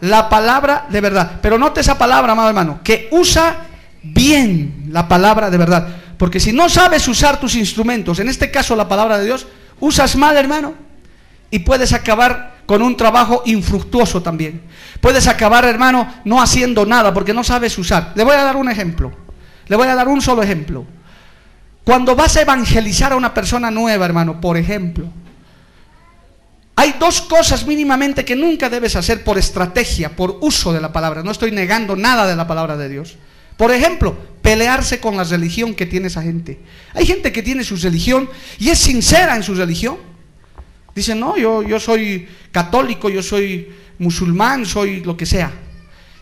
La 0.00 0.28
palabra 0.28 0.86
de 0.88 1.00
verdad. 1.00 1.40
Pero 1.42 1.58
note 1.58 1.80
esa 1.80 1.98
palabra, 1.98 2.32
amado 2.32 2.48
hermano, 2.48 2.80
que 2.84 3.08
usa 3.10 3.66
bien 4.02 4.84
la 4.90 5.08
palabra 5.08 5.50
de 5.50 5.58
verdad. 5.58 5.88
Porque 6.18 6.38
si 6.38 6.52
no 6.52 6.68
sabes 6.68 7.08
usar 7.08 7.40
tus 7.40 7.56
instrumentos, 7.56 8.20
en 8.20 8.28
este 8.28 8.50
caso 8.52 8.76
la 8.76 8.88
palabra 8.88 9.18
de 9.18 9.24
Dios, 9.24 9.48
usas 9.80 10.14
mal, 10.14 10.36
hermano, 10.36 10.74
y 11.50 11.60
puedes 11.60 11.92
acabar 11.92 12.51
con 12.72 12.80
un 12.80 12.96
trabajo 12.96 13.42
infructuoso 13.44 14.22
también. 14.22 14.62
Puedes 14.98 15.28
acabar, 15.28 15.66
hermano, 15.66 16.10
no 16.24 16.40
haciendo 16.40 16.86
nada 16.86 17.12
porque 17.12 17.34
no 17.34 17.44
sabes 17.44 17.76
usar. 17.76 18.12
Le 18.14 18.24
voy 18.24 18.34
a 18.34 18.44
dar 18.44 18.56
un 18.56 18.70
ejemplo. 18.70 19.12
Le 19.66 19.76
voy 19.76 19.88
a 19.88 19.94
dar 19.94 20.08
un 20.08 20.22
solo 20.22 20.42
ejemplo. 20.42 20.86
Cuando 21.84 22.16
vas 22.16 22.34
a 22.38 22.40
evangelizar 22.40 23.12
a 23.12 23.16
una 23.16 23.34
persona 23.34 23.70
nueva, 23.70 24.06
hermano, 24.06 24.40
por 24.40 24.56
ejemplo, 24.56 25.04
hay 26.74 26.94
dos 26.98 27.20
cosas 27.20 27.66
mínimamente 27.66 28.24
que 28.24 28.36
nunca 28.36 28.70
debes 28.70 28.96
hacer 28.96 29.22
por 29.22 29.36
estrategia, 29.36 30.16
por 30.16 30.38
uso 30.40 30.72
de 30.72 30.80
la 30.80 30.94
palabra. 30.94 31.22
No 31.22 31.30
estoy 31.30 31.50
negando 31.50 31.94
nada 31.94 32.26
de 32.26 32.36
la 32.36 32.46
palabra 32.46 32.78
de 32.78 32.88
Dios. 32.88 33.18
Por 33.58 33.70
ejemplo, 33.70 34.16
pelearse 34.40 34.98
con 34.98 35.18
la 35.18 35.24
religión 35.24 35.74
que 35.74 35.84
tiene 35.84 36.06
esa 36.06 36.22
gente. 36.22 36.58
Hay 36.94 37.04
gente 37.04 37.32
que 37.32 37.42
tiene 37.42 37.64
su 37.64 37.76
religión 37.76 38.30
y 38.58 38.70
es 38.70 38.78
sincera 38.78 39.36
en 39.36 39.42
su 39.42 39.54
religión 39.54 40.11
Dicen, 40.94 41.20
no, 41.20 41.36
yo, 41.36 41.62
yo 41.62 41.80
soy 41.80 42.28
católico, 42.50 43.08
yo 43.08 43.22
soy 43.22 43.68
musulmán, 43.98 44.66
soy 44.66 45.02
lo 45.02 45.16
que 45.16 45.26
sea. 45.26 45.52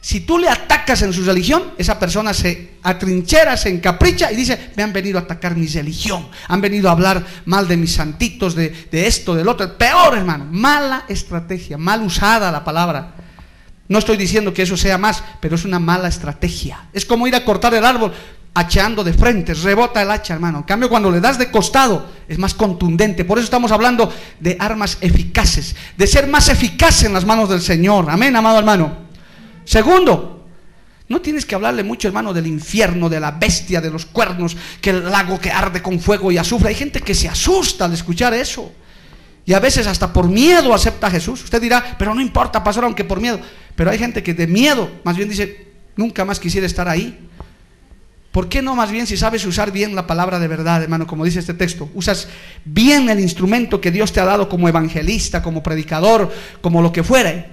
Si 0.03 0.21
tú 0.21 0.39
le 0.39 0.49
atacas 0.49 1.03
en 1.03 1.13
su 1.13 1.25
religión, 1.25 1.73
esa 1.77 1.99
persona 1.99 2.33
se 2.33 2.79
atrinchera, 2.83 3.57
se 3.57 3.69
encapricha 3.69 4.33
y 4.33 4.37
dice, 4.37 4.71
me 4.75 4.83
han 4.83 4.93
venido 4.95 5.19
a 5.19 5.23
atacar 5.23 5.57
mi 5.57 5.67
religión, 5.67 6.29
han 6.49 6.61
venido 6.61 6.89
a 6.89 6.93
hablar 6.93 7.27
mal 7.45 7.69
de 7.69 7.77
mis 7.77 7.93
santitos, 7.93 8.55
de, 8.55 8.71
de 8.91 9.07
esto, 9.07 9.35
del 9.35 9.49
otro. 9.49 9.77
Peor, 9.77 10.17
hermano, 10.17 10.47
mala 10.51 11.05
estrategia, 11.09 11.77
mal 11.77 12.03
usada 12.03 12.51
la 12.51 12.65
palabra. 12.65 13.15
No 13.89 13.99
estoy 13.99 14.17
diciendo 14.17 14.55
que 14.55 14.63
eso 14.63 14.77
sea 14.77 14.97
más, 14.97 15.23
pero 15.41 15.57
es 15.57 15.65
una 15.65 15.81
mala 15.81 16.09
estrategia. 16.09 16.89
Es 16.93 17.05
como 17.05 17.27
ir 17.27 17.35
a 17.35 17.45
cortar 17.45 17.75
el 17.75 17.85
árbol 17.85 18.13
hacheando 18.55 19.05
de 19.05 19.13
frente, 19.13 19.55
rebota 19.55 20.03
el 20.03 20.11
hacha, 20.11 20.35
hermano. 20.35 20.59
En 20.59 20.65
cambio, 20.65 20.89
cuando 20.89 21.11
le 21.11 21.21
das 21.21 21.39
de 21.39 21.51
costado, 21.51 22.07
es 22.29 22.39
más 22.39 22.55
contundente. 22.55 23.25
Por 23.25 23.39
eso 23.39 23.45
estamos 23.45 23.73
hablando 23.73 24.13
de 24.39 24.57
armas 24.59 24.99
eficaces, 25.01 25.77
de 25.97 26.07
ser 26.07 26.27
más 26.27 26.49
eficaz 26.49 27.05
en 27.05 27.13
las 27.13 27.25
manos 27.25 27.49
del 27.49 27.61
Señor. 27.61 28.11
Amén, 28.11 28.35
amado 28.35 28.59
hermano. 28.59 29.11
Segundo, 29.65 30.47
no 31.09 31.21
tienes 31.21 31.45
que 31.45 31.55
hablarle 31.55 31.85
mucho, 31.85 32.09
hermano, 32.09 32.33
del 32.33 32.47
infierno, 32.47 33.09
de 33.09 33.21
la 33.21 33.33
bestia, 33.33 33.81
de 33.81 33.91
los 33.91 34.07
cuernos, 34.07 34.57
que 34.81 34.91
el 34.91 35.11
lago 35.11 35.39
que 35.39 35.51
arde 35.51 35.83
con 35.83 36.01
fuego 36.01 36.31
y 36.31 36.39
azufre. 36.39 36.69
Hay 36.69 36.75
gente 36.75 37.01
que 37.01 37.15
se 37.15 37.29
asusta 37.29 37.85
al 37.85 37.93
escuchar 37.93 38.35
eso. 38.35 38.73
Y 39.47 39.53
a 39.53 39.61
veces 39.61 39.87
hasta 39.87 40.13
por 40.13 40.29
miedo 40.29 40.75
acepta 40.75 41.09
a 41.09 41.11
Jesús. 41.11 41.43
Usted 41.43 41.61
dirá, 41.61 41.97
pero 41.99 42.15
no 42.15 42.21
importa, 42.21 42.63
pastor, 42.63 42.85
aunque 42.85 43.05
por 43.05 43.21
miedo. 43.21 43.41
Pero 43.75 43.91
hay 43.91 43.99
gente 43.99 44.23
que 44.23 44.35
de 44.35 44.47
miedo, 44.47 44.89
más 45.03 45.17
bien 45.17 45.29
dice, 45.29 45.73
nunca 45.97 46.25
más 46.25 46.39
quisiera 46.39 46.67
estar 46.67 46.89
ahí. 46.89 47.30
¿Por 48.33 48.49
qué 48.49 48.63
no 48.63 48.77
más 48.77 48.93
bien 48.93 49.07
si 49.09 49.17
sabes 49.17 49.45
usar 49.45 49.73
bien 49.73 49.97
la 49.97 50.07
palabra 50.07 50.39
de 50.39 50.47
verdad, 50.47 50.83
hermano, 50.83 51.07
como 51.07 51.25
dice 51.25 51.41
este 51.41 51.55
texto? 51.55 51.91
Usas 51.95 52.29
bien 52.65 53.09
el 53.11 53.19
instrumento 53.19 53.81
que 53.81 53.91
Dios 53.91 54.13
te 54.13 54.21
ha 54.21 54.25
dado 54.25 54.49
como 54.49 54.69
evangelista, 54.69 55.43
como 55.43 55.65
predicador, 55.65 56.33
como 56.61 56.81
lo 56.81 56.93
que 56.93 57.03
fuere, 57.03 57.49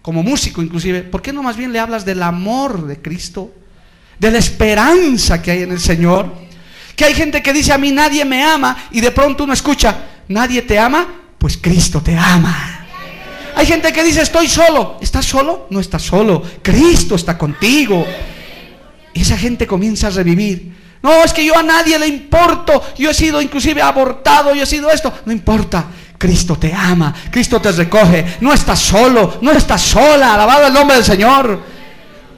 como 0.00 0.22
músico 0.22 0.62
inclusive. 0.62 1.02
¿Por 1.02 1.22
qué 1.22 1.32
no 1.32 1.42
más 1.42 1.56
bien 1.56 1.72
le 1.72 1.80
hablas 1.80 2.04
del 2.04 2.22
amor 2.22 2.86
de 2.86 3.02
Cristo? 3.02 3.52
De 4.20 4.30
la 4.30 4.38
esperanza 4.38 5.42
que 5.42 5.50
hay 5.50 5.62
en 5.62 5.72
el 5.72 5.80
Señor. 5.80 6.32
Que 6.94 7.04
hay 7.04 7.14
gente 7.14 7.42
que 7.42 7.52
dice 7.52 7.72
a 7.72 7.78
mí 7.78 7.90
nadie 7.90 8.24
me 8.24 8.44
ama 8.44 8.76
y 8.92 9.00
de 9.00 9.10
pronto 9.10 9.42
uno 9.42 9.54
escucha, 9.54 10.04
nadie 10.28 10.62
te 10.62 10.78
ama, 10.78 11.08
pues 11.36 11.56
Cristo 11.56 12.00
te 12.00 12.16
ama. 12.16 12.86
Hay 13.56 13.66
gente 13.66 13.92
que 13.92 14.04
dice 14.04 14.22
estoy 14.22 14.48
solo. 14.48 14.98
¿Estás 15.00 15.24
solo? 15.24 15.66
No 15.70 15.80
estás 15.80 16.02
solo. 16.02 16.42
Cristo 16.62 17.16
está 17.16 17.36
contigo. 17.36 18.06
Esa 19.14 19.36
gente 19.36 19.66
comienza 19.66 20.08
a 20.08 20.10
revivir. 20.10 20.72
No, 21.02 21.24
es 21.24 21.32
que 21.32 21.44
yo 21.44 21.56
a 21.56 21.62
nadie 21.62 21.98
le 21.98 22.06
importo. 22.06 22.82
Yo 22.96 23.10
he 23.10 23.14
sido 23.14 23.42
inclusive 23.42 23.82
abortado, 23.82 24.54
yo 24.54 24.62
he 24.62 24.66
sido 24.66 24.90
esto. 24.90 25.12
No 25.26 25.32
importa. 25.32 25.86
Cristo 26.16 26.54
te 26.54 26.72
ama, 26.72 27.12
Cristo 27.32 27.60
te 27.60 27.72
recoge. 27.72 28.36
No 28.40 28.52
estás 28.52 28.78
solo, 28.78 29.38
no 29.40 29.50
estás 29.50 29.82
sola. 29.82 30.34
Alabado 30.34 30.68
el 30.68 30.72
nombre 30.72 30.96
del 30.96 31.04
Señor. 31.04 31.60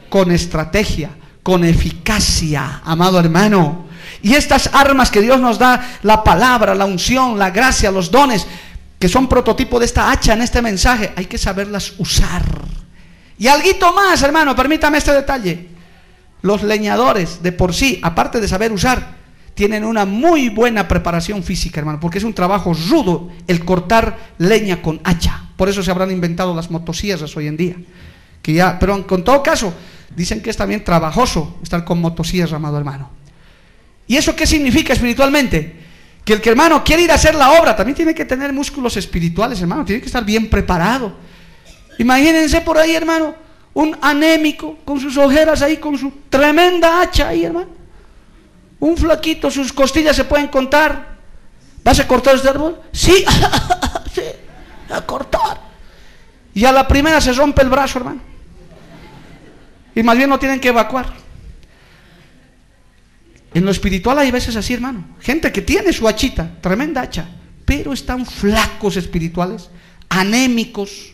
Con 0.08 0.32
estrategia, 0.32 1.10
con 1.42 1.64
eficacia, 1.64 2.80
amado 2.84 3.20
hermano. 3.20 3.84
Y 4.22 4.32
estas 4.34 4.70
armas 4.72 5.10
que 5.10 5.20
Dios 5.20 5.38
nos 5.38 5.58
da, 5.58 5.98
la 6.02 6.24
palabra, 6.24 6.74
la 6.74 6.86
unción, 6.86 7.38
la 7.38 7.50
gracia, 7.50 7.90
los 7.90 8.10
dones, 8.10 8.46
que 8.98 9.08
son 9.08 9.28
prototipo 9.28 9.78
de 9.78 9.84
esta 9.84 10.10
hacha 10.10 10.32
en 10.32 10.40
este 10.40 10.62
mensaje, 10.62 11.12
hay 11.14 11.26
que 11.26 11.36
saberlas 11.36 11.92
usar. 11.98 12.42
Y 13.38 13.48
algo 13.48 13.92
más, 13.92 14.22
hermano, 14.22 14.56
permítame 14.56 14.96
este 14.96 15.12
detalle. 15.12 15.73
Los 16.44 16.62
leñadores 16.62 17.42
de 17.42 17.52
por 17.52 17.72
sí, 17.72 18.00
aparte 18.02 18.38
de 18.38 18.46
saber 18.46 18.70
usar, 18.70 19.16
tienen 19.54 19.82
una 19.82 20.04
muy 20.04 20.50
buena 20.50 20.86
preparación 20.86 21.42
física, 21.42 21.80
hermano, 21.80 21.98
porque 21.98 22.18
es 22.18 22.24
un 22.24 22.34
trabajo 22.34 22.74
rudo 22.74 23.30
el 23.48 23.64
cortar 23.64 24.18
leña 24.36 24.82
con 24.82 25.00
hacha. 25.04 25.48
Por 25.56 25.70
eso 25.70 25.82
se 25.82 25.90
habrán 25.90 26.10
inventado 26.10 26.54
las 26.54 26.70
motosierras 26.70 27.34
hoy 27.34 27.46
en 27.46 27.56
día. 27.56 27.76
Que 28.42 28.52
ya, 28.52 28.78
pero 28.78 29.06
con 29.06 29.24
todo 29.24 29.42
caso, 29.42 29.72
dicen 30.14 30.42
que 30.42 30.50
es 30.50 30.56
también 30.58 30.84
trabajoso 30.84 31.56
estar 31.62 31.82
con 31.82 31.98
motosierras, 32.02 32.52
amado 32.52 32.76
hermano. 32.76 33.08
¿Y 34.06 34.16
eso 34.16 34.36
qué 34.36 34.46
significa 34.46 34.92
espiritualmente? 34.92 35.76
Que 36.26 36.34
el 36.34 36.42
que 36.42 36.50
hermano 36.50 36.84
quiere 36.84 37.04
ir 37.04 37.10
a 37.10 37.14
hacer 37.14 37.34
la 37.34 37.52
obra 37.52 37.74
también 37.74 37.96
tiene 37.96 38.14
que 38.14 38.26
tener 38.26 38.52
músculos 38.52 38.98
espirituales, 38.98 39.62
hermano, 39.62 39.86
tiene 39.86 40.02
que 40.02 40.08
estar 40.08 40.26
bien 40.26 40.50
preparado. 40.50 41.16
Imagínense 41.98 42.60
por 42.60 42.76
ahí, 42.76 42.94
hermano, 42.94 43.34
un 43.74 43.96
anémico 44.00 44.78
con 44.84 45.00
sus 45.00 45.16
ojeras 45.16 45.60
ahí, 45.60 45.76
con 45.78 45.98
su 45.98 46.12
tremenda 46.30 47.00
hacha 47.00 47.28
ahí, 47.28 47.44
hermano. 47.44 47.68
Un 48.80 48.96
flaquito, 48.96 49.50
sus 49.50 49.72
costillas 49.72 50.14
se 50.14 50.24
pueden 50.24 50.48
contar. 50.48 51.14
¿Vas 51.82 52.00
a 52.00 52.06
cortar 52.06 52.36
este 52.36 52.48
árbol? 52.48 52.80
Sí, 52.92 53.24
sí, 54.14 54.22
a 54.90 55.00
cortar. 55.02 55.60
Y 56.54 56.64
a 56.64 56.72
la 56.72 56.86
primera 56.86 57.20
se 57.20 57.32
rompe 57.32 57.62
el 57.62 57.68
brazo, 57.68 57.98
hermano. 57.98 58.20
Y 59.94 60.02
más 60.02 60.16
bien 60.16 60.30
no 60.30 60.38
tienen 60.38 60.60
que 60.60 60.68
evacuar. 60.68 61.06
En 63.52 63.64
lo 63.64 63.70
espiritual 63.70 64.18
hay 64.18 64.30
veces 64.30 64.56
así, 64.56 64.74
hermano. 64.74 65.04
Gente 65.20 65.52
que 65.52 65.62
tiene 65.62 65.92
su 65.92 66.06
hachita, 66.06 66.58
tremenda 66.60 67.02
hacha, 67.02 67.26
pero 67.64 67.92
están 67.92 68.26
flacos 68.26 68.96
espirituales, 68.96 69.70
anémicos, 70.08 71.13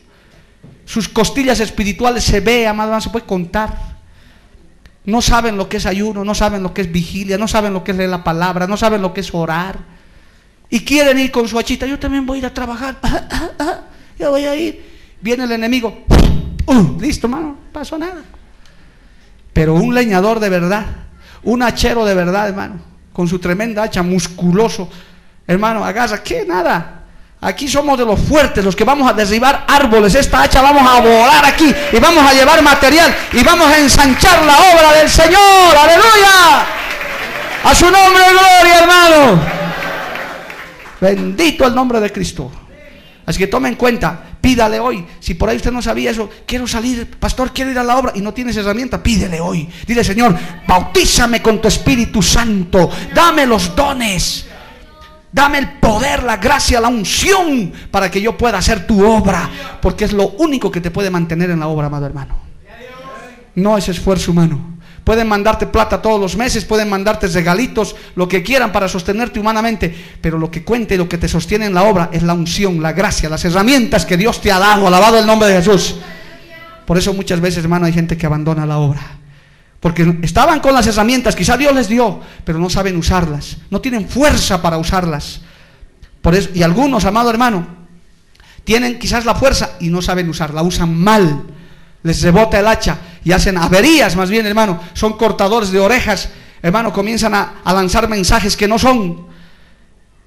sus 0.90 1.08
costillas 1.08 1.60
espirituales 1.60 2.24
se 2.24 2.40
ve, 2.40 2.66
amado, 2.66 3.00
se 3.00 3.10
puede 3.10 3.24
contar. 3.24 3.78
No 5.04 5.22
saben 5.22 5.56
lo 5.56 5.68
que 5.68 5.76
es 5.76 5.86
ayuno, 5.86 6.24
no 6.24 6.34
saben 6.34 6.64
lo 6.64 6.74
que 6.74 6.80
es 6.80 6.90
vigilia, 6.90 7.38
no 7.38 7.46
saben 7.46 7.72
lo 7.72 7.84
que 7.84 7.92
es 7.92 7.96
leer 7.96 8.10
la 8.10 8.24
palabra, 8.24 8.66
no 8.66 8.76
saben 8.76 9.00
lo 9.00 9.14
que 9.14 9.20
es 9.20 9.32
orar. 9.32 9.78
Y 10.68 10.80
quieren 10.80 11.16
ir 11.20 11.30
con 11.30 11.46
su 11.46 11.60
hachita, 11.60 11.86
yo 11.86 11.96
también 11.96 12.26
voy 12.26 12.38
a 12.38 12.40
ir 12.40 12.46
a 12.46 12.52
trabajar. 12.52 12.98
yo 14.18 14.30
voy 14.32 14.46
a 14.46 14.56
ir. 14.56 14.84
Viene 15.20 15.44
el 15.44 15.52
enemigo. 15.52 16.06
Uh, 16.66 17.00
listo, 17.00 17.26
hermano, 17.26 17.46
no 17.48 17.56
pasó 17.72 17.98
nada. 17.98 18.22
Pero 19.52 19.74
un 19.74 19.92
leñador 19.92 20.38
de 20.38 20.48
verdad, 20.48 20.86
un 21.42 21.62
hachero 21.62 22.04
de 22.04 22.14
verdad, 22.14 22.48
hermano, 22.48 22.80
con 23.12 23.26
su 23.26 23.40
tremenda 23.40 23.82
hacha, 23.82 24.04
musculoso, 24.04 24.88
hermano, 25.48 25.84
agarra, 25.84 26.22
¿qué? 26.22 26.44
Nada. 26.46 26.99
Aquí 27.42 27.68
somos 27.68 27.98
de 27.98 28.04
los 28.04 28.20
fuertes, 28.20 28.62
los 28.62 28.76
que 28.76 28.84
vamos 28.84 29.08
a 29.08 29.14
derribar 29.14 29.64
árboles. 29.66 30.14
Esta 30.14 30.42
hacha 30.42 30.60
vamos 30.60 30.86
a 30.86 31.00
volar 31.00 31.44
aquí 31.46 31.74
y 31.90 31.98
vamos 31.98 32.22
a 32.24 32.34
llevar 32.34 32.62
material 32.62 33.14
y 33.32 33.42
vamos 33.42 33.66
a 33.66 33.78
ensanchar 33.78 34.44
la 34.44 34.58
obra 34.58 34.92
del 34.98 35.08
Señor. 35.08 35.76
Aleluya. 35.76 36.66
A 37.64 37.74
su 37.74 37.86
nombre, 37.86 38.22
gloria, 38.30 38.78
hermano. 38.80 39.40
Bendito 41.00 41.66
el 41.66 41.74
nombre 41.74 41.98
de 41.98 42.12
Cristo. 42.12 42.52
Así 43.24 43.38
que 43.38 43.46
tome 43.46 43.70
en 43.70 43.76
cuenta, 43.76 44.20
pídale 44.38 44.78
hoy. 44.78 45.06
Si 45.18 45.32
por 45.32 45.48
ahí 45.48 45.56
usted 45.56 45.72
no 45.72 45.80
sabía 45.80 46.10
eso, 46.10 46.28
quiero 46.44 46.66
salir, 46.66 47.08
pastor, 47.18 47.52
quiero 47.54 47.70
ir 47.70 47.78
a 47.78 47.84
la 47.84 47.96
obra 47.96 48.12
y 48.14 48.20
no 48.20 48.34
tienes 48.34 48.56
herramienta, 48.58 49.02
pídele 49.02 49.40
hoy. 49.40 49.66
Dile, 49.86 50.04
Señor, 50.04 50.36
bautízame 50.66 51.40
con 51.40 51.58
tu 51.58 51.68
Espíritu 51.68 52.22
Santo. 52.22 52.90
Dame 53.14 53.46
los 53.46 53.74
dones. 53.74 54.49
Dame 55.32 55.58
el 55.58 55.72
poder, 55.74 56.24
la 56.24 56.38
gracia, 56.38 56.80
la 56.80 56.88
unción 56.88 57.72
para 57.90 58.10
que 58.10 58.20
yo 58.20 58.36
pueda 58.36 58.58
hacer 58.58 58.86
tu 58.86 59.04
obra. 59.04 59.48
Porque 59.80 60.04
es 60.04 60.12
lo 60.12 60.28
único 60.38 60.70
que 60.70 60.80
te 60.80 60.90
puede 60.90 61.10
mantener 61.10 61.50
en 61.50 61.60
la 61.60 61.68
obra, 61.68 61.86
amado 61.86 62.06
hermano. 62.06 62.36
No 63.54 63.78
es 63.78 63.88
esfuerzo 63.88 64.32
humano. 64.32 64.78
Pueden 65.04 65.28
mandarte 65.28 65.66
plata 65.66 66.02
todos 66.02 66.20
los 66.20 66.36
meses, 66.36 66.64
pueden 66.64 66.88
mandarte 66.88 67.26
regalitos, 67.28 67.96
lo 68.14 68.28
que 68.28 68.42
quieran 68.42 68.70
para 68.70 68.88
sostenerte 68.88 69.40
humanamente. 69.40 69.94
Pero 70.20 70.38
lo 70.38 70.50
que 70.50 70.64
cuenta 70.64 70.94
y 70.94 70.98
lo 70.98 71.08
que 71.08 71.18
te 71.18 71.28
sostiene 71.28 71.66
en 71.66 71.74
la 71.74 71.84
obra 71.84 72.10
es 72.12 72.22
la 72.22 72.34
unción, 72.34 72.82
la 72.82 72.92
gracia, 72.92 73.28
las 73.28 73.44
herramientas 73.44 74.04
que 74.04 74.16
Dios 74.16 74.40
te 74.40 74.52
ha 74.52 74.58
dado. 74.58 74.86
Alabado 74.86 75.18
el 75.18 75.26
nombre 75.26 75.48
de 75.48 75.62
Jesús. 75.62 75.96
Por 76.86 76.98
eso 76.98 77.14
muchas 77.14 77.40
veces, 77.40 77.62
hermano, 77.62 77.86
hay 77.86 77.92
gente 77.92 78.16
que 78.16 78.26
abandona 78.26 78.66
la 78.66 78.78
obra. 78.78 79.19
Porque 79.80 80.18
estaban 80.22 80.60
con 80.60 80.74
las 80.74 80.86
herramientas, 80.86 81.34
quizá 81.34 81.56
Dios 81.56 81.74
les 81.74 81.88
dio, 81.88 82.20
pero 82.44 82.58
no 82.58 82.68
saben 82.68 82.96
usarlas. 82.96 83.56
No 83.70 83.80
tienen 83.80 84.08
fuerza 84.08 84.60
para 84.60 84.76
usarlas. 84.76 85.40
Y 86.54 86.62
algunos, 86.62 87.06
amado 87.06 87.30
hermano, 87.30 87.66
tienen 88.64 88.98
quizás 88.98 89.24
la 89.24 89.34
fuerza 89.34 89.70
y 89.80 89.88
no 89.88 90.02
saben 90.02 90.28
usarla, 90.28 90.62
usan 90.62 90.94
mal. 90.94 91.44
Les 92.02 92.22
rebota 92.22 92.60
el 92.60 92.66
hacha 92.66 92.98
y 93.24 93.32
hacen 93.32 93.56
averías, 93.56 94.16
más 94.16 94.28
bien, 94.28 94.44
hermano. 94.44 94.80
Son 94.92 95.14
cortadores 95.14 95.70
de 95.70 95.80
orejas, 95.80 96.28
hermano, 96.60 96.92
comienzan 96.92 97.34
a, 97.34 97.54
a 97.64 97.72
lanzar 97.72 98.06
mensajes 98.08 98.56
que 98.58 98.68
no 98.68 98.78
son. 98.78 99.29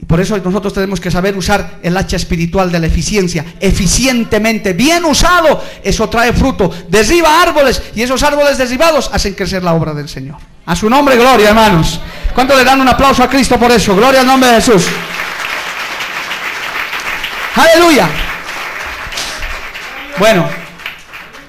Por 0.07 0.19
eso 0.19 0.37
nosotros 0.37 0.73
tenemos 0.73 0.99
que 0.99 1.11
saber 1.11 1.37
usar 1.37 1.79
el 1.81 1.95
hacha 1.95 2.15
espiritual 2.15 2.71
de 2.71 2.79
la 2.79 2.87
eficiencia, 2.87 3.45
eficientemente, 3.59 4.73
bien 4.73 5.05
usado, 5.05 5.63
eso 5.83 6.09
trae 6.09 6.33
fruto, 6.33 6.69
derriba 6.89 7.41
árboles 7.41 7.81
y 7.95 8.01
esos 8.01 8.21
árboles 8.23 8.57
derribados 8.57 9.09
hacen 9.13 9.33
crecer 9.33 9.63
la 9.63 9.73
obra 9.73 9.93
del 9.93 10.09
Señor. 10.09 10.37
A 10.65 10.75
su 10.75 10.89
nombre, 10.89 11.15
gloria, 11.15 11.49
hermanos. 11.49 11.99
¿Cuánto 12.33 12.57
le 12.57 12.63
dan 12.63 12.81
un 12.81 12.87
aplauso 12.87 13.23
a 13.23 13.29
Cristo 13.29 13.59
por 13.59 13.71
eso? 13.71 13.95
Gloria 13.95 14.21
al 14.21 14.27
nombre 14.27 14.49
de 14.49 14.55
Jesús. 14.55 14.87
Aleluya. 17.55 18.09
Bueno, 20.17 20.47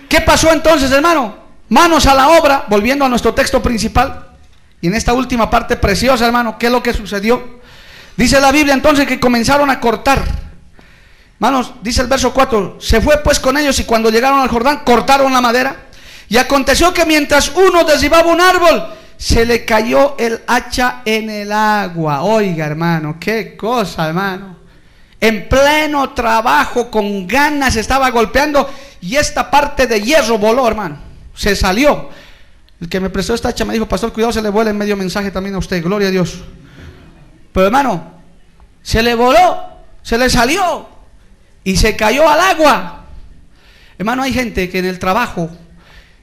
¿qué 0.08 0.20
pasó 0.20 0.52
entonces, 0.52 0.90
hermano? 0.90 1.36
Manos 1.68 2.06
a 2.06 2.14
la 2.14 2.28
obra, 2.28 2.66
volviendo 2.68 3.04
a 3.04 3.08
nuestro 3.08 3.32
texto 3.32 3.62
principal. 3.62 4.28
Y 4.80 4.88
en 4.88 4.94
esta 4.94 5.14
última 5.14 5.48
parte 5.48 5.76
preciosa, 5.76 6.26
hermano, 6.26 6.58
¿qué 6.58 6.66
es 6.66 6.72
lo 6.72 6.82
que 6.82 6.92
sucedió? 6.92 7.62
Dice 8.16 8.40
la 8.40 8.52
Biblia 8.52 8.74
entonces 8.74 9.06
que 9.06 9.18
comenzaron 9.18 9.70
a 9.70 9.80
cortar. 9.80 10.22
Manos, 11.38 11.74
dice 11.82 12.00
el 12.00 12.06
verso 12.06 12.32
4, 12.32 12.78
se 12.80 13.00
fue 13.00 13.18
pues 13.22 13.40
con 13.40 13.56
ellos 13.56 13.78
y 13.80 13.84
cuando 13.84 14.10
llegaron 14.10 14.40
al 14.40 14.48
Jordán 14.48 14.82
cortaron 14.84 15.32
la 15.32 15.40
madera. 15.40 15.86
Y 16.28 16.36
aconteció 16.36 16.94
que 16.94 17.04
mientras 17.04 17.52
uno 17.54 17.84
derribaba 17.84 18.32
un 18.32 18.40
árbol, 18.40 18.84
se 19.16 19.44
le 19.44 19.64
cayó 19.64 20.16
el 20.18 20.42
hacha 20.46 21.02
en 21.04 21.28
el 21.28 21.52
agua. 21.52 22.22
Oiga, 22.22 22.66
hermano, 22.66 23.16
qué 23.20 23.56
cosa, 23.56 24.08
hermano. 24.08 24.56
En 25.20 25.48
pleno 25.48 26.10
trabajo, 26.10 26.90
con 26.90 27.26
ganas, 27.26 27.76
estaba 27.76 28.10
golpeando 28.10 28.70
y 29.00 29.16
esta 29.16 29.50
parte 29.50 29.86
de 29.86 30.00
hierro 30.00 30.38
voló, 30.38 30.66
hermano. 30.66 30.98
Se 31.34 31.56
salió. 31.56 32.10
El 32.80 32.88
que 32.88 33.00
me 33.00 33.10
prestó 33.10 33.34
esta 33.34 33.48
hacha 33.48 33.64
me 33.64 33.74
dijo, 33.74 33.86
pastor, 33.86 34.12
cuidado, 34.12 34.32
se 34.32 34.42
le 34.42 34.50
vuela 34.50 34.70
en 34.70 34.78
medio 34.78 34.96
mensaje 34.96 35.30
también 35.30 35.54
a 35.54 35.58
usted. 35.58 35.82
Gloria 35.82 36.08
a 36.08 36.10
Dios. 36.10 36.42
Pero 37.54 37.66
hermano, 37.66 38.02
se 38.82 39.00
le 39.00 39.14
voló, 39.14 39.62
se 40.02 40.18
le 40.18 40.28
salió 40.28 40.88
y 41.62 41.76
se 41.76 41.94
cayó 41.94 42.28
al 42.28 42.40
agua. 42.40 43.04
Hermano, 43.96 44.24
hay 44.24 44.32
gente 44.32 44.68
que 44.68 44.80
en 44.80 44.86
el 44.86 44.98
trabajo, 44.98 45.48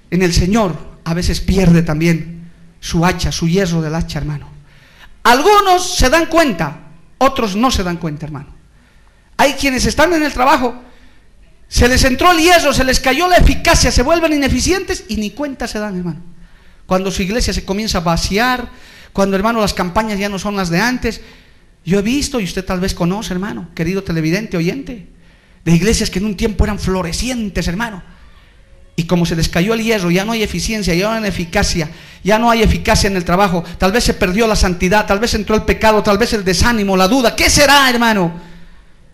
en 0.09 0.23
el 0.23 0.33
Señor, 0.33 0.75
a 1.05 1.13
veces 1.13 1.39
pierde 1.39 1.83
también 1.83 2.51
su 2.81 3.05
hacha, 3.05 3.31
su 3.31 3.47
hierro 3.47 3.81
del 3.81 3.95
hacha, 3.95 4.19
hermano. 4.19 4.49
Algunos 5.23 5.95
se 5.95 6.09
dan 6.09 6.25
cuenta, 6.25 6.79
otros 7.17 7.55
no 7.55 7.71
se 7.71 7.83
dan 7.83 7.95
cuenta, 7.95 8.25
hermano. 8.25 8.53
Hay 9.37 9.53
quienes 9.53 9.85
están 9.85 10.11
en 10.11 10.23
el 10.23 10.33
trabajo, 10.33 10.75
se 11.69 11.87
les 11.87 12.03
entró 12.03 12.33
el 12.33 12.39
hierro, 12.39 12.73
se 12.73 12.83
les 12.83 12.99
cayó 12.99 13.29
la 13.29 13.37
eficacia, 13.37 13.89
se 13.89 14.03
vuelven 14.03 14.33
ineficientes 14.33 15.05
y 15.07 15.15
ni 15.15 15.31
cuenta 15.31 15.65
se 15.65 15.79
dan, 15.79 15.95
hermano. 15.95 16.19
Cuando 16.85 17.09
su 17.09 17.21
iglesia 17.21 17.53
se 17.53 17.63
comienza 17.63 17.99
a 17.99 18.01
vaciar, 18.01 18.67
cuando 19.13 19.35
hermano 19.35 19.61
las 19.61 19.73
campañas 19.73 20.19
ya 20.19 20.29
no 20.29 20.39
son 20.39 20.55
las 20.55 20.69
de 20.69 20.79
antes. 20.79 21.21
Yo 21.83 21.99
he 21.99 22.01
visto, 22.01 22.39
y 22.39 22.43
usted 22.43 22.63
tal 22.63 22.79
vez 22.79 22.93
conoce, 22.93 23.33
hermano, 23.33 23.69
querido 23.73 24.03
televidente, 24.03 24.57
oyente, 24.57 25.07
de 25.65 25.71
iglesias 25.71 26.09
que 26.09 26.19
en 26.19 26.25
un 26.25 26.37
tiempo 26.37 26.63
eran 26.63 26.79
florecientes, 26.79 27.67
hermano. 27.67 28.03
Y 28.95 29.05
como 29.05 29.25
se 29.25 29.35
les 29.35 29.49
cayó 29.49 29.73
el 29.73 29.81
hierro, 29.81 30.11
ya 30.11 30.25
no 30.25 30.33
hay 30.33 30.43
eficiencia, 30.43 30.93
ya 30.93 31.07
no 31.07 31.23
hay 31.23 31.29
eficacia, 31.29 31.89
ya 32.23 32.37
no 32.37 32.51
hay 32.51 32.61
eficacia 32.61 33.07
en 33.07 33.15
el 33.15 33.25
trabajo. 33.25 33.63
Tal 33.77 33.91
vez 33.91 34.03
se 34.03 34.13
perdió 34.13 34.47
la 34.47 34.55
santidad, 34.55 35.07
tal 35.07 35.19
vez 35.19 35.33
entró 35.33 35.55
el 35.55 35.63
pecado, 35.63 36.03
tal 36.03 36.17
vez 36.17 36.33
el 36.33 36.43
desánimo, 36.43 36.95
la 36.95 37.07
duda. 37.07 37.35
¿Qué 37.35 37.49
será, 37.49 37.89
hermano? 37.89 38.31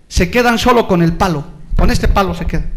Se 0.08 0.30
quedan 0.30 0.58
solo 0.60 0.88
con 0.88 1.02
el 1.02 1.14
palo. 1.14 1.46
Con 1.78 1.92
este 1.92 2.08
palo 2.08 2.34
se 2.36 2.46
quedan. 2.46 2.72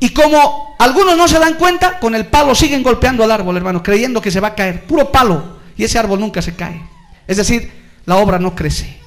Y 0.00 0.10
como 0.10 0.76
algunos 0.78 1.16
no 1.16 1.28
se 1.28 1.38
dan 1.38 1.54
cuenta, 1.54 1.98
con 2.00 2.14
el 2.14 2.26
palo 2.26 2.54
siguen 2.54 2.82
golpeando 2.82 3.24
al 3.24 3.30
árbol, 3.30 3.56
hermano, 3.56 3.82
creyendo 3.82 4.20
que 4.20 4.30
se 4.30 4.40
va 4.40 4.48
a 4.48 4.54
caer. 4.54 4.84
Puro 4.84 5.10
palo. 5.10 5.60
Y 5.76 5.84
ese 5.84 5.98
árbol 5.98 6.20
nunca 6.20 6.42
se 6.42 6.54
cae. 6.54 6.80
Es 7.26 7.36
decir, 7.36 7.72
la 8.06 8.16
obra 8.16 8.38
no 8.38 8.54
crece. 8.54 8.98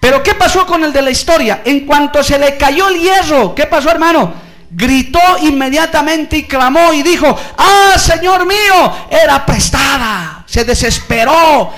Pero 0.00 0.22
¿qué 0.22 0.34
pasó 0.34 0.66
con 0.66 0.84
el 0.84 0.92
de 0.92 1.02
la 1.02 1.10
historia? 1.10 1.62
En 1.64 1.86
cuanto 1.86 2.22
se 2.22 2.38
le 2.38 2.56
cayó 2.56 2.88
el 2.88 3.00
hierro, 3.00 3.54
¿qué 3.54 3.66
pasó, 3.66 3.90
hermano? 3.90 4.32
Gritó 4.70 5.20
inmediatamente 5.42 6.36
y 6.36 6.44
clamó 6.44 6.92
y 6.92 7.02
dijo, 7.02 7.36
ah, 7.56 7.94
Señor 7.98 8.46
mío, 8.46 9.08
era 9.10 9.44
prestada. 9.44 10.44
Se 10.46 10.64
desesperó 10.64 11.72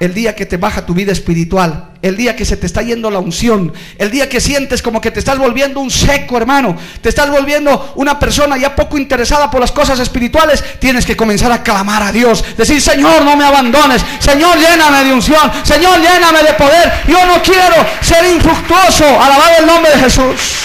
el 0.00 0.14
día 0.14 0.34
que 0.34 0.46
te 0.46 0.56
baja 0.56 0.86
tu 0.86 0.94
vida 0.94 1.12
espiritual, 1.12 1.90
el 2.00 2.16
día 2.16 2.34
que 2.34 2.46
se 2.46 2.56
te 2.56 2.64
está 2.64 2.80
yendo 2.80 3.10
la 3.10 3.18
unción, 3.18 3.70
el 3.98 4.10
día 4.10 4.30
que 4.30 4.40
sientes 4.40 4.80
como 4.80 4.98
que 4.98 5.10
te 5.10 5.18
estás 5.18 5.38
volviendo 5.38 5.78
un 5.78 5.90
seco, 5.90 6.38
hermano, 6.38 6.74
te 7.02 7.10
estás 7.10 7.30
volviendo 7.30 7.92
una 7.96 8.18
persona 8.18 8.56
ya 8.56 8.74
poco 8.74 8.96
interesada 8.96 9.50
por 9.50 9.60
las 9.60 9.72
cosas 9.72 10.00
espirituales, 10.00 10.64
tienes 10.78 11.04
que 11.04 11.18
comenzar 11.18 11.52
a 11.52 11.62
clamar 11.62 12.02
a 12.02 12.12
Dios, 12.12 12.42
decir, 12.56 12.80
Señor, 12.80 13.22
no 13.26 13.36
me 13.36 13.44
abandones, 13.44 14.02
Señor, 14.20 14.56
lléname 14.58 15.04
de 15.04 15.12
unción, 15.12 15.52
Señor, 15.62 16.00
lléname 16.00 16.44
de 16.44 16.54
poder, 16.54 16.92
yo 17.06 17.26
no 17.26 17.42
quiero 17.42 17.76
ser 18.00 18.24
infructuoso, 18.34 19.04
alabado 19.04 19.50
el 19.60 19.66
nombre 19.66 19.92
de 19.92 19.98
Jesús. 19.98 20.60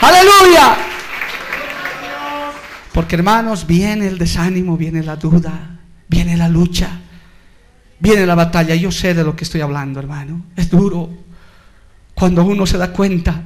Aleluya. 0.00 0.76
Porque 2.90 3.16
hermanos, 3.16 3.66
viene 3.66 4.06
el 4.06 4.16
desánimo, 4.16 4.78
viene 4.78 5.02
la 5.02 5.16
duda, 5.16 5.78
viene 6.08 6.38
la 6.38 6.48
lucha. 6.48 7.00
Viene 8.04 8.26
la 8.26 8.34
batalla, 8.34 8.74
yo 8.74 8.92
sé 8.92 9.14
de 9.14 9.24
lo 9.24 9.34
que 9.34 9.44
estoy 9.44 9.62
hablando, 9.62 9.98
hermano. 9.98 10.44
Es 10.56 10.68
duro. 10.68 11.08
Cuando 12.12 12.44
uno 12.44 12.66
se 12.66 12.76
da 12.76 12.92
cuenta 12.92 13.44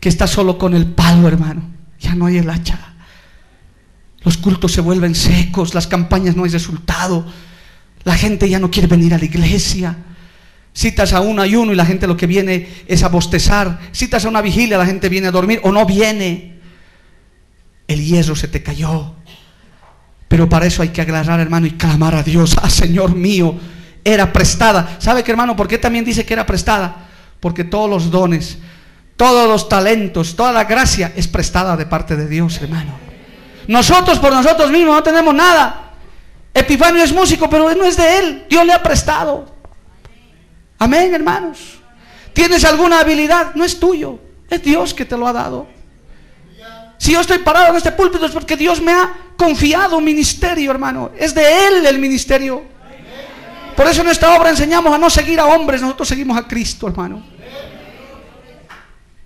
que 0.00 0.08
está 0.08 0.26
solo 0.26 0.56
con 0.56 0.72
el 0.72 0.86
palo, 0.86 1.28
hermano. 1.28 1.62
Ya 2.00 2.14
no 2.14 2.24
hay 2.24 2.38
el 2.38 2.48
hacha. 2.48 2.94
Los 4.22 4.38
cultos 4.38 4.72
se 4.72 4.80
vuelven 4.80 5.14
secos, 5.14 5.74
las 5.74 5.86
campañas 5.86 6.34
no 6.34 6.44
hay 6.44 6.50
resultado. 6.50 7.26
La 8.04 8.14
gente 8.14 8.48
ya 8.48 8.58
no 8.58 8.70
quiere 8.70 8.88
venir 8.88 9.12
a 9.12 9.18
la 9.18 9.26
iglesia. 9.26 9.94
Citas 10.72 11.12
a 11.12 11.20
un 11.20 11.38
ayuno 11.38 11.70
y 11.70 11.76
la 11.76 11.84
gente 11.84 12.06
lo 12.06 12.16
que 12.16 12.26
viene 12.26 12.66
es 12.86 13.02
a 13.02 13.10
bostezar. 13.10 13.78
Citas 13.92 14.24
a 14.24 14.30
una 14.30 14.40
vigilia, 14.40 14.78
la 14.78 14.86
gente 14.86 15.10
viene 15.10 15.26
a 15.26 15.32
dormir 15.32 15.60
o 15.64 15.70
no 15.70 15.84
viene. 15.84 16.60
El 17.86 18.02
hierro 18.02 18.36
se 18.36 18.48
te 18.48 18.62
cayó. 18.62 19.16
Pero 20.28 20.48
para 20.48 20.64
eso 20.64 20.80
hay 20.80 20.88
que 20.88 21.02
agarrar, 21.02 21.40
hermano, 21.40 21.66
y 21.66 21.72
clamar 21.72 22.14
a 22.14 22.22
Dios. 22.22 22.56
Ah, 22.62 22.70
Señor 22.70 23.14
mío, 23.14 23.54
era 24.04 24.32
prestada. 24.32 24.96
¿Sabe 24.98 25.22
qué, 25.22 25.30
hermano? 25.30 25.56
¿Por 25.56 25.68
qué 25.68 25.78
también 25.78 26.04
dice 26.04 26.24
que 26.24 26.32
era 26.32 26.46
prestada? 26.46 27.08
Porque 27.40 27.64
todos 27.64 27.88
los 27.88 28.10
dones, 28.10 28.58
todos 29.16 29.48
los 29.48 29.68
talentos, 29.68 30.34
toda 30.36 30.52
la 30.52 30.64
gracia 30.64 31.12
es 31.16 31.28
prestada 31.28 31.76
de 31.76 31.86
parte 31.86 32.16
de 32.16 32.28
Dios, 32.28 32.60
hermano. 32.60 32.98
Nosotros 33.68 34.18
por 34.18 34.32
nosotros 34.32 34.70
mismos 34.70 34.94
no 34.96 35.02
tenemos 35.02 35.34
nada. 35.34 35.92
Epifanio 36.54 37.02
es 37.02 37.12
músico, 37.12 37.48
pero 37.48 37.72
no 37.74 37.84
es 37.84 37.96
de 37.96 38.18
él. 38.18 38.46
Dios 38.48 38.66
le 38.66 38.72
ha 38.72 38.82
prestado. 38.82 39.46
Amén, 40.78 41.14
hermanos. 41.14 41.78
¿Tienes 42.32 42.64
alguna 42.64 43.00
habilidad? 43.00 43.54
No 43.54 43.64
es 43.64 43.78
tuyo. 43.78 44.18
Es 44.50 44.62
Dios 44.62 44.92
que 44.92 45.04
te 45.04 45.16
lo 45.16 45.26
ha 45.26 45.32
dado. 45.32 45.66
Si 46.98 47.12
yo 47.12 47.20
estoy 47.20 47.38
parado 47.38 47.70
en 47.70 47.76
este 47.76 47.92
púlpito 47.92 48.26
es 48.26 48.32
porque 48.32 48.56
Dios 48.56 48.80
me 48.80 48.92
ha 48.92 49.12
confiado 49.36 49.96
un 49.96 50.04
ministerio, 50.04 50.70
hermano. 50.70 51.10
Es 51.18 51.34
de 51.34 51.66
Él 51.66 51.86
el 51.86 51.98
ministerio. 51.98 52.71
Por 53.76 53.86
eso 53.86 54.02
en 54.02 54.08
esta 54.08 54.36
obra 54.36 54.50
enseñamos 54.50 54.94
a 54.94 54.98
no 54.98 55.08
seguir 55.10 55.40
a 55.40 55.46
hombres, 55.46 55.80
nosotros 55.80 56.08
seguimos 56.08 56.36
a 56.36 56.46
Cristo, 56.46 56.88
hermano. 56.88 57.22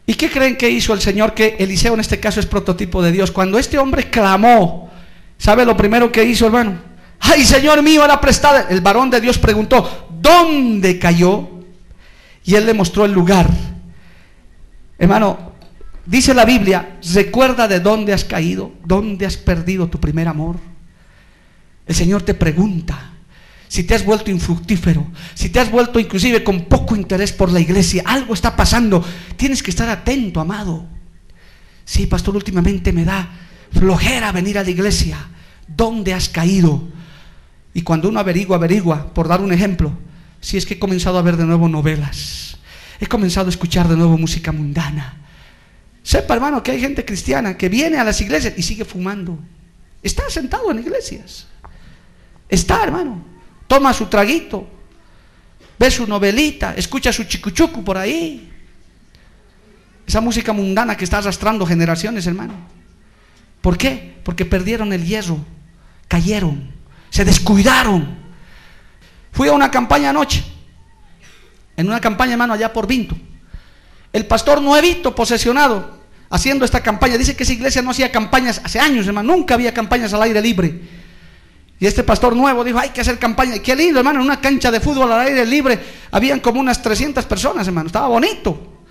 ¿Y 0.06 0.14
qué 0.14 0.30
creen 0.30 0.56
que 0.56 0.70
hizo 0.70 0.94
el 0.94 1.00
Señor? 1.00 1.34
Que 1.34 1.56
Eliseo 1.58 1.94
en 1.94 2.00
este 2.00 2.20
caso 2.20 2.38
es 2.38 2.46
prototipo 2.46 3.02
de 3.02 3.10
Dios. 3.10 3.32
Cuando 3.32 3.58
este 3.58 3.76
hombre 3.76 4.08
clamó, 4.08 4.90
¿sabe 5.36 5.66
lo 5.66 5.76
primero 5.76 6.12
que 6.12 6.22
hizo, 6.22 6.46
hermano? 6.46 6.78
Ay, 7.18 7.44
Señor 7.44 7.82
mío, 7.82 8.04
era 8.04 8.20
prestada. 8.20 8.68
El 8.70 8.80
varón 8.80 9.10
de 9.10 9.20
Dios 9.20 9.36
preguntó, 9.38 10.06
¿dónde 10.20 10.98
cayó? 10.98 11.48
Y 12.44 12.54
él 12.54 12.66
le 12.66 12.74
mostró 12.74 13.04
el 13.04 13.12
lugar. 13.12 13.48
Hermano, 14.96 15.52
dice 16.04 16.32
la 16.34 16.44
Biblia, 16.44 16.98
recuerda 17.12 17.66
de 17.66 17.80
dónde 17.80 18.12
has 18.12 18.24
caído, 18.24 18.72
dónde 18.84 19.26
has 19.26 19.36
perdido 19.36 19.88
tu 19.88 19.98
primer 19.98 20.28
amor. 20.28 20.56
El 21.84 21.94
Señor 21.94 22.22
te 22.22 22.34
pregunta, 22.34 23.12
si 23.76 23.84
te 23.84 23.94
has 23.94 24.06
vuelto 24.06 24.30
infructífero, 24.30 25.06
si 25.34 25.50
te 25.50 25.60
has 25.60 25.70
vuelto 25.70 26.00
inclusive 26.00 26.42
con 26.42 26.64
poco 26.64 26.96
interés 26.96 27.34
por 27.34 27.52
la 27.52 27.60
iglesia, 27.60 28.04
algo 28.06 28.32
está 28.32 28.56
pasando, 28.56 29.04
tienes 29.36 29.62
que 29.62 29.68
estar 29.68 29.86
atento, 29.90 30.40
amado. 30.40 30.86
Sí, 31.84 32.06
pastor, 32.06 32.36
últimamente 32.36 32.90
me 32.90 33.04
da 33.04 33.28
flojera 33.70 34.32
venir 34.32 34.56
a 34.56 34.62
la 34.62 34.70
iglesia. 34.70 35.18
¿Dónde 35.68 36.14
has 36.14 36.30
caído? 36.30 36.84
Y 37.74 37.82
cuando 37.82 38.08
uno 38.08 38.18
averigua, 38.18 38.56
averigua, 38.56 39.12
por 39.12 39.28
dar 39.28 39.42
un 39.42 39.52
ejemplo, 39.52 39.92
si 40.40 40.56
es 40.56 40.64
que 40.64 40.72
he 40.74 40.78
comenzado 40.78 41.18
a 41.18 41.22
ver 41.22 41.36
de 41.36 41.44
nuevo 41.44 41.68
novelas, 41.68 42.56
he 42.98 43.06
comenzado 43.06 43.48
a 43.48 43.50
escuchar 43.50 43.88
de 43.88 43.96
nuevo 43.96 44.16
música 44.16 44.52
mundana. 44.52 45.18
Sepa, 46.02 46.32
hermano, 46.32 46.62
que 46.62 46.70
hay 46.70 46.80
gente 46.80 47.04
cristiana 47.04 47.58
que 47.58 47.68
viene 47.68 47.98
a 47.98 48.04
las 48.04 48.22
iglesias 48.22 48.54
y 48.56 48.62
sigue 48.62 48.86
fumando. 48.86 49.38
Está 50.02 50.30
sentado 50.30 50.70
en 50.70 50.78
iglesias. 50.78 51.46
Está, 52.48 52.82
hermano 52.82 53.35
toma 53.66 53.92
su 53.92 54.06
traguito, 54.06 54.68
ve 55.78 55.90
su 55.90 56.06
novelita, 56.06 56.74
escucha 56.76 57.12
su 57.12 57.24
chicuchucu 57.24 57.84
por 57.84 57.98
ahí. 57.98 58.52
Esa 60.06 60.20
música 60.20 60.52
mundana 60.52 60.96
que 60.96 61.04
está 61.04 61.18
arrastrando 61.18 61.66
generaciones, 61.66 62.26
hermano. 62.26 62.54
¿Por 63.60 63.76
qué? 63.76 64.16
Porque 64.22 64.44
perdieron 64.44 64.92
el 64.92 65.04
hierro, 65.04 65.38
cayeron, 66.06 66.70
se 67.10 67.24
descuidaron. 67.24 68.16
Fui 69.32 69.48
a 69.48 69.52
una 69.52 69.70
campaña 69.70 70.10
anoche, 70.10 70.44
en 71.76 71.88
una 71.88 72.00
campaña, 72.00 72.32
hermano, 72.32 72.54
allá 72.54 72.72
por 72.72 72.86
Vinto. 72.86 73.16
El 74.12 74.26
pastor 74.26 74.62
nuevito, 74.62 75.14
posesionado, 75.14 75.98
haciendo 76.30 76.64
esta 76.64 76.82
campaña, 76.82 77.18
dice 77.18 77.36
que 77.36 77.42
esa 77.42 77.52
iglesia 77.52 77.82
no 77.82 77.90
hacía 77.90 78.10
campañas 78.10 78.60
hace 78.64 78.78
años, 78.78 79.06
hermano, 79.06 79.34
nunca 79.34 79.54
había 79.54 79.74
campañas 79.74 80.14
al 80.14 80.22
aire 80.22 80.40
libre. 80.40 80.80
Y 81.78 81.86
este 81.86 82.02
pastor 82.02 82.34
nuevo 82.34 82.64
dijo, 82.64 82.78
hay 82.78 82.90
que 82.90 83.02
hacer 83.02 83.18
campaña. 83.18 83.56
Y 83.56 83.60
qué 83.60 83.76
lindo, 83.76 83.98
hermano, 83.98 84.20
en 84.20 84.26
una 84.26 84.40
cancha 84.40 84.70
de 84.70 84.80
fútbol 84.80 85.12
al 85.12 85.26
aire 85.26 85.44
libre. 85.44 85.78
Habían 86.10 86.40
como 86.40 86.60
unas 86.60 86.80
300 86.80 87.24
personas, 87.26 87.66
hermano. 87.66 87.88
Estaba 87.88 88.08
bonito. 88.08 88.84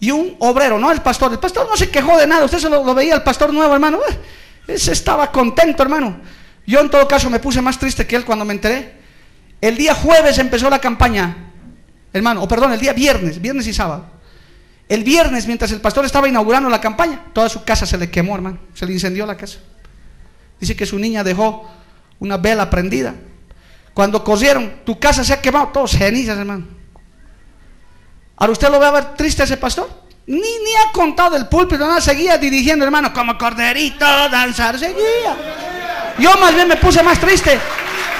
Y 0.00 0.10
un 0.10 0.36
obrero, 0.38 0.78
no 0.78 0.90
el 0.90 1.02
pastor. 1.02 1.32
El 1.32 1.38
pastor 1.38 1.68
no 1.68 1.76
se 1.76 1.90
quejó 1.90 2.18
de 2.18 2.26
nada. 2.26 2.44
Usted 2.44 2.58
se 2.58 2.70
lo, 2.70 2.94
veía 2.94 3.14
el 3.14 3.22
pastor 3.22 3.52
nuevo, 3.52 3.74
hermano. 3.74 4.00
ese 4.66 4.92
estaba 4.92 5.30
contento, 5.30 5.82
hermano. 5.82 6.20
Yo 6.66 6.80
en 6.80 6.90
todo 6.90 7.06
caso 7.06 7.28
me 7.28 7.40
puse 7.40 7.60
más 7.60 7.78
triste 7.78 8.06
que 8.06 8.16
él 8.16 8.24
cuando 8.24 8.46
me 8.46 8.54
enteré. 8.54 9.04
El 9.60 9.76
día 9.76 9.94
jueves 9.94 10.38
empezó 10.38 10.70
la 10.70 10.78
campaña, 10.78 11.52
hermano. 12.12 12.42
O 12.42 12.48
perdón, 12.48 12.72
el 12.72 12.80
día 12.80 12.94
viernes, 12.94 13.40
viernes 13.40 13.66
y 13.66 13.74
sábado. 13.74 14.06
El 14.88 15.04
viernes, 15.04 15.46
mientras 15.46 15.72
el 15.72 15.80
pastor 15.80 16.04
estaba 16.06 16.28
inaugurando 16.28 16.68
la 16.68 16.80
campaña, 16.80 17.26
toda 17.32 17.48
su 17.50 17.64
casa 17.64 17.84
se 17.84 17.98
le 17.98 18.10
quemó, 18.10 18.34
hermano. 18.34 18.58
Se 18.74 18.86
le 18.86 18.94
incendió 18.94 19.26
la 19.26 19.36
casa. 19.36 19.58
Dice 20.58 20.74
que 20.74 20.86
su 20.86 20.98
niña 20.98 21.22
dejó 21.22 21.70
una 22.24 22.36
vela 22.36 22.68
prendida. 22.68 23.14
Cuando 23.92 24.24
corrieron, 24.24 24.80
tu 24.84 24.98
casa 24.98 25.22
se 25.22 25.32
ha 25.32 25.40
quemado, 25.40 25.68
todos 25.68 25.92
cenizas, 25.92 26.36
hermano. 26.36 26.66
Ahora 28.36 28.52
usted 28.52 28.68
lo 28.68 28.80
ve 28.80 28.86
a 28.86 28.90
ver 28.90 29.14
triste 29.14 29.44
ese 29.44 29.56
pastor. 29.56 29.88
Ni, 30.26 30.38
ni 30.38 30.74
ha 30.82 30.90
contado 30.92 31.36
el 31.36 31.46
púlpito, 31.46 31.86
nada, 31.86 32.00
seguía 32.00 32.38
dirigiendo, 32.38 32.84
hermano, 32.84 33.12
como 33.12 33.36
corderito, 33.38 34.04
danzar, 34.30 34.78
seguía. 34.78 35.36
Yo 36.18 36.34
más 36.38 36.54
bien 36.54 36.66
me 36.66 36.76
puse 36.76 37.02
más 37.02 37.20
triste. 37.20 37.60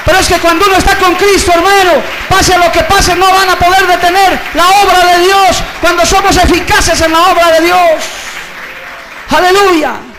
Pero 0.05 0.18
es 0.18 0.28
que 0.28 0.38
cuando 0.38 0.66
uno 0.66 0.76
está 0.76 0.98
con 0.98 1.14
Cristo, 1.14 1.50
hermano, 1.52 2.02
pase 2.28 2.59
lo 2.59 2.70
que 2.70 2.82
pase, 2.84 3.16
no 3.16 3.26
van 3.32 3.48
a 3.48 3.59
poder 3.59 3.86
detener 3.86 4.38
la 4.52 4.68
obra 4.82 5.12
de 5.12 5.24
Dios 5.24 5.62
cuando 5.80 6.05
somos 6.05 6.36
eficaces 6.36 7.00
en 7.00 7.11
la 7.11 7.22
obra 7.32 7.52
de 7.52 7.61
Dios. 7.62 8.02
Aleluya. 9.30 10.14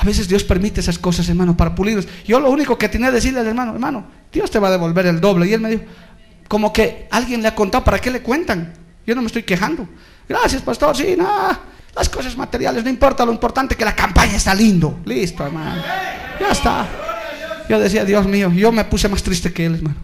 A 0.00 0.04
veces 0.04 0.26
Dios 0.26 0.44
permite 0.44 0.80
esas 0.80 0.98
cosas, 0.98 1.28
hermano, 1.28 1.54
para 1.54 1.74
pulirlos. 1.74 2.08
Yo 2.26 2.40
lo 2.40 2.48
único 2.48 2.78
que 2.78 2.88
tenía 2.88 3.08
que 3.08 3.16
decirle 3.16 3.40
al 3.40 3.46
hermano, 3.46 3.74
hermano, 3.74 4.06
Dios 4.32 4.50
te 4.50 4.58
va 4.58 4.68
a 4.68 4.70
devolver 4.70 5.04
el 5.04 5.20
doble. 5.20 5.46
Y 5.46 5.52
él 5.52 5.60
me 5.60 5.68
dijo, 5.68 5.82
como 6.48 6.72
que 6.72 7.06
alguien 7.10 7.42
le 7.42 7.48
ha 7.48 7.54
contado, 7.54 7.84
¿para 7.84 7.98
qué 7.98 8.10
le 8.10 8.22
cuentan? 8.22 8.72
Yo 9.06 9.14
no 9.14 9.20
me 9.20 9.26
estoy 9.26 9.42
quejando. 9.42 9.86
Gracias, 10.26 10.62
pastor, 10.62 10.96
sí, 10.96 11.16
nada. 11.18 11.60
Las 11.94 12.08
cosas 12.08 12.34
materiales 12.34 12.82
no 12.82 12.88
importa, 12.88 13.26
lo 13.26 13.32
importante 13.32 13.74
es 13.74 13.78
que 13.78 13.84
la 13.84 13.94
campaña 13.94 14.36
está 14.36 14.54
lindo. 14.54 15.00
Listo, 15.04 15.44
hermano. 15.44 15.82
Ya 16.40 16.48
está. 16.48 16.88
Yo 17.68 17.78
decía, 17.78 18.06
Dios 18.06 18.26
mío, 18.26 18.50
yo 18.50 18.72
me 18.72 18.86
puse 18.86 19.06
más 19.06 19.22
triste 19.22 19.52
que 19.52 19.66
él, 19.66 19.74
hermano. 19.74 19.96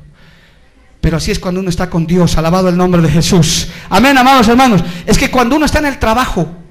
Pero 1.00 1.16
así 1.16 1.30
es 1.30 1.38
cuando 1.38 1.60
uno 1.60 1.70
está 1.70 1.88
con 1.88 2.06
Dios, 2.06 2.36
alabado 2.36 2.68
el 2.68 2.76
nombre 2.76 3.00
de 3.00 3.08
Jesús. 3.08 3.68
Amén, 3.88 4.18
amados 4.18 4.46
hermanos. 4.48 4.84
Es 5.06 5.16
que 5.16 5.30
cuando 5.30 5.56
uno 5.56 5.64
está 5.64 5.78
en 5.78 5.86
el 5.86 5.98
trabajo, 5.98 6.65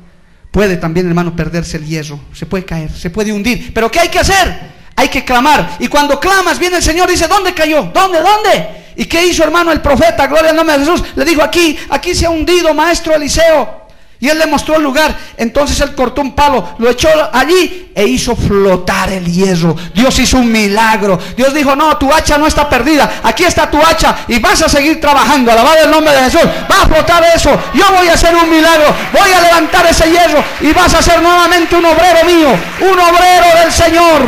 puede 0.56 0.78
también, 0.78 1.06
hermano, 1.06 1.36
perderse 1.36 1.76
el 1.76 1.86
hierro. 1.86 2.18
Se 2.34 2.46
puede 2.46 2.64
caer, 2.64 2.90
se 2.90 3.10
puede 3.10 3.34
hundir. 3.34 3.74
Pero 3.74 3.92
¿qué 3.92 4.00
hay 4.00 4.08
que 4.08 4.20
hacer? 4.20 4.58
Hay 4.96 5.10
que 5.10 5.26
clamar. 5.26 5.76
Y 5.80 5.90
cuando 5.90 6.18
clamas, 6.18 6.58
viene 6.58 6.78
el 6.78 6.82
Señor 6.82 7.10
y 7.10 7.12
dice, 7.12 7.28
¿dónde 7.28 7.54
cayó? 7.54 7.92
¿Dónde? 7.94 8.20
¿Dónde? 8.22 8.94
¿Y 8.96 9.04
qué 9.04 9.26
hizo, 9.26 9.44
hermano, 9.44 9.74
el 9.74 9.82
profeta? 9.82 10.28
Gloria 10.28 10.52
al 10.52 10.56
nombre 10.56 10.78
de 10.78 10.86
Jesús. 10.86 11.04
Le 11.14 11.26
dijo, 11.26 11.44
aquí, 11.44 11.78
aquí 11.90 12.16
se 12.16 12.26
ha 12.26 12.30
hundido, 12.30 12.74
maestro 12.74 13.14
Eliseo. 13.14 13.85
Y 14.20 14.30
él 14.30 14.40
le 14.40 14.46
mostró 14.46 14.78
el 14.78 14.84
lugar. 14.84 15.16
Entonces 15.38 15.80
él 15.82 15.94
cortó 15.94 16.22
un 16.22 16.34
palo, 16.34 16.76
lo 16.78 16.90
echó 16.90 17.10
allí 17.34 17.92
e 17.94 18.06
hizo 18.06 18.36
flotar 18.36 19.12
el 19.12 19.26
hierro. 19.26 19.76
Dios 19.94 20.18
hizo 20.20 20.38
un 20.38 20.52
milagro. 20.52 21.20
Dios 21.36 21.54
dijo, 21.54 21.76
no, 21.76 21.98
tu 21.98 22.12
hacha 22.14 22.38
no 22.38 22.48
está 22.48 22.70
perdida. 22.70 23.22
Aquí 23.24 23.44
está 23.44 23.70
tu 23.70 23.78
hacha 23.82 24.16
y 24.28 24.40
vas 24.40 24.62
a 24.62 24.70
seguir 24.70 25.02
trabajando. 25.02 25.52
Alabado 25.52 25.84
el 25.84 25.92
nombre 25.92 26.14
de 26.14 26.24
Jesús. 26.24 26.42
Va 26.72 26.84
a 26.84 26.88
flotar 26.88 27.24
eso. 27.36 27.52
Yo 27.74 27.84
voy 27.96 28.08
a 28.08 28.14
hacer 28.14 28.34
un 28.36 28.50
milagro. 28.50 28.94
Voy 29.12 29.32
a 29.32 29.42
levantar 29.42 29.86
ese 29.88 30.10
hierro 30.10 30.44
y 30.62 30.72
vas 30.72 30.94
a 30.94 31.02
ser 31.02 31.22
nuevamente 31.22 31.76
un 31.76 31.86
obrero 31.86 32.26
mío. 32.26 32.50
Un 32.82 33.00
obrero 33.00 33.60
del 33.62 33.72
Señor. 33.72 34.22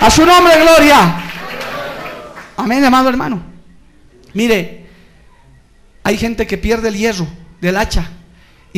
A 0.00 0.10
su 0.10 0.24
nombre, 0.24 0.54
gloria. 0.60 1.24
Amén, 2.56 2.84
amado 2.84 3.08
hermano. 3.08 3.42
Mire, 4.34 4.86
hay 6.04 6.16
gente 6.16 6.46
que 6.46 6.58
pierde 6.58 6.88
el 6.88 6.96
hierro 6.96 7.26
del 7.60 7.76
hacha 7.76 8.08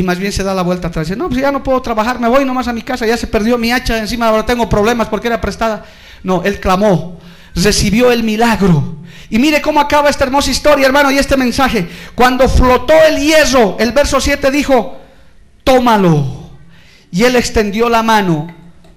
y 0.00 0.02
más 0.02 0.18
bien 0.18 0.32
se 0.32 0.42
da 0.42 0.54
la 0.54 0.62
vuelta 0.62 0.88
atrás. 0.88 1.06
Dice, 1.06 1.16
no, 1.16 1.28
pues 1.28 1.40
ya 1.42 1.52
no 1.52 1.62
puedo 1.62 1.80
trabajar, 1.82 2.18
me 2.18 2.26
voy 2.26 2.44
nomás 2.46 2.66
a 2.68 2.72
mi 2.72 2.80
casa, 2.80 3.06
ya 3.06 3.18
se 3.18 3.26
perdió 3.26 3.58
mi 3.58 3.70
hacha, 3.70 3.98
encima 3.98 4.28
ahora 4.28 4.46
tengo 4.46 4.66
problemas 4.66 5.08
porque 5.08 5.28
era 5.28 5.40
prestada. 5.40 5.84
No, 6.22 6.42
él 6.42 6.58
clamó, 6.58 7.20
recibió 7.54 8.10
el 8.10 8.22
milagro. 8.22 8.96
Y 9.28 9.38
mire 9.38 9.60
cómo 9.60 9.78
acaba 9.78 10.08
esta 10.08 10.24
hermosa 10.24 10.50
historia, 10.50 10.86
hermano, 10.86 11.10
y 11.10 11.18
este 11.18 11.36
mensaje. 11.36 11.86
Cuando 12.14 12.48
flotó 12.48 12.94
el 13.06 13.20
hierro, 13.20 13.76
el 13.78 13.92
verso 13.92 14.20
7 14.20 14.50
dijo, 14.50 14.98
tómalo. 15.64 16.50
Y 17.12 17.24
él 17.24 17.36
extendió 17.36 17.90
la 17.90 18.02
mano 18.02 18.52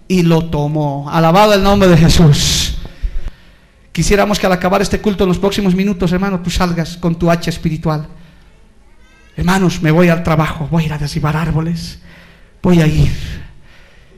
y 0.07 0.23
lo 0.23 0.49
tomó. 0.49 1.09
Alabado 1.11 1.53
el 1.53 1.61
nombre 1.61 1.89
de 1.89 1.97
Jesús. 1.97 2.77
Quisiéramos 3.91 4.39
que 4.39 4.45
al 4.45 4.53
acabar 4.53 4.81
este 4.81 5.01
culto 5.01 5.25
en 5.25 5.29
los 5.29 5.37
próximos 5.37 5.75
minutos, 5.75 6.13
hermano, 6.13 6.39
tú 6.39 6.49
salgas 6.49 6.95
con 6.95 7.15
tu 7.15 7.29
hacha 7.29 7.49
espiritual 7.49 8.07
Hermanos, 9.35 9.81
me 9.81 9.91
voy 9.91 10.09
al 10.09 10.23
trabajo, 10.23 10.67
voy 10.69 10.83
a 10.83 10.85
ir 10.85 10.93
a 10.93 11.41
árboles, 11.41 11.99
voy 12.61 12.81
a 12.81 12.87
ir. 12.87 13.11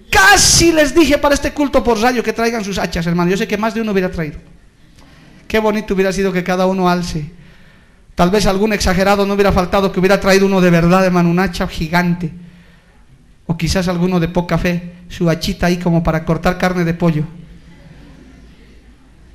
Casi 0.09 0.72
les 0.72 0.93
dije 0.93 1.18
para 1.18 1.36
este 1.36 1.51
culto 1.51 1.84
por 1.84 1.99
rayo 1.99 2.24
que 2.24 2.34
traigan 2.34 2.63
sus 2.63 2.78
hachas, 2.78 3.05
hermano. 3.07 3.32
Yo 3.32 3.38
sé 3.38 3.47
que 3.47 3.57
más 3.57 3.74
de 3.74 3.82
uno 3.82 3.91
hubiera 3.91 4.11
traído. 4.11 4.39
Qué 5.47 5.59
bonito 5.59 5.93
hubiera 5.93 6.11
sido 6.11 6.32
que 6.32 6.43
cada 6.43 6.66
uno 6.66 6.89
alce. 6.89 7.32
Tal 8.16 8.30
vez 8.30 8.45
algún 8.45 8.74
exagerado 8.74 9.26
no 9.26 9.34
hubiera 9.34 9.51
faltado 9.51 9.91
que 9.91 9.99
hubiera 9.99 10.20
traído 10.20 10.45
uno 10.45 10.61
de 10.61 10.70
verdad, 10.70 11.05
hermano, 11.05 11.30
un 11.30 11.39
hacha 11.39 11.68
gigante. 11.68 12.32
O 13.45 13.57
quizás 13.57 13.88
alguno 13.88 14.20
de 14.20 14.28
poca 14.28 14.57
fe, 14.57 14.93
su 15.09 15.30
hachita 15.30 15.68
ahí 15.68 15.78
como 15.78 16.01
para 16.01 16.26
cortar 16.26 16.57
carne 16.57 16.84
de 16.84 16.93
pollo. 16.93 17.26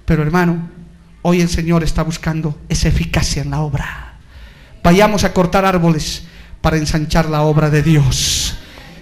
Pero 0.05 0.23
hermano, 0.23 0.69
hoy 1.23 1.41
el 1.41 1.49
Señor 1.49 1.85
está 1.85 2.03
buscando 2.03 2.59
esa 2.69 2.89
eficacia 2.89 3.43
en 3.43 3.51
la 3.51 3.61
obra. 3.61 4.10
Vayamos 4.83 5.25
a 5.25 5.33
cortar 5.33 5.65
árboles 5.65 6.23
para 6.61 6.77
ensanchar 6.77 7.29
la 7.29 7.43
obra 7.43 7.71
de 7.71 7.83
Dios. 7.83 8.55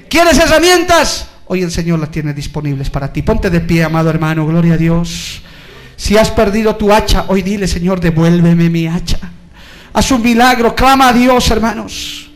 ¿Quieres 0.09 0.39
herramientas? 0.39 1.29
Hoy 1.47 1.63
el 1.63 1.71
Señor 1.71 1.99
las 1.99 2.11
tiene 2.11 2.35
disponibles 2.35 2.91
para 2.91 3.13
ti. 3.13 3.23
Ponte 3.23 3.51
de 3.51 3.61
pie, 3.61 3.85
amado 3.85 4.11
hermano, 4.11 4.47
gloria 4.47 4.75
a 4.75 4.77
Dios. 4.77 5.43
Si 5.97 6.17
has 6.17 6.31
perdido 6.31 6.77
tu 6.77 6.93
hacha, 6.93 7.25
hoy 7.29 7.43
dile, 7.43 7.67
Señor, 7.67 8.01
devuélveme 8.01 8.69
mi 8.69 8.87
hacha. 8.87 9.19
Haz 9.93 10.11
un 10.11 10.23
milagro, 10.23 10.75
clama 10.75 11.09
a 11.09 11.13
Dios, 11.13 11.51
hermanos. 11.51 12.31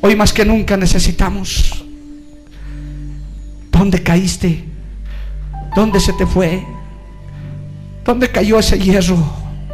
Hoy 0.00 0.16
más 0.16 0.32
que 0.32 0.44
nunca 0.44 0.76
necesitamos. 0.76 1.84
¿Dónde 3.70 4.02
caíste? 4.02 4.64
¿Dónde 5.74 6.00
se 6.00 6.12
te 6.12 6.26
fue? 6.26 6.64
¿Dónde 8.04 8.30
cayó 8.30 8.58
ese 8.58 8.78
hierro? 8.78 9.16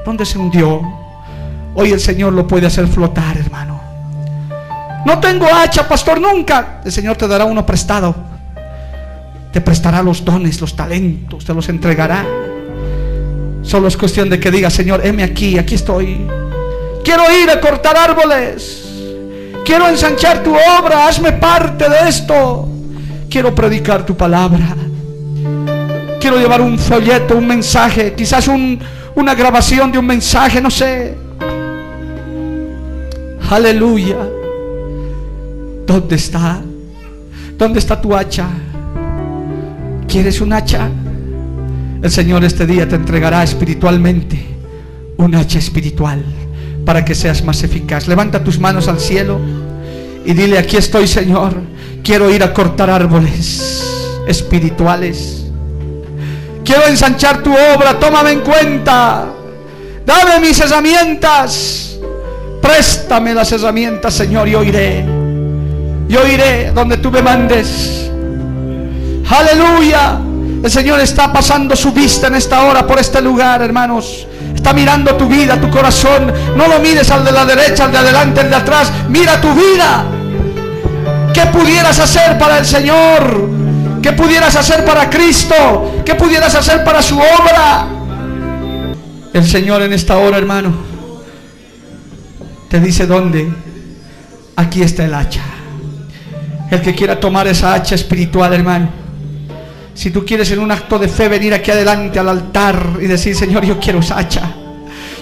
¿Dónde 0.05 0.25
se 0.25 0.39
hundió? 0.39 0.83
Hoy 1.75 1.93
el 1.93 2.01
Señor 2.01 2.33
lo 2.33 2.47
puede 2.47 2.67
hacer 2.67 2.87
flotar, 2.87 3.37
hermano. 3.37 3.81
No 5.05 5.19
tengo 5.19 5.47
hacha, 5.47 5.89
pastor, 5.89 6.21
nunca. 6.21 6.81
El 6.85 6.93
Señor 6.93 7.17
te 7.17 7.27
dará 7.27 7.45
uno 7.45 7.65
prestado. 7.65 8.15
Te 9.53 9.61
prestará 9.61 10.03
los 10.03 10.25
dones, 10.25 10.61
los 10.61 10.77
talentos, 10.77 11.45
te 11.45 11.55
los 11.55 11.69
entregará. 11.69 12.25
Solo 13.63 13.89
es 13.89 13.97
cuestión 13.97 14.29
de 14.31 14.39
que 14.39 14.51
diga, 14.51 14.71
Señor, 14.71 15.05
heme 15.05 15.23
aquí, 15.23 15.59
aquí 15.59 15.75
estoy. 15.75 16.27
Quiero 17.05 17.25
ir 17.43 17.51
a 17.51 17.61
cortar 17.61 17.97
árboles. 17.97 18.87
Quiero 19.65 19.89
ensanchar 19.89 20.43
tu 20.43 20.55
obra, 20.55 21.07
hazme 21.07 21.33
parte 21.33 21.89
de 21.89 22.09
esto. 22.09 22.69
Quiero 23.29 23.55
predicar 23.55 24.05
tu 24.05 24.17
palabra. 24.17 24.75
Quiero 26.21 26.37
llevar 26.37 26.61
un 26.61 26.79
folleto, 26.79 27.37
un 27.37 27.47
mensaje, 27.47 28.15
quizás 28.15 28.49
una 29.15 29.35
grabación 29.35 29.91
de 29.91 29.99
un 29.99 30.07
mensaje, 30.07 30.61
no 30.61 30.71
sé. 30.71 31.17
Aleluya. 33.51 34.17
¿Dónde 35.85 36.15
está? 36.15 36.61
¿Dónde 37.59 37.81
está 37.81 38.01
tu 38.01 38.15
hacha? 38.15 38.47
¿Quieres 40.07 40.41
un 40.41 40.53
hacha? 40.53 40.89
El 42.01 42.11
Señor 42.13 42.45
este 42.45 42.65
día 42.65 42.89
te 42.89 42.95
entregará 42.95 43.43
espiritualmente 43.43 44.47
un 45.17 45.35
hacha 45.35 45.59
espiritual 45.59 46.25
para 46.87 47.05
que 47.05 47.13
seas 47.17 47.43
más 47.45 47.65
eficaz. 47.65 48.07
Levanta 48.07 48.45
tus 48.45 48.61
manos 48.61 48.87
al 48.87 49.01
cielo 49.01 49.41
y 50.25 50.33
dile, 50.33 50.57
aquí 50.57 50.77
estoy 50.77 51.09
Señor, 51.09 51.55
quiero 52.05 52.31
ir 52.31 52.45
a 52.45 52.53
cortar 52.53 52.89
árboles 52.89 53.85
espirituales. 54.29 55.47
Quiero 56.65 56.87
ensanchar 56.87 57.43
tu 57.43 57.51
obra, 57.51 57.99
tómame 57.99 58.31
en 58.31 58.41
cuenta. 58.43 59.27
Dame 60.07 60.39
mis 60.39 60.61
herramientas. 60.61 61.90
Préstame 62.61 63.35
las 63.35 63.51
herramientas, 63.53 64.15
Señor, 64.15 64.49
y 64.49 64.55
oiré. 64.55 65.05
Yo 66.09 66.27
iré 66.27 66.73
donde 66.73 66.99
tú 66.99 67.11
me 67.11 67.23
mandes. 67.23 68.11
Aleluya. 69.29 70.19
El 70.63 70.71
Señor 70.71 71.01
está 71.01 71.33
pasando 71.33 71.75
su 71.75 71.93
vista 71.93 72.27
en 72.27 72.35
esta 72.35 72.63
hora 72.65 72.87
por 72.87 72.99
este 72.99 73.21
lugar, 73.23 73.63
hermanos. 73.63 74.27
Está 74.55 74.73
mirando 74.73 75.15
tu 75.15 75.27
vida, 75.27 75.59
tu 75.59 75.71
corazón. 75.71 76.33
No 76.57 76.69
lo 76.69 76.81
mires 76.81 77.11
al 77.11 77.25
de 77.25 77.33
la 77.33 77.47
derecha, 77.47 77.85
al 77.85 77.93
de 77.93 77.99
adelante, 77.99 78.41
al 78.41 78.51
de 78.51 78.57
atrás. 78.57 78.93
Mira 79.09 79.41
tu 79.41 79.55
vida. 79.55 80.05
¿Qué 81.33 81.47
pudieras 81.47 81.99
hacer 81.99 82.37
para 82.39 82.59
el 82.59 82.67
Señor? 82.67 83.49
¿Qué 84.03 84.13
pudieras 84.13 84.57
hacer 84.57 84.85
para 84.85 85.09
Cristo? 85.09 86.03
¿Qué 86.05 86.15
pudieras 86.15 86.55
hacer 86.55 86.85
para 86.85 87.01
su 87.01 87.17
obra? 87.19 87.87
El 89.33 89.47
Señor 89.47 89.81
en 89.83 89.93
esta 89.93 90.19
hora, 90.19 90.37
hermano 90.37 90.90
te 92.71 92.81
dice 92.81 93.05
dónde. 93.07 93.53
Aquí 94.57 94.83
está 94.83 95.05
el 95.05 95.13
hacha. 95.13 95.43
El 96.71 96.81
que 96.81 96.95
quiera 96.95 97.19
tomar 97.19 97.49
esa 97.49 97.75
hacha 97.75 97.97
espiritual, 97.97 98.55
hermano. 98.55 98.89
Si 99.93 100.11
tú 100.11 100.25
quieres 100.25 100.51
en 100.53 100.61
un 100.61 100.71
acto 100.71 100.99
de 100.99 101.09
fe 101.09 101.29
venir 101.29 101.53
aquí 101.53 101.73
adelante 101.73 102.21
al 102.21 102.29
altar 102.29 102.99
y 103.01 103.07
decir, 103.07 103.35
Señor, 103.35 103.65
yo 103.65 103.79
quiero 103.81 103.99
esa 103.99 104.19
hacha. 104.19 104.53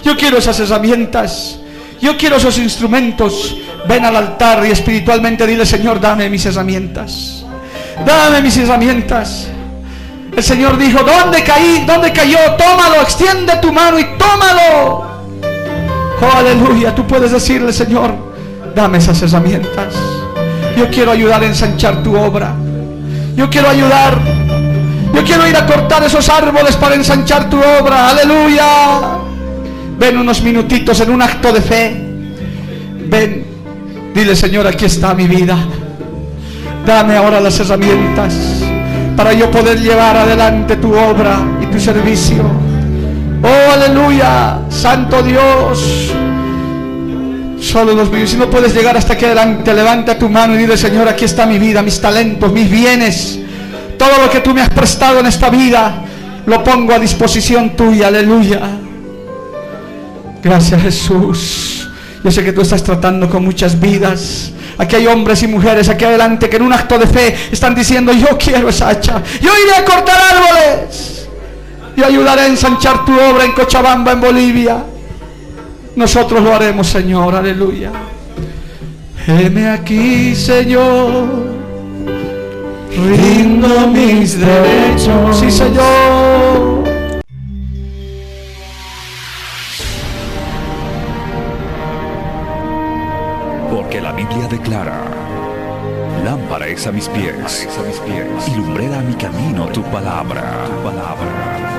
Yo 0.05 0.15
quiero 0.15 0.37
esas 0.37 0.59
herramientas. 0.59 1.59
Yo 1.99 2.15
quiero 2.15 2.35
esos 2.35 2.59
instrumentos. 2.59 3.57
Ven 3.87 4.05
al 4.05 4.15
altar 4.15 4.63
y 4.67 4.69
espiritualmente 4.69 5.47
dile, 5.47 5.65
Señor, 5.65 5.99
dame 5.99 6.29
mis 6.29 6.45
herramientas. 6.45 7.43
Dame 8.05 8.43
mis 8.43 8.57
herramientas. 8.57 9.47
El 10.37 10.43
Señor 10.43 10.77
dijo, 10.77 10.99
¿dónde 11.03 11.43
caí? 11.43 11.83
¿Dónde 11.87 12.13
cayó? 12.13 12.37
Tómalo, 12.57 13.01
extiende 13.01 13.53
tu 13.59 13.73
mano 13.73 13.97
y 13.97 14.05
tómalo. 14.17 15.08
Oh, 16.21 16.37
aleluya. 16.37 16.93
Tú 16.93 17.05
puedes 17.07 17.31
decirle, 17.31 17.71
Señor, 17.71 18.13
dame 18.75 18.97
esas 18.97 19.21
herramientas. 19.21 19.93
Yo 20.77 20.89
quiero 20.89 21.11
ayudar 21.11 21.41
a 21.41 21.45
ensanchar 21.45 22.03
tu 22.03 22.15
obra. 22.15 22.53
Yo 23.35 23.49
quiero 23.49 23.69
ayudar. 23.69 24.19
Yo 25.13 25.23
quiero 25.23 25.47
ir 25.47 25.55
a 25.55 25.65
cortar 25.65 26.03
esos 26.03 26.27
árboles 26.29 26.75
para 26.75 26.95
ensanchar 26.95 27.49
tu 27.49 27.57
obra. 27.57 28.09
Aleluya. 28.09 28.99
Ven 29.97 30.17
unos 30.17 30.41
minutitos 30.41 30.99
en 31.01 31.11
un 31.11 31.21
acto 31.21 31.51
de 31.51 31.61
fe. 31.61 32.05
Ven. 33.07 33.45
Dile, 34.13 34.35
Señor, 34.35 34.67
aquí 34.67 34.85
está 34.85 35.13
mi 35.13 35.27
vida. 35.27 35.57
Dame 36.85 37.15
ahora 37.15 37.39
las 37.39 37.59
herramientas 37.59 38.33
para 39.15 39.33
yo 39.33 39.51
poder 39.51 39.79
llevar 39.79 40.15
adelante 40.15 40.77
tu 40.77 40.93
obra 40.93 41.39
y 41.61 41.65
tu 41.65 41.79
servicio. 41.79 42.58
Oh, 43.41 43.71
aleluya, 43.71 44.59
Santo 44.69 45.23
Dios. 45.23 46.11
Solo 47.61 47.93
los 47.93 48.11
míos. 48.11 48.29
Si 48.29 48.37
no 48.37 48.49
puedes 48.49 48.73
llegar 48.73 48.97
hasta 48.97 49.13
aquí 49.13 49.25
adelante, 49.25 49.73
levanta 49.73 50.17
tu 50.17 50.29
mano 50.29 50.55
y 50.55 50.57
dile, 50.59 50.77
Señor, 50.77 51.07
aquí 51.07 51.25
está 51.25 51.45
mi 51.45 51.59
vida, 51.59 51.81
mis 51.81 51.99
talentos, 52.01 52.51
mis 52.51 52.69
bienes, 52.69 53.39
todo 53.97 54.23
lo 54.23 54.29
que 54.29 54.39
tú 54.39 54.53
me 54.53 54.61
has 54.61 54.69
prestado 54.69 55.19
en 55.19 55.25
esta 55.25 55.49
vida. 55.49 56.03
Lo 56.45 56.63
pongo 56.63 56.93
a 56.93 56.99
disposición 56.99 57.75
tuya, 57.75 58.07
aleluya. 58.07 58.61
Gracias 60.41 60.81
Jesús. 60.81 61.89
Yo 62.23 62.31
sé 62.31 62.43
que 62.43 62.51
tú 62.51 62.61
estás 62.61 62.83
tratando 62.83 63.29
con 63.29 63.43
muchas 63.43 63.79
vidas. 63.79 64.51
Aquí 64.77 64.95
hay 64.95 65.07
hombres 65.07 65.43
y 65.43 65.47
mujeres 65.47 65.89
aquí 65.89 66.05
adelante 66.05 66.49
que 66.49 66.55
en 66.57 66.63
un 66.63 66.73
acto 66.73 66.97
de 66.97 67.07
fe 67.07 67.35
están 67.51 67.75
diciendo, 67.75 68.11
yo 68.13 68.37
quiero 68.37 68.69
esa 68.69 68.89
hacha. 68.89 69.21
Yo 69.41 69.51
iré 69.63 69.75
a 69.75 69.85
cortar 69.85 70.17
árboles. 70.17 71.18
Yo 71.99 72.05
ayudaré 72.05 72.43
a 72.43 72.47
ensanchar 72.47 73.03
tu 73.03 73.11
obra 73.11 73.43
en 73.43 73.51
Cochabamba, 73.51 74.13
en 74.13 74.21
Bolivia. 74.21 74.85
Nosotros 75.97 76.41
lo 76.41 76.55
haremos, 76.55 76.87
Señor. 76.87 77.35
Aleluya. 77.35 77.91
Heme 79.27 79.67
aquí, 79.67 80.33
Señor. 80.33 81.25
Rindo 82.95 83.87
mis 83.87 84.39
derechos. 84.39 85.39
Sí, 85.39 85.51
Señor. 85.51 86.85
Porque 93.69 93.99
la 93.99 94.13
Biblia 94.13 94.47
declara, 94.49 95.01
lámpara 96.23 96.65
es 96.67 96.87
a 96.87 96.93
mis 96.93 97.09
pies, 97.09 97.67
a 97.77 97.83
mis 97.83 97.97
pies, 97.99 98.47
y 98.47 98.55
lumbrera 98.55 98.99
a 98.99 99.01
mi 99.01 99.15
camino 99.15 99.65
tu 99.67 99.83
palabra, 99.83 100.63
tu 100.65 100.81
palabra. 100.81 101.78